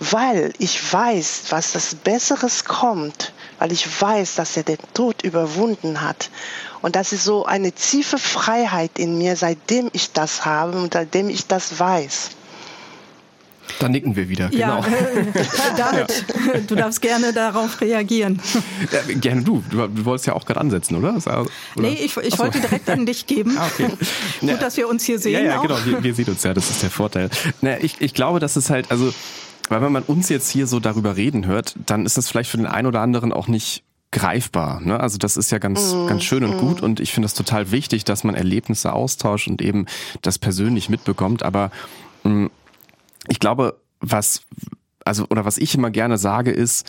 weil 0.00 0.52
ich 0.58 0.92
weiß, 0.92 1.44
was 1.50 1.70
das 1.70 1.94
Besseres 1.94 2.64
kommt, 2.64 3.32
weil 3.64 3.72
ich 3.72 3.88
weiß, 3.98 4.34
dass 4.34 4.58
er 4.58 4.62
den 4.62 4.76
Tod 4.92 5.22
überwunden 5.22 6.02
hat. 6.02 6.28
Und 6.82 6.96
das 6.96 7.14
ist 7.14 7.24
so 7.24 7.46
eine 7.46 7.72
tiefe 7.72 8.18
Freiheit 8.18 8.98
in 8.98 9.16
mir, 9.16 9.36
seitdem 9.36 9.88
ich 9.94 10.12
das 10.12 10.44
habe 10.44 10.76
und 10.76 10.92
seitdem 10.92 11.30
ich 11.30 11.46
das 11.46 11.80
weiß. 11.80 12.32
Da 13.78 13.88
nicken 13.88 14.16
wir 14.16 14.28
wieder, 14.28 14.52
ja, 14.52 14.80
genau. 14.80 14.86
Äh, 15.34 15.76
David, 15.78 16.24
ja. 16.52 16.60
du 16.66 16.74
darfst 16.74 17.00
gerne 17.00 17.32
darauf 17.32 17.80
reagieren. 17.80 18.38
Ja, 18.92 19.14
gerne 19.14 19.42
du. 19.42 19.64
du. 19.70 19.86
Du 19.88 20.04
wolltest 20.04 20.26
ja 20.26 20.34
auch 20.34 20.44
gerade 20.44 20.60
ansetzen, 20.60 20.96
oder? 20.96 21.14
oder? 21.16 21.46
Nee, 21.76 21.94
ich, 21.94 22.14
ich 22.18 22.38
wollte 22.38 22.60
direkt 22.60 22.90
an 22.90 23.06
dich 23.06 23.26
geben. 23.26 23.56
Ah, 23.58 23.68
okay. 23.72 23.88
Gut, 24.40 24.60
dass 24.60 24.76
wir 24.76 24.88
uns 24.88 25.04
hier 25.04 25.18
sehen. 25.18 25.32
Ja, 25.32 25.52
ja, 25.52 25.58
auch. 25.58 25.62
genau. 25.62 25.78
Wir, 25.86 26.02
wir 26.02 26.14
sehen 26.14 26.26
uns 26.28 26.42
ja, 26.42 26.52
das 26.52 26.68
ist 26.68 26.82
der 26.82 26.90
Vorteil. 26.90 27.30
Naja, 27.62 27.78
ich, 27.80 27.96
ich 28.00 28.12
glaube, 28.12 28.40
das 28.40 28.58
ist 28.58 28.68
halt, 28.68 28.90
also, 28.90 29.14
weil 29.68 29.82
wenn 29.82 29.92
man 29.92 30.02
uns 30.02 30.28
jetzt 30.28 30.50
hier 30.50 30.66
so 30.66 30.80
darüber 30.80 31.16
reden 31.16 31.46
hört, 31.46 31.74
dann 31.86 32.06
ist 32.06 32.18
das 32.18 32.28
vielleicht 32.28 32.50
für 32.50 32.56
den 32.56 32.66
einen 32.66 32.86
oder 32.86 33.00
anderen 33.00 33.32
auch 33.32 33.48
nicht 33.48 33.82
greifbar. 34.14 34.80
Ne? 34.80 34.98
Also 34.98 35.18
das 35.18 35.36
ist 35.36 35.50
ja 35.50 35.58
ganz, 35.58 35.92
mm, 35.92 36.06
ganz 36.06 36.22
schön 36.22 36.44
und 36.44 36.56
mm. 36.56 36.60
gut 36.60 36.80
und 36.80 37.00
ich 37.00 37.12
finde 37.12 37.26
es 37.26 37.34
total 37.34 37.72
wichtig, 37.72 38.04
dass 38.04 38.24
man 38.24 38.34
Erlebnisse 38.34 38.92
austauscht 38.92 39.48
und 39.48 39.60
eben 39.60 39.86
das 40.22 40.38
persönlich 40.38 40.88
mitbekommt. 40.88 41.42
Aber 41.42 41.70
mh, 42.22 42.30
mm, 42.30 42.50
ich 43.28 43.40
glaube, 43.40 43.80
was, 44.00 44.42
also, 45.04 45.26
oder 45.30 45.44
was 45.44 45.58
ich 45.58 45.74
immer 45.74 45.90
gerne 45.90 46.18
sage, 46.18 46.52
ist, 46.52 46.86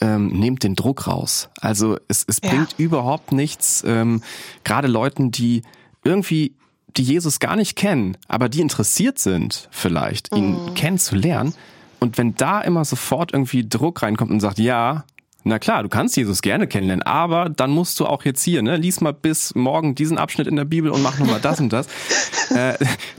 ähm, 0.00 0.28
nehmt 0.28 0.62
den 0.62 0.74
Druck 0.74 1.06
raus. 1.06 1.48
Also 1.60 1.96
es, 2.08 2.24
es 2.26 2.40
ja. 2.42 2.50
bringt 2.50 2.74
überhaupt 2.78 3.32
nichts, 3.32 3.82
ähm, 3.86 4.22
gerade 4.64 4.88
Leuten, 4.88 5.30
die 5.30 5.62
irgendwie 6.04 6.56
die 6.96 7.02
Jesus 7.02 7.38
gar 7.38 7.56
nicht 7.56 7.76
kennen, 7.76 8.16
aber 8.26 8.48
die 8.48 8.60
interessiert 8.60 9.18
sind, 9.18 9.68
vielleicht, 9.70 10.34
ihn 10.34 10.52
mm. 10.52 10.74
kennenzulernen. 10.74 11.54
Und 12.00 12.18
wenn 12.18 12.34
da 12.34 12.60
immer 12.60 12.84
sofort 12.84 13.32
irgendwie 13.32 13.68
Druck 13.68 14.02
reinkommt 14.02 14.30
und 14.30 14.40
sagt, 14.40 14.58
ja, 14.58 15.04
Na 15.42 15.58
klar, 15.58 15.82
du 15.82 15.88
kannst 15.88 16.16
Jesus 16.16 16.42
gerne 16.42 16.66
kennenlernen, 16.66 17.02
aber 17.02 17.48
dann 17.48 17.70
musst 17.70 17.98
du 17.98 18.06
auch 18.06 18.24
jetzt 18.26 18.42
hier, 18.42 18.62
ne, 18.62 18.76
lies 18.76 19.00
mal 19.00 19.14
bis 19.14 19.54
morgen 19.54 19.94
diesen 19.94 20.18
Abschnitt 20.18 20.46
in 20.46 20.56
der 20.56 20.66
Bibel 20.66 20.90
und 20.90 21.02
mach 21.02 21.18
nochmal 21.18 21.40
das 21.40 21.60
und 21.60 21.72
das. 21.72 21.86
äh, 22.54 22.74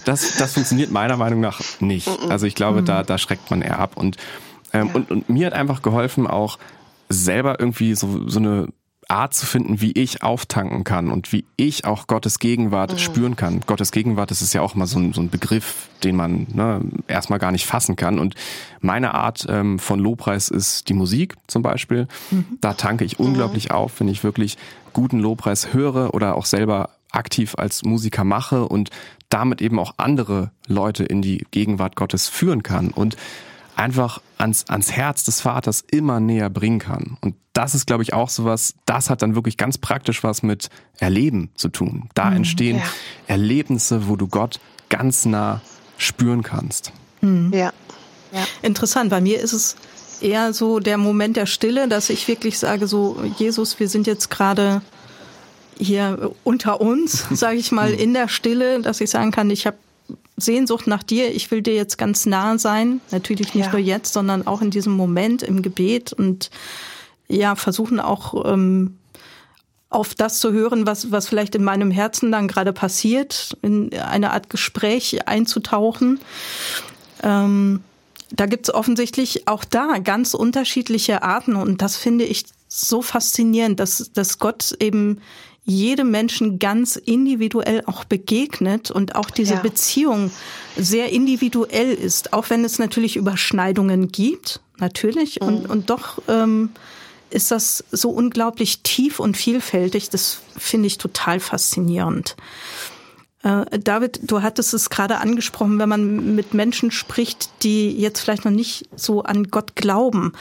das. 0.05 0.37
Das 0.37 0.53
funktioniert 0.53 0.91
meiner 0.91 1.17
Meinung 1.17 1.39
nach 1.39 1.61
nicht. 1.79 2.07
Also 2.29 2.45
ich 2.45 2.53
glaube, 2.53 2.83
da, 2.83 3.01
da 3.01 3.17
schreckt 3.17 3.49
man 3.49 3.63
eher 3.63 3.79
ab. 3.79 3.97
Und, 3.97 4.17
ähm, 4.71 4.87
ja. 4.87 4.93
und, 4.93 5.09
und 5.09 5.29
mir 5.29 5.47
hat 5.47 5.53
einfach 5.53 5.81
geholfen, 5.81 6.27
auch 6.27 6.59
selber 7.09 7.59
irgendwie 7.59 7.95
so, 7.95 8.29
so 8.29 8.37
eine 8.39 8.67
Art 9.11 9.33
zu 9.33 9.45
finden, 9.45 9.81
wie 9.81 9.91
ich 9.91 10.23
auftanken 10.23 10.83
kann 10.83 11.11
und 11.11 11.33
wie 11.33 11.43
ich 11.57 11.85
auch 11.85 12.07
Gottes 12.07 12.39
Gegenwart 12.39 12.93
mhm. 12.93 12.97
spüren 12.97 13.35
kann. 13.35 13.61
Gottes 13.67 13.91
Gegenwart, 13.91 14.31
das 14.31 14.41
ist 14.41 14.53
ja 14.53 14.61
auch 14.61 14.73
mal 14.73 14.87
so 14.87 14.99
ein, 14.99 15.11
so 15.13 15.21
ein 15.21 15.29
Begriff, 15.29 15.89
den 16.03 16.15
man 16.15 16.47
ne, 16.53 16.81
erstmal 17.07 17.37
gar 17.37 17.51
nicht 17.51 17.65
fassen 17.65 17.97
kann. 17.97 18.19
Und 18.19 18.35
meine 18.79 19.13
Art 19.13 19.45
ähm, 19.49 19.79
von 19.79 19.99
Lobpreis 19.99 20.47
ist 20.49 20.87
die 20.87 20.93
Musik 20.93 21.35
zum 21.47 21.61
Beispiel. 21.61 22.07
Mhm. 22.31 22.45
Da 22.61 22.73
tanke 22.73 23.03
ich 23.03 23.19
unglaublich 23.19 23.69
mhm. 23.69 23.75
auf, 23.75 23.99
wenn 23.99 24.07
ich 24.07 24.23
wirklich 24.23 24.57
guten 24.93 25.19
Lobpreis 25.19 25.73
höre 25.73 26.13
oder 26.13 26.35
auch 26.35 26.45
selber 26.45 26.89
aktiv 27.11 27.55
als 27.57 27.83
Musiker 27.83 28.23
mache 28.23 28.65
und 28.65 28.89
damit 29.27 29.61
eben 29.61 29.77
auch 29.79 29.95
andere 29.97 30.51
Leute 30.67 31.03
in 31.03 31.21
die 31.21 31.45
Gegenwart 31.51 31.97
Gottes 31.97 32.29
führen 32.29 32.63
kann. 32.63 32.89
Und 32.89 33.17
einfach 33.81 34.21
ans, 34.37 34.65
ans 34.69 34.91
Herz 34.91 35.23
des 35.23 35.41
Vaters 35.41 35.83
immer 35.89 36.19
näher 36.19 36.49
bringen 36.49 36.79
kann. 36.79 37.17
Und 37.21 37.35
das 37.53 37.75
ist, 37.75 37.85
glaube 37.85 38.03
ich, 38.03 38.13
auch 38.13 38.29
sowas, 38.29 38.75
das 38.85 39.09
hat 39.09 39.21
dann 39.21 39.35
wirklich 39.35 39.57
ganz 39.57 39.77
praktisch 39.77 40.23
was 40.23 40.43
mit 40.43 40.69
Erleben 40.99 41.49
zu 41.55 41.69
tun. 41.69 42.09
Da 42.13 42.29
mhm, 42.29 42.37
entstehen 42.37 42.77
ja. 42.77 42.83
Erlebnisse, 43.27 44.07
wo 44.07 44.15
du 44.15 44.27
Gott 44.27 44.59
ganz 44.89 45.25
nah 45.25 45.61
spüren 45.97 46.43
kannst. 46.43 46.93
Mhm. 47.21 47.51
Ja. 47.53 47.73
ja. 48.31 48.45
Interessant. 48.61 49.09
Bei 49.09 49.19
mir 49.19 49.39
ist 49.39 49.53
es 49.53 49.75
eher 50.21 50.53
so 50.53 50.79
der 50.79 50.97
Moment 50.97 51.35
der 51.35 51.45
Stille, 51.45 51.87
dass 51.87 52.09
ich 52.09 52.27
wirklich 52.27 52.59
sage, 52.59 52.87
so, 52.87 53.21
Jesus, 53.37 53.79
wir 53.79 53.89
sind 53.89 54.07
jetzt 54.07 54.29
gerade 54.29 54.81
hier 55.77 56.31
unter 56.43 56.79
uns, 56.79 57.25
sage 57.31 57.57
ich 57.57 57.71
mal, 57.71 57.91
in 57.91 58.13
der 58.13 58.27
Stille, 58.27 58.81
dass 58.81 59.01
ich 59.01 59.09
sagen 59.09 59.31
kann, 59.31 59.49
ich 59.49 59.65
habe 59.65 59.77
Sehnsucht 60.41 60.87
nach 60.87 61.03
dir. 61.03 61.33
Ich 61.33 61.51
will 61.51 61.61
dir 61.61 61.75
jetzt 61.75 61.97
ganz 61.97 62.25
nah 62.25 62.57
sein. 62.57 63.01
Natürlich 63.11 63.53
nicht 63.53 63.67
ja. 63.67 63.71
nur 63.71 63.81
jetzt, 63.81 64.13
sondern 64.13 64.45
auch 64.47 64.61
in 64.61 64.71
diesem 64.71 64.93
Moment 64.93 65.43
im 65.43 65.61
Gebet 65.61 66.13
und 66.13 66.49
ja, 67.27 67.55
versuchen 67.55 67.99
auch 67.99 68.45
ähm, 68.51 68.97
auf 69.89 70.15
das 70.15 70.39
zu 70.39 70.51
hören, 70.51 70.85
was, 70.85 71.11
was 71.11 71.27
vielleicht 71.27 71.53
in 71.53 71.63
meinem 71.63 71.91
Herzen 71.91 72.31
dann 72.31 72.47
gerade 72.47 72.73
passiert, 72.73 73.57
in 73.61 73.93
eine 73.93 74.31
Art 74.31 74.49
Gespräch 74.49 75.27
einzutauchen. 75.27 76.19
Ähm, 77.23 77.81
da 78.31 78.45
gibt's 78.45 78.73
offensichtlich 78.73 79.47
auch 79.47 79.65
da 79.65 79.97
ganz 79.99 80.33
unterschiedliche 80.33 81.23
Arten 81.23 81.55
und 81.55 81.81
das 81.81 81.97
finde 81.97 82.23
ich 82.23 82.45
so 82.69 83.01
faszinierend, 83.01 83.81
dass, 83.81 84.11
dass 84.13 84.39
Gott 84.39 84.75
eben 84.79 85.19
jedem 85.63 86.09
Menschen 86.11 86.59
ganz 86.59 86.95
individuell 86.95 87.83
auch 87.85 88.03
begegnet 88.03 88.89
und 88.89 89.15
auch 89.15 89.29
diese 89.29 89.55
ja. 89.55 89.59
Beziehung 89.59 90.31
sehr 90.75 91.11
individuell 91.11 91.93
ist, 91.93 92.33
auch 92.33 92.49
wenn 92.49 92.65
es 92.65 92.79
natürlich 92.79 93.15
Überschneidungen 93.15 94.11
gibt, 94.11 94.59
natürlich, 94.79 95.39
mhm. 95.39 95.47
und, 95.47 95.69
und 95.69 95.89
doch 95.89 96.21
ähm, 96.27 96.71
ist 97.29 97.51
das 97.51 97.83
so 97.91 98.09
unglaublich 98.09 98.81
tief 98.81 99.19
und 99.19 99.37
vielfältig, 99.37 100.09
das 100.09 100.41
finde 100.57 100.87
ich 100.87 100.97
total 100.97 101.39
faszinierend. 101.39 102.35
Äh, 103.43 103.79
David, 103.79 104.19
du 104.23 104.41
hattest 104.41 104.73
es 104.73 104.89
gerade 104.89 105.17
angesprochen, 105.17 105.79
wenn 105.79 105.89
man 105.89 106.35
mit 106.35 106.53
Menschen 106.53 106.91
spricht, 106.91 107.49
die 107.63 107.91
jetzt 107.91 108.19
vielleicht 108.19 108.45
noch 108.45 108.51
nicht 108.51 108.89
so 108.95 109.23
an 109.23 109.45
Gott 109.45 109.75
glauben. 109.75 110.33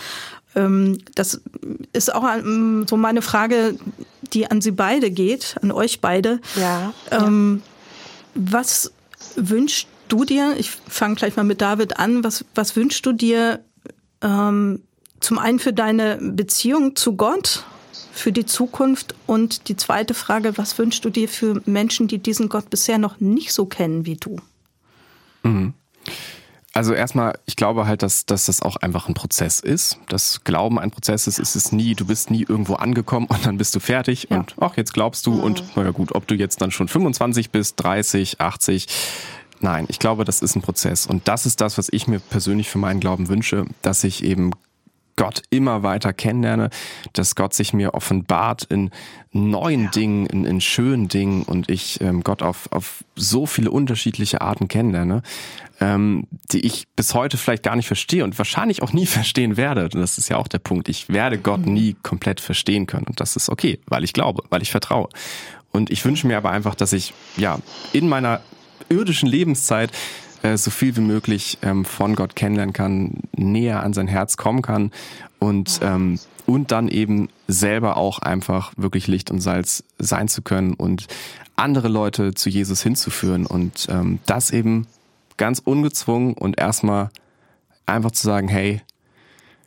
Ähm, 0.54 0.98
das 1.14 1.40
ist 1.92 2.12
auch 2.12 2.24
so 2.86 2.96
meine 2.96 3.22
Frage, 3.22 3.76
die 4.30 4.50
an 4.50 4.60
Sie 4.60 4.70
beide 4.70 5.10
geht, 5.10 5.56
an 5.62 5.72
euch 5.72 6.00
beide. 6.00 6.40
Ja. 6.56 6.92
Ähm, 7.10 7.62
was 8.34 8.92
wünschst 9.36 9.88
du 10.08 10.24
dir? 10.24 10.54
Ich 10.58 10.70
fange 10.70 11.16
gleich 11.16 11.36
mal 11.36 11.44
mit 11.44 11.60
David 11.60 11.98
an. 11.98 12.24
Was, 12.24 12.44
was 12.54 12.76
wünschst 12.76 13.04
du 13.06 13.12
dir 13.12 13.64
ähm, 14.22 14.82
zum 15.20 15.38
einen 15.38 15.58
für 15.58 15.72
deine 15.72 16.18
Beziehung 16.20 16.96
zu 16.96 17.16
Gott, 17.16 17.64
für 18.12 18.32
die 18.32 18.46
Zukunft? 18.46 19.14
Und 19.26 19.68
die 19.68 19.76
zweite 19.76 20.14
Frage, 20.14 20.56
was 20.58 20.78
wünschst 20.78 21.04
du 21.04 21.10
dir 21.10 21.28
für 21.28 21.62
Menschen, 21.66 22.08
die 22.08 22.18
diesen 22.18 22.48
Gott 22.48 22.70
bisher 22.70 22.98
noch 22.98 23.20
nicht 23.20 23.52
so 23.52 23.66
kennen 23.66 24.06
wie 24.06 24.16
du? 24.16 24.36
Mhm. 25.42 25.74
Also 26.72 26.94
erstmal, 26.94 27.36
ich 27.46 27.56
glaube 27.56 27.86
halt, 27.86 28.02
dass, 28.02 28.26
dass 28.26 28.46
das 28.46 28.62
auch 28.62 28.76
einfach 28.76 29.08
ein 29.08 29.14
Prozess 29.14 29.58
ist. 29.58 29.98
Das 30.08 30.44
Glauben 30.44 30.78
ein 30.78 30.92
Prozess 30.92 31.26
ist, 31.26 31.40
ist 31.40 31.56
es 31.56 31.72
nie, 31.72 31.94
du 31.94 32.06
bist 32.06 32.30
nie 32.30 32.44
irgendwo 32.48 32.74
angekommen 32.74 33.26
und 33.26 33.44
dann 33.44 33.58
bist 33.58 33.74
du 33.74 33.80
fertig 33.80 34.28
ja. 34.30 34.38
und 34.38 34.54
ach, 34.60 34.76
jetzt 34.76 34.94
glaubst 34.94 35.26
du 35.26 35.32
mhm. 35.32 35.42
und 35.42 35.76
naja 35.76 35.90
gut, 35.90 36.14
ob 36.14 36.28
du 36.28 36.34
jetzt 36.36 36.60
dann 36.60 36.70
schon 36.70 36.86
25 36.86 37.50
bist, 37.50 37.82
30, 37.82 38.40
80. 38.40 38.86
Nein, 39.60 39.86
ich 39.88 39.98
glaube, 39.98 40.24
das 40.24 40.42
ist 40.42 40.56
ein 40.56 40.62
Prozess. 40.62 41.06
Und 41.06 41.28
das 41.28 41.44
ist 41.44 41.60
das, 41.60 41.76
was 41.76 41.88
ich 41.90 42.06
mir 42.06 42.20
persönlich 42.20 42.70
für 42.70 42.78
meinen 42.78 43.00
Glauben 43.00 43.28
wünsche, 43.28 43.66
dass 43.82 44.04
ich 44.04 44.24
eben 44.24 44.52
Gott 45.16 45.42
immer 45.50 45.82
weiter 45.82 46.12
kennenlerne, 46.12 46.70
dass 47.12 47.34
Gott 47.34 47.54
sich 47.54 47.72
mir 47.72 47.94
offenbart 47.94 48.64
in 48.64 48.90
neuen 49.32 49.84
ja. 49.84 49.90
Dingen, 49.90 50.26
in, 50.26 50.44
in, 50.44 50.60
schönen 50.60 51.08
Dingen 51.08 51.42
und 51.42 51.68
ich 51.68 52.00
ähm, 52.00 52.22
Gott 52.24 52.42
auf, 52.42 52.70
auf 52.72 53.04
so 53.16 53.46
viele 53.46 53.70
unterschiedliche 53.70 54.40
Arten 54.40 54.68
kennenlerne, 54.68 55.22
ähm, 55.80 56.26
die 56.52 56.60
ich 56.60 56.88
bis 56.96 57.14
heute 57.14 57.36
vielleicht 57.36 57.62
gar 57.62 57.76
nicht 57.76 57.86
verstehe 57.86 58.24
und 58.24 58.36
wahrscheinlich 58.38 58.82
auch 58.82 58.92
nie 58.92 59.06
verstehen 59.06 59.56
werde. 59.56 59.84
Und 59.84 59.96
das 59.96 60.18
ist 60.18 60.28
ja 60.28 60.36
auch 60.36 60.48
der 60.48 60.58
Punkt. 60.58 60.88
Ich 60.88 61.08
werde 61.08 61.38
Gott 61.38 61.64
mhm. 61.66 61.74
nie 61.74 61.96
komplett 62.02 62.40
verstehen 62.40 62.86
können 62.86 63.06
und 63.06 63.20
das 63.20 63.36
ist 63.36 63.48
okay, 63.48 63.78
weil 63.86 64.04
ich 64.04 64.12
glaube, 64.12 64.42
weil 64.50 64.62
ich 64.62 64.70
vertraue. 64.70 65.08
Und 65.72 65.90
ich 65.90 66.04
wünsche 66.04 66.26
mir 66.26 66.36
aber 66.36 66.50
einfach, 66.50 66.74
dass 66.74 66.92
ich 66.92 67.14
ja 67.36 67.60
in 67.92 68.08
meiner 68.08 68.40
irdischen 68.88 69.28
Lebenszeit 69.28 69.92
äh, 70.42 70.56
so 70.56 70.70
viel 70.70 70.96
wie 70.96 71.02
möglich 71.02 71.58
ähm, 71.62 71.84
von 71.84 72.16
Gott 72.16 72.36
kennenlernen 72.36 72.72
kann, 72.72 73.20
näher 73.36 73.82
an 73.82 73.92
sein 73.92 74.08
Herz 74.08 74.36
kommen 74.36 74.62
kann 74.62 74.90
und 75.38 75.80
ähm, 75.82 76.18
und 76.46 76.72
dann 76.72 76.88
eben 76.88 77.28
selber 77.46 77.96
auch 77.96 78.18
einfach 78.18 78.72
wirklich 78.76 79.06
Licht 79.06 79.30
und 79.30 79.40
Salz 79.40 79.84
sein 79.98 80.26
zu 80.26 80.42
können 80.42 80.74
und 80.74 81.06
andere 81.54 81.86
Leute 81.86 82.34
zu 82.34 82.50
Jesus 82.50 82.82
hinzuführen 82.82 83.46
und 83.46 83.86
ähm, 83.88 84.18
das 84.26 84.50
eben 84.50 84.88
ganz 85.36 85.60
ungezwungen 85.60 86.34
und 86.34 86.58
erstmal 86.58 87.10
einfach 87.86 88.10
zu 88.10 88.24
sagen, 88.24 88.48
hey, 88.48 88.82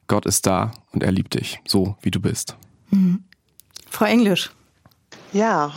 Gott 0.08 0.26
ist 0.26 0.46
da 0.46 0.74
und 0.92 1.04
er 1.04 1.12
liebt 1.12 1.36
dich, 1.36 1.62
so 1.66 1.96
wie 2.02 2.12
du 2.12 2.20
bist. 2.20 2.58
Mhm. 2.90 3.24
Frau 3.90 4.06
Englisch. 4.06 4.52
Ja, 5.34 5.72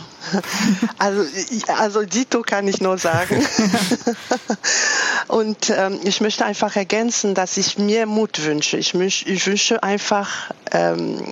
also, 0.99 1.25
also 1.67 2.03
Dito 2.03 2.43
kann 2.43 2.67
ich 2.67 2.79
nur 2.79 2.99
sagen. 2.99 3.43
Und 5.27 5.71
ähm, 5.71 5.99
ich 6.03 6.21
möchte 6.21 6.45
einfach 6.45 6.75
ergänzen, 6.75 7.33
dass 7.33 7.57
ich 7.57 7.79
mir 7.79 8.05
Mut 8.05 8.43
wünsche. 8.43 8.77
Ich, 8.77 8.93
mich, 8.93 9.25
ich 9.27 9.47
wünsche 9.47 9.81
einfach, 9.81 10.51
ähm, 10.71 11.23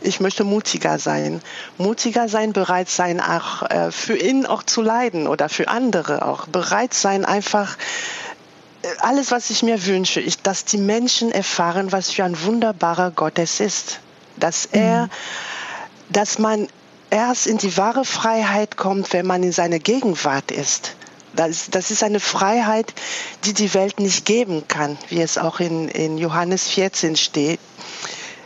ich 0.00 0.20
möchte 0.20 0.44
mutiger 0.44 1.00
sein. 1.00 1.42
Mutiger 1.76 2.28
sein, 2.28 2.52
bereit 2.52 2.88
sein, 2.88 3.20
auch 3.20 3.62
äh, 3.68 3.90
für 3.90 4.16
ihn 4.16 4.46
auch 4.46 4.62
zu 4.62 4.80
leiden 4.80 5.26
oder 5.26 5.48
für 5.48 5.66
andere 5.66 6.24
auch. 6.24 6.46
Bereit 6.46 6.94
sein, 6.94 7.24
einfach 7.24 7.76
äh, 8.82 8.86
alles, 9.00 9.32
was 9.32 9.50
ich 9.50 9.64
mir 9.64 9.86
wünsche, 9.86 10.20
ist, 10.20 10.46
dass 10.46 10.64
die 10.64 10.78
Menschen 10.78 11.32
erfahren, 11.32 11.90
was 11.90 12.12
für 12.12 12.22
ein 12.22 12.40
wunderbarer 12.44 13.10
Gott 13.10 13.40
es 13.40 13.58
ist. 13.58 13.98
Dass 14.36 14.66
er, 14.66 15.06
mhm. 15.06 15.10
dass 16.10 16.38
man 16.38 16.68
erst 17.12 17.46
in 17.46 17.58
die 17.58 17.76
wahre 17.76 18.04
Freiheit 18.04 18.76
kommt, 18.76 19.12
wenn 19.12 19.26
man 19.26 19.42
in 19.42 19.52
seiner 19.52 19.78
Gegenwart 19.78 20.50
ist. 20.50 20.96
Das, 21.34 21.68
das 21.70 21.90
ist 21.90 22.02
eine 22.02 22.20
Freiheit, 22.20 22.92
die 23.44 23.52
die 23.52 23.72
Welt 23.74 24.00
nicht 24.00 24.24
geben 24.24 24.66
kann, 24.66 24.98
wie 25.08 25.20
es 25.20 25.38
auch 25.38 25.60
in, 25.60 25.88
in 25.88 26.18
Johannes 26.18 26.68
14 26.68 27.16
steht. 27.16 27.60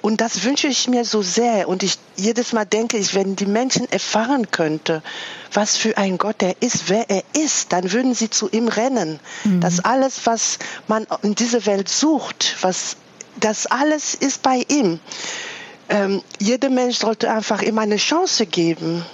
Und 0.03 0.21
das 0.21 0.45
wünsche 0.45 0.69
ich 0.69 0.87
mir 0.87 1.05
so 1.05 1.23
sehr. 1.23 1.69
Und 1.69 1.83
ich 1.83 1.99
jedes 2.17 2.53
Mal 2.53 2.65
denke 2.65 2.97
ich, 2.97 3.15
wenn 3.15 3.35
die 3.35 3.47
Menschen 3.47 3.91
erfahren 3.91 4.51
könnte, 4.51 5.03
was 5.53 5.77
für 5.77 5.97
ein 5.97 6.19
Gott 6.19 6.43
er 6.43 6.55
ist, 6.61 6.89
wer 6.89 7.11
er 7.11 7.25
ist, 7.33 7.73
dann 7.73 7.91
würden 7.91 8.15
sie 8.15 8.31
zu 8.31 8.49
ihm 8.49 8.69
rennen. 8.69 9.19
Mhm. 9.45 9.61
Das 9.61 9.85
alles, 9.85 10.21
was 10.25 10.59
man 10.87 11.07
in 11.23 11.35
dieser 11.35 11.67
Welt 11.67 11.89
sucht, 11.89 12.57
was, 12.61 12.97
das 13.41 13.67
alles 13.67 14.15
ist 14.15 14.43
bei 14.43 14.65
ihm 14.69 15.01
ähm, 15.89 16.23
jeder 16.41 16.71
Mensch 16.71 16.99
sollte 16.99 17.31
einfach 17.31 17.63
ihm 17.63 17.79
eine 17.79 17.97
Chance 17.97 18.47
geben, 18.47 19.05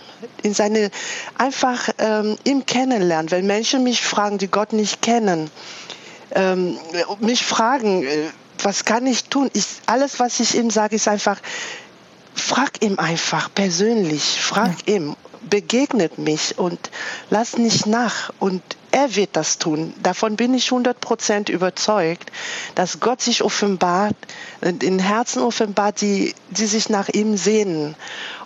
in 0.42 0.54
seine 0.54 0.90
einfach 1.36 1.88
ähm, 1.98 2.36
ihm 2.44 2.64
kennenlernen. 2.66 3.30
Wenn 3.30 3.46
Menschen 3.46 3.82
mich 3.82 4.00
fragen, 4.02 4.38
die 4.38 4.48
Gott 4.48 4.72
nicht 4.72 5.02
kennen, 5.02 5.50
ähm, 6.34 6.78
mich 7.20 7.44
fragen, 7.44 8.04
äh, 8.04 8.28
was 8.62 8.84
kann 8.84 9.06
ich 9.06 9.24
tun? 9.24 9.50
Ich, 9.52 9.66
alles, 9.86 10.20
was 10.20 10.40
ich 10.40 10.54
ihm 10.54 10.70
sage, 10.70 10.96
ist 10.96 11.08
einfach, 11.08 11.38
frag 12.34 12.82
ihm 12.82 12.98
einfach 12.98 13.52
persönlich, 13.52 14.40
frag 14.40 14.74
ja. 14.86 14.94
ihm, 14.94 15.16
begegnet 15.48 16.18
mich 16.18 16.58
und 16.58 16.78
lass 17.30 17.56
nicht 17.58 17.86
nach 17.86 18.32
und 18.38 18.62
er 18.92 19.16
wird 19.16 19.30
das 19.32 19.58
tun. 19.58 19.94
Davon 20.02 20.36
bin 20.36 20.52
ich 20.52 20.70
100 20.70 21.00
Prozent 21.00 21.48
überzeugt, 21.48 22.30
dass 22.74 23.00
Gott 23.00 23.22
sich 23.22 23.42
offenbart, 23.42 24.14
in 24.60 24.98
Herzen 24.98 25.42
offenbart, 25.42 26.00
die, 26.02 26.34
die 26.50 26.66
sich 26.66 26.90
nach 26.90 27.08
ihm 27.08 27.38
sehnen. 27.38 27.96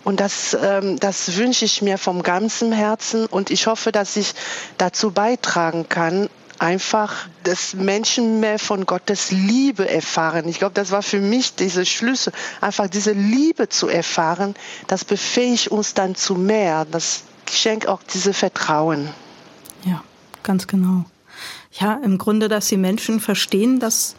Und 0.04 0.20
das, 0.20 0.56
ähm, 0.60 1.00
das 1.00 1.36
wünsche 1.36 1.64
ich 1.64 1.82
mir 1.82 1.98
vom 1.98 2.22
ganzen 2.22 2.70
Herzen. 2.70 3.26
Und 3.26 3.50
ich 3.50 3.66
hoffe, 3.66 3.90
dass 3.90 4.16
ich 4.16 4.34
dazu 4.78 5.10
beitragen 5.10 5.88
kann, 5.88 6.30
einfach, 6.58 7.28
dass 7.44 7.74
Menschen 7.74 8.40
mehr 8.40 8.58
von 8.58 8.86
Gottes 8.86 9.30
Liebe 9.30 9.88
erfahren. 9.88 10.48
Ich 10.48 10.58
glaube, 10.58 10.74
das 10.74 10.90
war 10.90 11.02
für 11.02 11.20
mich 11.20 11.54
diese 11.54 11.84
Schlüssel, 11.86 12.32
einfach 12.60 12.88
diese 12.88 13.12
Liebe 13.12 13.68
zu 13.68 13.88
erfahren. 13.88 14.54
Das 14.86 15.04
befähigt 15.04 15.68
uns 15.68 15.94
dann 15.94 16.14
zu 16.14 16.34
mehr. 16.34 16.84
Das 16.84 17.24
schenkt 17.50 17.88
auch 17.88 18.02
diese 18.02 18.32
Vertrauen. 18.32 19.10
Ja, 19.84 20.02
ganz 20.42 20.66
genau. 20.66 21.04
Ja, 21.72 22.00
im 22.02 22.18
Grunde, 22.18 22.48
dass 22.48 22.68
die 22.68 22.76
Menschen 22.76 23.20
verstehen, 23.20 23.80
dass 23.80 24.14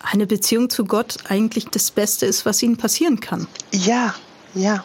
eine 0.00 0.26
Beziehung 0.26 0.70
zu 0.70 0.84
Gott 0.84 1.18
eigentlich 1.28 1.66
das 1.66 1.90
Beste 1.90 2.26
ist, 2.26 2.46
was 2.46 2.62
ihnen 2.62 2.76
passieren 2.76 3.20
kann. 3.20 3.46
Ja, 3.72 4.14
ja. 4.54 4.84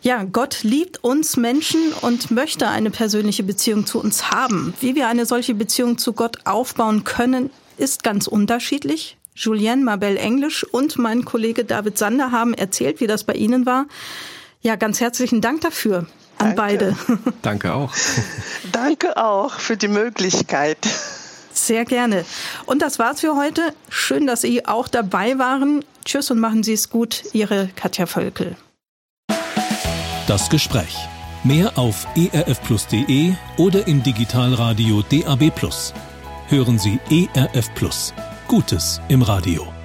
Ja, 0.00 0.24
Gott 0.24 0.62
liebt 0.62 1.02
uns 1.02 1.36
Menschen 1.36 1.92
und 2.02 2.30
möchte 2.30 2.68
eine 2.68 2.90
persönliche 2.90 3.42
Beziehung 3.42 3.84
zu 3.84 4.00
uns 4.00 4.30
haben. 4.30 4.72
Wie 4.80 4.94
wir 4.94 5.08
eine 5.08 5.26
solche 5.26 5.54
Beziehung 5.54 5.98
zu 5.98 6.12
Gott 6.12 6.38
aufbauen 6.46 7.04
können, 7.04 7.50
ist 7.76 8.04
ganz 8.04 8.26
unterschiedlich. 8.26 9.16
Julienne 9.34 9.84
Mabel 9.84 10.16
Englisch 10.16 10.64
und 10.64 10.98
mein 10.98 11.24
Kollege 11.24 11.64
David 11.64 11.98
Sander 11.98 12.32
haben 12.32 12.54
erzählt, 12.54 13.00
wie 13.00 13.06
das 13.06 13.24
bei 13.24 13.34
Ihnen 13.34 13.66
war. 13.66 13.86
Ja, 14.62 14.76
ganz 14.76 15.00
herzlichen 15.00 15.40
Dank 15.40 15.60
dafür 15.60 16.06
an 16.38 16.54
Danke. 16.54 16.56
beide. 16.56 16.96
Danke 17.42 17.74
auch. 17.74 17.92
Danke 18.72 19.16
auch 19.16 19.54
für 19.54 19.76
die 19.76 19.88
Möglichkeit. 19.88 20.78
Sehr 21.52 21.84
gerne. 21.84 22.24
Und 22.66 22.82
das 22.82 22.98
war's 22.98 23.20
für 23.20 23.34
heute. 23.36 23.74
Schön, 23.88 24.26
dass 24.26 24.42
Sie 24.42 24.64
auch 24.66 24.86
dabei 24.88 25.38
waren. 25.38 25.84
Tschüss 26.04 26.30
und 26.30 26.38
machen 26.38 26.62
Sie 26.62 26.72
es 26.72 26.88
gut. 26.88 27.24
Ihre 27.32 27.68
Katja 27.74 28.06
Völkel. 28.06 28.56
Das 30.28 30.50
Gespräch. 30.50 30.94
Mehr 31.42 31.78
auf 31.78 32.06
erfplus.de 32.14 33.32
oder 33.56 33.86
im 33.86 34.02
Digitalradio 34.02 35.00
DAB+. 35.00 35.50
Hören 36.48 36.78
Sie 36.78 37.00
ERF 37.10 37.72
Plus. 37.74 38.12
Gutes 38.46 39.00
im 39.08 39.22
Radio. 39.22 39.77